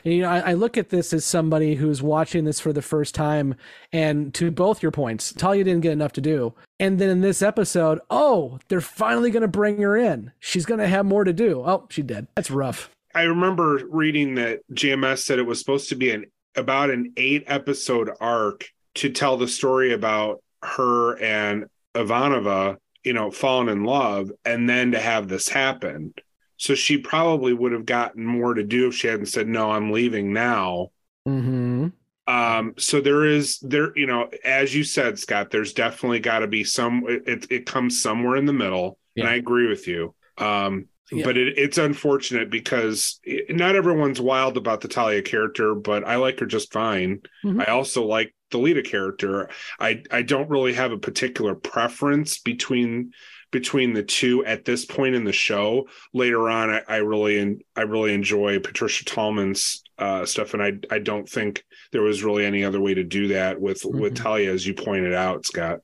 [0.04, 2.82] And, you know, I, I look at this as somebody who's watching this for the
[2.82, 3.56] first time,
[3.92, 6.54] and to both your points, Talia didn't get enough to do.
[6.80, 10.32] And then in this episode, oh, they're finally going to bring her in.
[10.40, 11.64] She's going to have more to do.
[11.66, 12.28] Oh, she did.
[12.36, 12.90] That's rough.
[13.14, 16.26] I remember reading that JMS said it was supposed to be an
[16.58, 18.66] about an eight episode arc
[18.96, 24.92] to tell the story about her and Ivanova, you know, falling in love, and then
[24.92, 26.14] to have this happen.
[26.58, 29.92] So she probably would have gotten more to do if she hadn't said, "No, I'm
[29.92, 30.90] leaving now."
[31.28, 31.88] Mm-hmm.
[32.28, 36.48] Um, so there is there, you know, as you said, Scott, there's definitely got to
[36.48, 37.04] be some.
[37.08, 40.16] It it comes somewhere in the middle, and I agree with you.
[40.38, 41.24] Um, Yeah.
[41.24, 46.16] but it, it's unfortunate because it- not everyone's wild about the Talia character, but I
[46.16, 47.22] like her just fine.
[47.46, 47.62] Mhm.
[47.62, 49.50] I also like the Lyta character.
[49.80, 53.12] I I don't really have a particular preference between
[53.56, 55.88] between the two at this point in the show.
[56.14, 61.00] Later on, I, I really I really enjoy Patricia Tallman's uh, stuff, and I I
[61.00, 61.64] don't think
[61.94, 65.14] there was really any other way to do that with with Talia, as you pointed
[65.14, 65.80] out, Scott.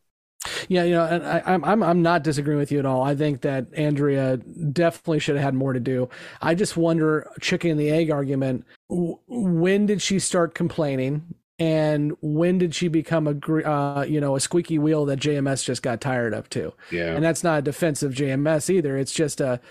[0.68, 3.04] Yeah, you know, and I, I'm I'm I'm not disagreeing with you at all.
[3.04, 4.36] I think that Andrea
[4.74, 6.10] definitely should have had more to do.
[6.42, 8.66] I just wonder, chicken and the egg argument.
[8.90, 11.24] w- When did she start complaining,
[11.62, 15.84] and when did she become a uh, you know a squeaky wheel that JMS just
[15.84, 16.74] got tired of too?
[16.92, 17.14] Yeah.
[17.14, 18.98] and that's not a defense of JMS either.
[18.98, 19.62] It's just a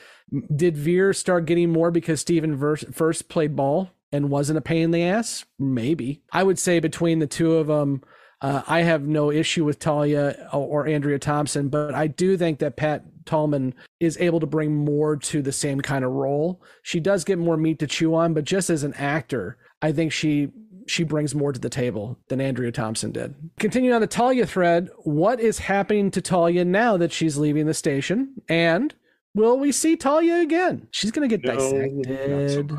[0.54, 2.56] did Vir start getting more because Stephen
[2.92, 5.44] Furst played ball and wasn't a pain in the ass?
[5.58, 6.22] Maybe.
[6.32, 8.02] I would say between the two of them,
[8.40, 12.60] uh, I have no issue with Talia or, or Andrea Thompson, but I do think
[12.60, 16.62] that Pat Tallman is able to bring more to the same kind of role.
[16.84, 20.12] She does get more meat to chew on, but just as an actor, I think
[20.12, 20.50] she
[20.90, 23.34] she brings more to the table than Andrea Thompson did.
[23.58, 27.74] Continuing on the Talia thread, what is happening to Talia now that she's leaving the
[27.74, 28.34] station?
[28.48, 28.94] And
[29.34, 30.88] will we see Talia again?
[30.90, 32.70] She's going to get No, dissected.
[32.70, 32.78] so.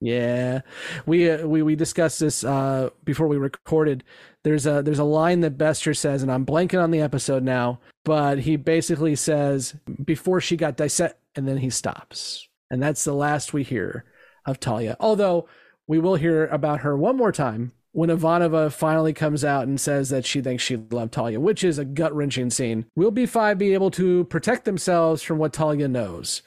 [0.00, 0.60] Yeah,
[1.06, 4.04] we uh, we we discussed this uh, before we recorded.
[4.44, 7.80] There's a there's a line that Bester says, and I'm blanking on the episode now,
[8.04, 13.14] but he basically says before she got dissected, and then he stops, and that's the
[13.14, 14.04] last we hear
[14.44, 14.98] of Talia.
[15.00, 15.48] Although
[15.86, 20.10] we will hear about her one more time when Ivanova finally comes out and says
[20.10, 22.84] that she thinks she loved Talia, which is a gut wrenching scene.
[22.94, 26.42] Will B5 be able to protect themselves from what Talia knows?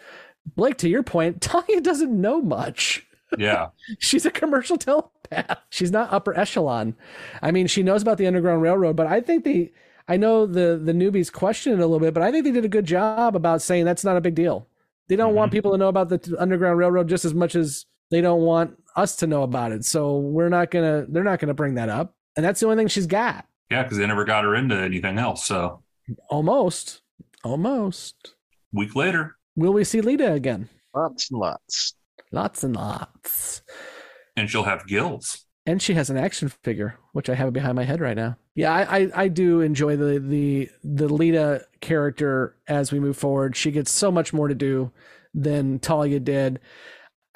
[0.55, 3.05] Blake, to your point, Talia doesn't know much.
[3.37, 3.69] Yeah.
[3.99, 5.59] She's a commercial telepath.
[5.69, 6.95] She's not upper echelon.
[7.41, 9.71] I mean, she knows about the Underground Railroad, but I think the
[10.07, 12.65] I know the the newbies question it a little bit, but I think they did
[12.65, 14.67] a good job about saying that's not a big deal.
[15.07, 15.57] They don't want mm-hmm.
[15.57, 19.15] people to know about the Underground Railroad just as much as they don't want us
[19.17, 19.85] to know about it.
[19.85, 22.87] So we're not gonna they're not gonna bring that up, and that's the only thing
[22.87, 23.45] she's got.
[23.69, 25.45] Yeah, because they never got her into anything else.
[25.45, 25.83] So
[26.29, 27.01] Almost,
[27.43, 28.33] almost.
[28.73, 30.69] week later, Will we see Lyta again?
[30.95, 31.93] Lots and lots.
[32.31, 33.61] Lots and lots.
[34.35, 35.45] and she'll have gills.
[35.65, 38.37] and she has an action figure, which I have behind my head right now.
[38.55, 43.55] Yeah, I, I, I do enjoy the the the Lyta character as we move forward.
[43.55, 44.91] She gets so much more to do
[45.33, 46.59] than Talia did.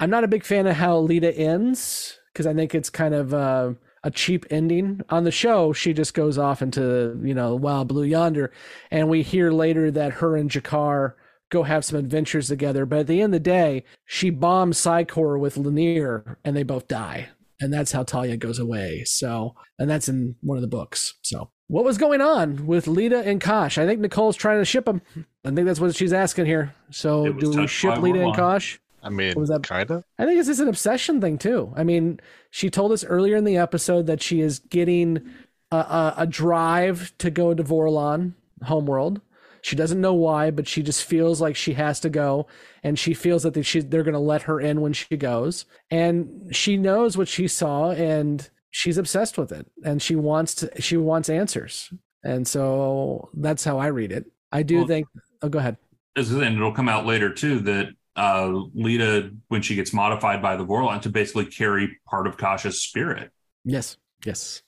[0.00, 3.32] I'm not a big fan of how Lyta ends because I think it's kind of
[3.32, 5.00] uh, a cheap ending.
[5.10, 8.52] On the show, she just goes off into you know wild blue yonder,
[8.90, 11.14] and we hear later that her and G'Kar
[11.50, 12.86] go have some adventures together.
[12.86, 16.62] But at the end of the day, she bombs Psi Corps with Lennier, and they
[16.62, 17.28] both die
[17.60, 19.04] and that's how Talia goes away.
[19.04, 21.14] So, and that's in one of the books.
[21.22, 23.78] So, what was going on with Lyta and Kosh?
[23.78, 25.00] I think Nicole's trying to ship them.
[25.44, 26.74] I think that's what she's asking here.
[26.90, 28.34] So, do we ship Lyta and.
[28.34, 28.78] Kosh?
[29.04, 29.62] I mean, What was that?
[29.62, 30.04] kind of.
[30.18, 31.72] I think it's just an obsession thing too.
[31.76, 32.20] I mean,
[32.50, 35.30] she told us earlier in the episode that she is getting
[35.70, 38.32] a, a, a drive to go to Vorlon
[38.62, 39.20] homeworld.
[39.62, 42.46] She doesn't know why, but she just feels like she has to go,
[42.82, 45.64] and she feels that they, she, they're going to let her in when she goes.
[45.90, 50.70] And she knows what she saw, and she's obsessed with it, and she wants to.
[50.82, 51.90] She wants answers,
[52.22, 54.26] and so that's how I read it.
[54.52, 55.06] I do Well- think.
[55.40, 55.78] Oh, go ahead.
[56.16, 60.56] As and it'll come out later too that uh, Lyta, when she gets modified by
[60.56, 63.30] the Vorlon, to basically carry part of Kosh's spirit.
[63.64, 64.62] Yes, yes.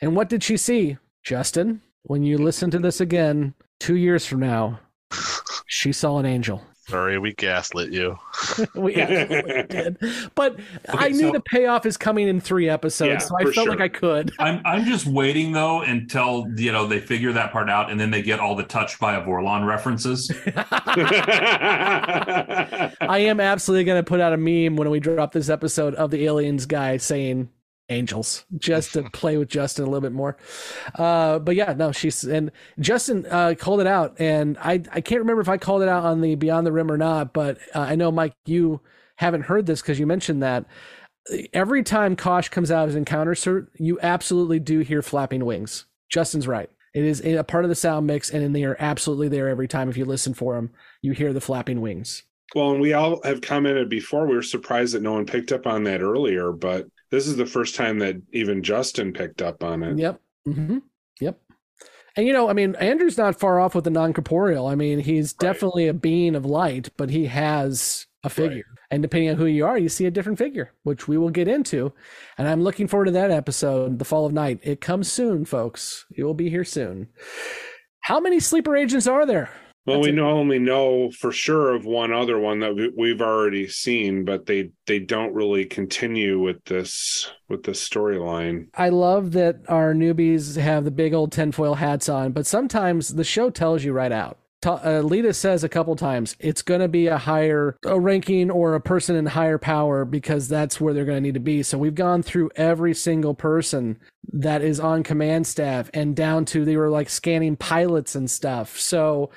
[0.00, 1.82] And what did she see, Justin?
[2.02, 4.80] When you listen to this again two years from now,
[5.66, 6.62] she saw an angel.
[6.88, 8.18] Sorry, we gaslit you.
[8.74, 9.96] we absolutely did.
[10.34, 13.54] But I knew so- the payoff is coming in three episodes, Yeah, so I felt
[13.54, 13.68] sure.
[13.70, 14.32] like I could.
[14.40, 18.10] I'm I'm just waiting though until you know they figure that part out and then
[18.10, 20.30] they get all the touched by a Vorlon references.
[23.06, 26.10] I am absolutely going to put out a meme when we drop this episode of
[26.10, 27.48] the aliens guy saying
[27.92, 30.36] angels just to play with Justin a little bit more.
[30.96, 32.50] Uh, but yeah, no, she's and
[32.80, 36.04] Justin uh, called it out, and I I can't remember if I called it out
[36.04, 38.80] on the Beyond the Rim or not, but uh, I know Mike, you
[39.16, 40.64] haven't heard this because you mentioned that.
[41.52, 45.84] Every time Kosh comes out as Encounter Suit, you absolutely do hear flapping wings.
[46.10, 46.68] Justin's right.
[46.94, 49.88] It is a part of the sound mix, and they are absolutely there every time.
[49.88, 50.70] If you listen for them,
[51.00, 52.24] you hear the flapping wings.
[52.54, 54.26] Well, and we all have commented before.
[54.26, 57.46] We were surprised that no one picked up on that earlier, but this is the
[57.46, 59.98] first time that even Justin picked up on it.
[59.98, 60.20] Yep.
[60.46, 60.78] hmm
[61.20, 61.38] Yep.
[62.16, 64.66] And you know, I mean, Andrew's not far off with the non-corporeal.
[64.66, 68.64] I mean, he's definitely a being of light, but he has a figure.
[68.90, 71.48] And depending on who you are, you see a different figure, which we will get
[71.48, 71.92] into.
[72.36, 74.60] And I'm looking forward to that episode, The Fall of Night.
[74.62, 76.04] It comes soon, folks.
[76.14, 77.08] It will be here soon.
[78.00, 79.50] How many sleeper agents are there?
[79.84, 83.66] Well, we know only know for sure of one other one that we, we've already
[83.66, 88.68] seen, but they they don't really continue with this with this storyline.
[88.74, 93.24] I love that our newbies have the big old tinfoil hats on, but sometimes the
[93.24, 94.38] show tells you right out.
[94.60, 98.48] Ta- Uh, Lyta says a couple times it's going to be a higher a ranking
[98.52, 101.64] or a person in higher power because that's where they're going to need to be.
[101.64, 103.98] So we've gone through every single person
[104.32, 108.78] that is on command staff and down to they were like scanning pilots and stuff.
[108.78, 109.30] So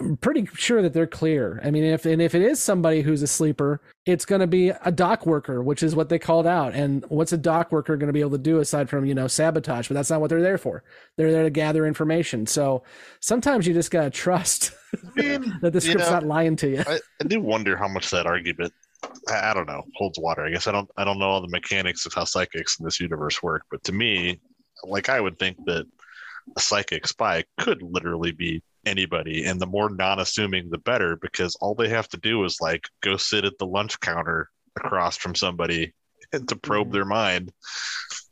[0.00, 1.60] I'm pretty sure that they're clear.
[1.64, 4.68] I mean, if and if it is somebody who's a sleeper, it's going to be
[4.68, 6.74] a dock worker, which is what they called out.
[6.74, 9.26] And what's a dock worker going to be able to do aside from you know
[9.26, 9.88] sabotage?
[9.88, 10.84] But that's not what they're there for.
[11.16, 12.46] They're there to gather information.
[12.46, 12.84] So
[13.20, 14.72] sometimes you just got to trust
[15.16, 16.84] that the you script's know, not lying to you.
[16.86, 18.72] I, I do wonder how much that argument
[19.28, 20.44] I, I don't know holds water.
[20.44, 23.00] I guess I don't I don't know all the mechanics of how psychics in this
[23.00, 24.40] universe work, but to me,
[24.84, 25.86] like I would think that
[26.56, 31.74] a psychic spy could literally be anybody, and the more non-assuming the better, because all
[31.74, 35.92] they have to do is like go sit at the lunch counter across from somebody
[36.32, 37.52] and to probe their mind.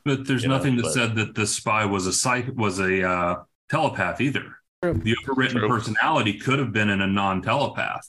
[0.05, 2.79] But there's You know, nothing that but- said that the spy was a psych was
[2.81, 3.37] a uh,
[3.71, 4.57] telepath either.
[4.83, 5.69] The overwritten True.
[5.69, 8.09] personality could have been in a non-telepath.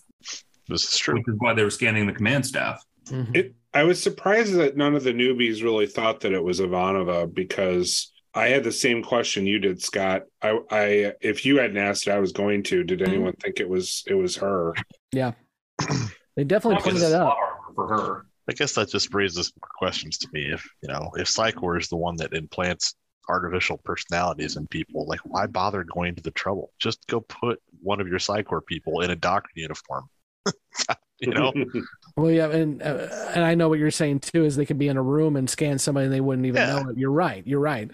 [0.67, 1.15] This is true.
[1.15, 2.81] Which is why they were scanning the command staff.
[3.11, 7.31] It I was surprised that none of the newbies really thought that it was Ivanova
[7.31, 10.23] because I had the same question you did, Scott.
[10.41, 12.83] I, I if you hadn't asked it, I was going to.
[12.83, 13.11] Did mm-hmm.
[13.11, 14.73] anyone think it was it was her?
[15.11, 15.33] Yeah,
[16.35, 17.37] they definitely Obviously, pointed that out.
[17.75, 20.51] For her, I guess that just raises more questions to me.
[20.51, 22.95] If you know, if Psi Corps is the one that implants
[23.29, 26.71] artificial personalities in people, like why bother going to the trouble?
[26.79, 30.05] Just go put one of your Psi Corps people in a doctor uniform.
[31.27, 31.53] you know,
[32.15, 34.87] Well, yeah, and uh, and I know what you're saying too is they could be
[34.87, 36.97] in a room and scan somebody and they wouldn't even know it.
[36.97, 37.45] You're right.
[37.47, 37.89] You're right.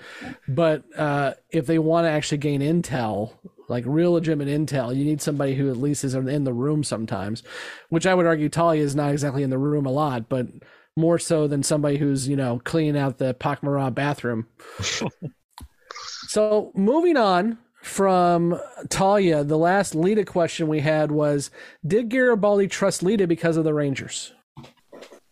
[0.46, 3.32] But uh, if they want to actually gain intel,
[3.70, 7.44] like real legitimate intel, you need somebody who at least is in the room sometimes.
[7.88, 10.48] Which I would argue Talia is not exactly in the room a lot, but
[10.98, 14.48] more so than somebody who's you know cleaning out the Pak'ma'ra bathroom.
[16.28, 21.52] so moving on from Talia, the last Lyta question we had was
[21.86, 24.34] Did Garibaldi trust Lyta because of the Rangers?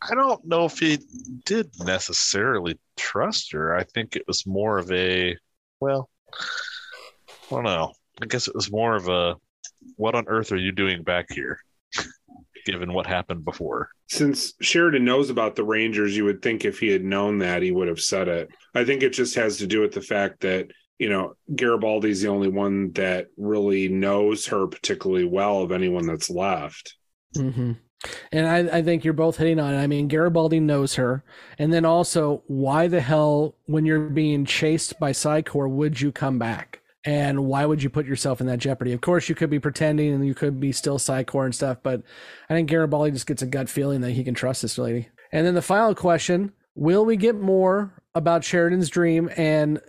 [0.01, 0.99] I don't know if he
[1.45, 3.75] did necessarily trust her.
[3.75, 5.35] I think it was more of a,
[5.79, 7.93] well, I don't know.
[8.21, 9.35] I guess it was more of a,
[9.95, 11.59] what on earth are you doing back here?
[12.65, 13.89] Given what happened before.
[14.07, 17.71] Since Sheridan knows about the Rangers, you would think if he had known that, he
[17.71, 18.49] would have said it.
[18.75, 20.67] I think it just has to do with the fact that,
[20.99, 26.29] you know, Garibaldi's the only one that really knows her particularly well of anyone that's
[26.29, 26.95] left.
[27.35, 27.73] Mm-hmm.
[28.31, 29.79] And I, I think you're both hitting on it.
[29.79, 31.23] I mean, Garibaldi knows her.
[31.57, 36.11] And then also, why the hell, when you're being chased by Psi Corps, would you
[36.11, 36.81] come back?
[37.05, 38.91] And why would you put yourself in that jeopardy?
[38.91, 41.77] Of course, you could be pretending and you could be still Psi Corps and stuff,
[41.81, 42.03] but
[42.49, 45.09] I think Garibaldi just gets a gut feeling that he can trust this lady.
[45.31, 49.79] And then the final question Will we get more about Sheridan's dream and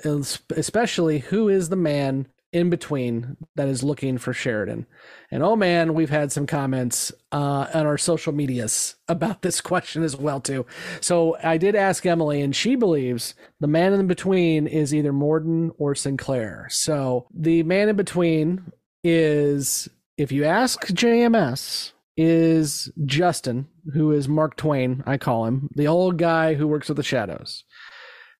[0.50, 4.86] especially who is the man in between that is looking for Sheridan?
[5.30, 10.02] And oh man, we've had some comments uh, on our social medias about this question
[10.02, 10.66] as well too.
[11.00, 15.72] So I did ask Emily, and she believes the man in between is either Morden
[15.78, 16.68] or Sinclair.
[16.70, 18.72] So the man in between
[19.02, 25.86] is, if you ask JMS, is Justin, who is Mark Twain, I call him, the
[25.86, 27.62] old guy who works with the shadows.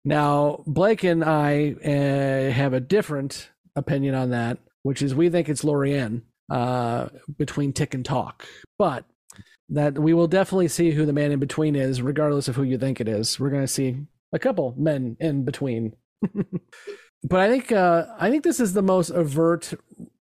[0.05, 5.49] Now, Blake and I uh, have a different opinion on that, which is we think
[5.49, 6.23] it's Lorien.
[6.51, 8.47] uh, between tick and talk.
[8.79, 9.05] But
[9.69, 12.79] that we will definitely see who the man in between is, regardless of who you
[12.79, 13.39] think it is.
[13.39, 13.99] We're going to see
[14.33, 15.95] a couple men in between.
[17.23, 19.75] but I think uh, I think this is the most overt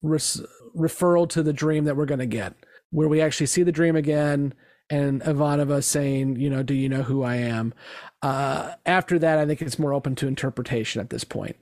[0.01, 0.41] res-
[0.75, 2.53] referral to the dream that we're going to get,
[2.89, 4.53] where we actually see the dream again
[4.89, 7.73] and Ivanova saying, you know, do you know who I am?
[8.21, 11.55] Uh, after that, I think it's more open to interpretation at this point.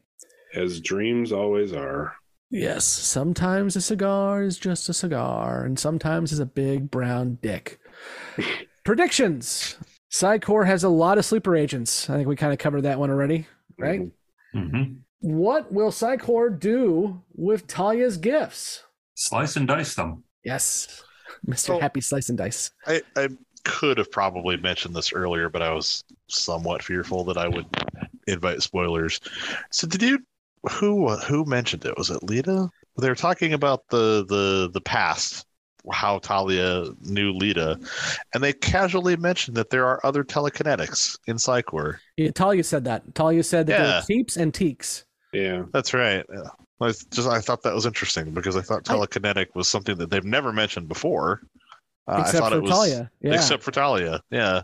[0.53, 2.15] As dreams always are.
[2.51, 7.79] Yes, sometimes a cigar is just a cigar, and sometimes is a big brown dick.
[8.85, 9.77] Predictions.
[10.09, 12.09] Psi Corps has a lot of sleeper agents.
[12.09, 13.47] I think we kind of covered that one already,
[13.77, 14.01] right?
[14.55, 14.93] Mm-hmm.
[15.19, 18.83] What will Psi Corps do with Talia's gifts?
[19.15, 20.23] Slice and dice them.
[20.43, 21.03] Yes,
[21.47, 21.57] Mr.
[21.57, 22.71] So- Happy Slice and Dice.
[22.87, 23.29] I, I
[23.63, 27.65] could have probably mentioned this earlier, but I was somewhat fearful that I would
[28.27, 29.19] invite spoilers.
[29.71, 30.19] So did you
[30.69, 31.97] who who mentioned it?
[31.97, 32.69] Was it Lyta?
[32.99, 35.45] They were talking about the the the past,
[35.91, 37.77] how Talia knew Lyta,
[38.33, 41.99] and they casually mentioned that there are other telekinetics in Psi Corps.
[42.17, 43.13] Yeah, Talia said that.
[43.15, 45.05] Talia said that there are teeps and teaks.
[45.35, 45.63] Yeah.
[45.73, 46.25] That's right.
[46.31, 46.49] Yeah.
[46.81, 50.25] I just I thought that was interesting because I thought telekinetic was something that they've
[50.25, 51.41] never mentioned before.
[52.07, 53.33] Uh, Except I thought for it was Talia, yeah.
[53.33, 54.21] except for Talia.
[54.29, 54.61] Yeah.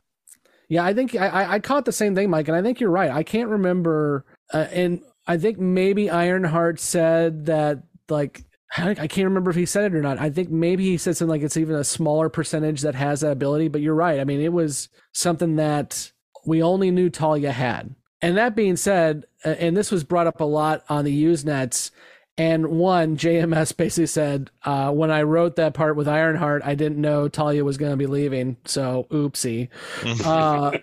[0.67, 2.91] Yeah, I think I, I, I caught the same thing, Mike, and I think you're
[2.91, 3.11] right.
[3.11, 8.43] I can't remember, uh, and I think maybe Ironheart said that like
[8.77, 10.19] I I can't remember if he said it or not.
[10.19, 13.31] I think maybe he said something like it's even a smaller percentage that has that
[13.31, 13.67] ability.
[13.67, 14.19] But you're right.
[14.19, 16.11] I mean, it was something that
[16.45, 17.95] we only knew Talia had.
[18.21, 21.91] And that being said, uh, and this was brought up a lot on the Usenets.
[22.37, 26.99] And one, JMS basically said, uh, when I wrote that part with Ironheart, I didn't
[26.99, 28.57] know Talia was going to be leaving.
[28.65, 29.69] So, oopsie.
[30.25, 30.77] Uh,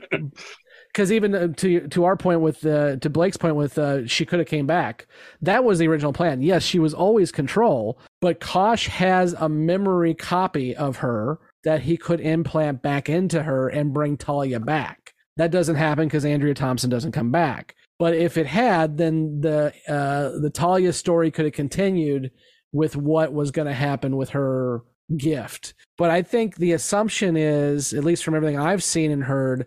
[0.92, 4.26] because even uh, to to our point with uh, to Blake's point with uh, she
[4.26, 5.06] could have came back.
[5.42, 6.42] That was the original plan.
[6.42, 11.96] Yes, she was always control, but Kosh has a memory copy of her that he
[11.96, 15.07] could implant back into her and bring Talia back.
[15.38, 17.76] That doesn't happen because Andrea Thompson doesn't come back.
[17.98, 22.30] But if it had, then the uh, the Talia story could have continued
[22.72, 24.82] with what was going to happen with her
[25.16, 25.74] gift.
[25.96, 29.66] But I think the assumption is, at least from everything I've seen and heard,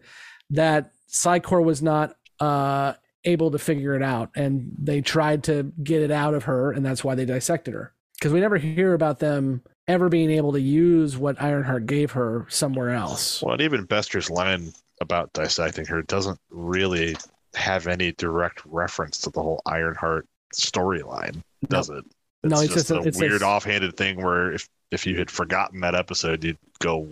[0.52, 2.93] that Psi Corps was not uh,
[3.26, 6.85] able to figure it out, and they tried to get it out of her, and
[6.85, 7.93] that's why they dissected her.
[8.19, 12.45] Because we never hear about them ever being able to use what Ironheart gave her
[12.49, 13.41] somewhere else.
[13.41, 17.18] Well, and even Bester's line about dissecting her doesn't really
[17.56, 20.26] have any direct reference to the whole Ironheart
[20.56, 22.06] storyline, does it?
[22.44, 25.18] No, It's it's just just a- a it's a- offhanded thing where if if you
[25.18, 27.07] had forgotten that episode, you'd go,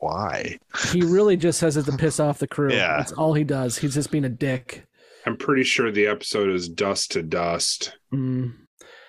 [0.00, 0.58] "Why?"
[0.92, 2.72] He really just says it to piss off the crew.
[2.72, 2.96] Yeah.
[2.98, 3.78] That's all he does.
[3.78, 4.84] He's just being a dick.
[5.26, 7.96] I'm pretty sure the episode is dust to dust.
[8.12, 8.52] Mm.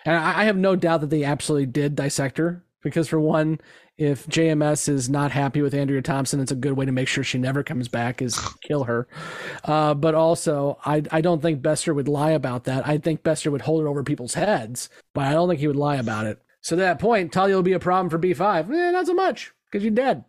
[0.06, 3.60] And I, I have no doubt that they absolutely did dissect her because, for one,
[3.98, 7.24] if JMS is not happy with Andrea Thompson, it's a good way to make sure
[7.24, 9.08] she never comes back is kill her.
[9.64, 12.88] Uh, but also, I I don't think Bester would lie about that.
[12.88, 15.76] I think Bester would hold it over people's heads, but I don't think he would
[15.78, 16.40] lie about it.
[16.62, 18.70] So to that point, Talia will be a problem for B5.
[18.74, 20.26] Eh, not so much because you're dead.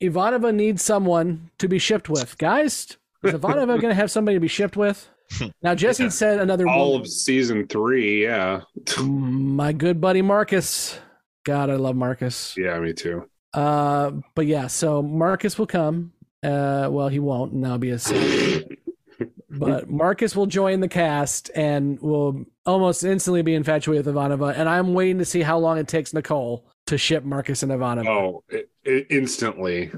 [0.00, 2.96] Ivanova needs someone to be shipped with, guys.
[3.22, 5.08] Is Ivanova going to have somebody to be shipped with?
[5.62, 7.02] Now Jessi said another All woman.
[7.02, 8.62] of season three, yeah.
[9.00, 10.98] my good buddy Marcus.
[11.44, 12.56] God, I love Marcus.
[12.56, 13.28] Yeah, me too.
[13.52, 16.12] Uh, but yeah, so Marcus will come.
[16.42, 17.98] Uh, well, he won't, and that'll be a
[19.50, 24.54] but Marcus will join the cast and will almost instantly be infatuated with Ivanova.
[24.56, 28.06] And I'm waiting to see how long it takes Nicole to ship Marcus and Ivanova.
[28.06, 29.90] Oh, i i instantly.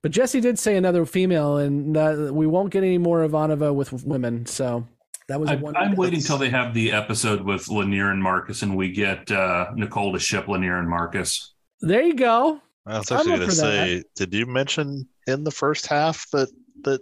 [0.00, 3.92] But Jessi did say another female, and uh, we won't get any more Ivanova with
[4.04, 4.46] women.
[4.46, 4.86] So
[5.28, 5.76] that was I, one.
[5.76, 9.66] I'm waiting until they have the episode with Lennier and Marcus, and we get uh,
[9.74, 11.54] Nicole to ship Lennier and Marcus.
[11.80, 12.60] There you go.
[12.86, 16.48] I was I'm actually going to say, did you mention in the first half that
[16.82, 17.00] that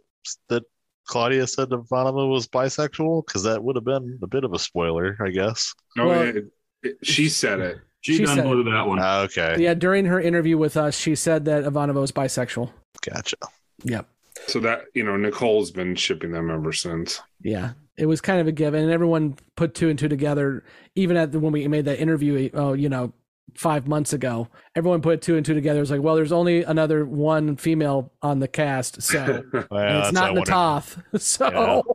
[0.48, 0.64] that
[1.06, 3.24] Claudia said Ivanova was bisexual?
[3.24, 5.72] Because that would have been a bit of a spoiler, I guess.
[5.96, 6.36] No, Well- it,
[6.82, 7.78] it- she said it.
[8.00, 8.98] She, She done said- blew that one.
[9.00, 12.70] Ah, okay, Yeah, during her interview with us, she said that Ivanova was bisexual.
[13.08, 13.36] gotcha.
[13.84, 14.08] Yep.
[14.46, 17.20] So that you know, Nicole's been shipping them ever since.
[17.40, 20.64] Yeah, it was kind of a given, and everyone put two and two together.
[20.94, 23.12] Even at the, when we made that interview, oh, you know,
[23.54, 25.78] five months ago, everyone put two and two together.
[25.78, 30.12] It was like, well, there's only another one female on the cast, so Well, it's
[30.12, 30.82] not what I wondered.
[30.82, 31.02] Na'Toth.
[31.20, 31.48] So,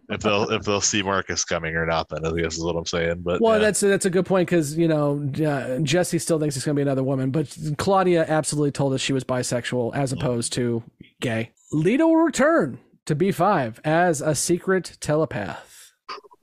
[0.09, 2.75] Yeah, if they'll if they'll see Marcus coming or not, then I guess is what
[2.75, 3.21] I'm saying.
[3.21, 3.65] But well, yeah.
[3.65, 6.79] that's that's a good point because you know uh, Jessi still thinks it's going to
[6.79, 10.83] be another woman, but Claudia absolutely told us she was bisexual as opposed to
[11.19, 11.51] gay.
[11.73, 15.70] Lyta will return to B5 as a secret telepath.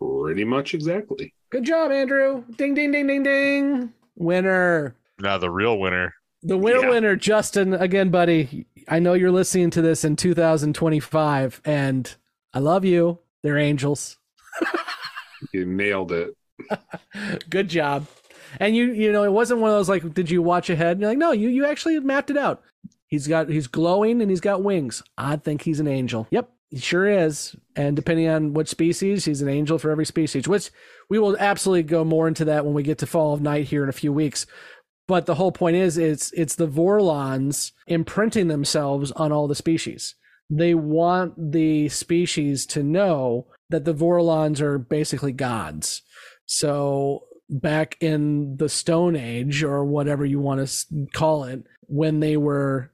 [0.01, 1.33] Pretty much exactly.
[1.51, 2.45] Good job, Andrew.
[2.57, 3.93] Ding, ding, ding, ding, ding.
[4.17, 4.95] Winner.
[5.19, 6.15] Now the real winner.
[6.43, 6.91] The winner, Yeah.
[6.91, 7.75] winner, Justin.
[7.75, 8.67] Again, buddy.
[8.87, 12.15] I know you're listening to this in 2025, and
[12.55, 13.19] I love you.
[13.43, 14.19] They're angels.
[15.53, 16.35] You nailed it.
[17.49, 18.07] Good job.
[18.59, 20.93] And you, you know, it wasn't one of those like, did you watch ahead?
[20.93, 22.61] And you're like, no, you, you actually mapped it out.
[23.07, 25.01] He's got, he's glowing and he's got wings.
[25.17, 26.27] I think he's an angel.
[26.33, 27.57] Yep, he sure is.
[27.77, 30.47] And depending on what species, he's an angel for every species.
[30.47, 30.71] Which
[31.09, 33.83] we will absolutely go more into that when we get to Fall of Night here
[33.83, 34.47] in a few weeks.
[35.07, 40.15] But the whole point is, it's it's the Vorlons imprinting themselves on all the species.
[40.51, 46.03] They want the species to know that the Vorlons are basically gods.
[46.47, 52.37] So back in the Stone Age or whatever you want to call it, when they
[52.37, 52.91] were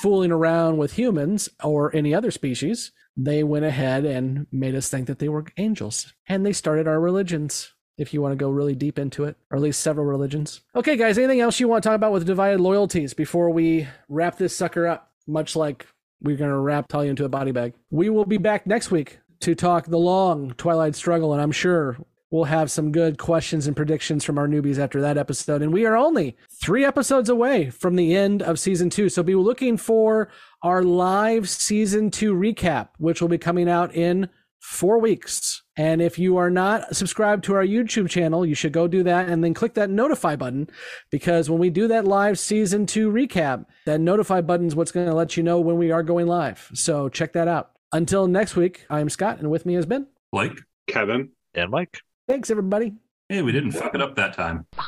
[0.00, 5.08] fooling around with humans or any other species, they went ahead and made us think
[5.08, 6.14] that they were angels.
[6.28, 9.56] And they started our religions, if you want to go really deep into it, or
[9.56, 10.60] at least several religions.
[10.76, 14.38] Okay, guys, anything else you want to talk about with divided loyalties before we wrap
[14.38, 15.10] this sucker up?
[15.26, 15.86] Much like
[16.22, 17.74] we're going to wrap Talia into a body bag.
[17.90, 21.98] We will be back next week to talk the long Twilight struggle, and I'm sure
[22.30, 25.62] we'll have some good questions and predictions from our newbies after that episode.
[25.62, 29.08] And we are only three episodes away from the end of season two.
[29.08, 30.28] So be looking for
[30.62, 34.28] our live season two recap, which will be coming out in
[34.60, 35.62] four weeks.
[35.76, 39.28] And if you are not subscribed to our YouTube channel, you should go do that
[39.28, 40.68] and then click that notify button
[41.10, 45.06] because when we do that live season two recap, that notify button is what's going
[45.06, 46.70] to let you know when we are going live.
[46.74, 47.70] So check that out.
[47.92, 52.00] Until next week, I'm Scott, and with me has been Blake, Kevin, and Mike.
[52.26, 52.92] Thanks, everybody.
[53.28, 54.66] Hey, we didn't fuck it up that time.
[54.76, 54.84] But,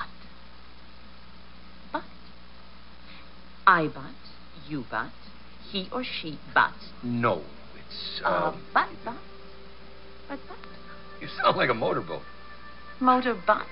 [1.92, 2.02] but,
[3.66, 4.02] I but,
[4.68, 5.06] you but,
[5.70, 6.72] he or she but.
[7.02, 7.42] No,
[7.76, 9.14] it's, Uh, um, but, but.
[10.28, 10.59] But, but.
[11.20, 12.22] you sound like a motorboat.
[13.01, 13.66] Motor but.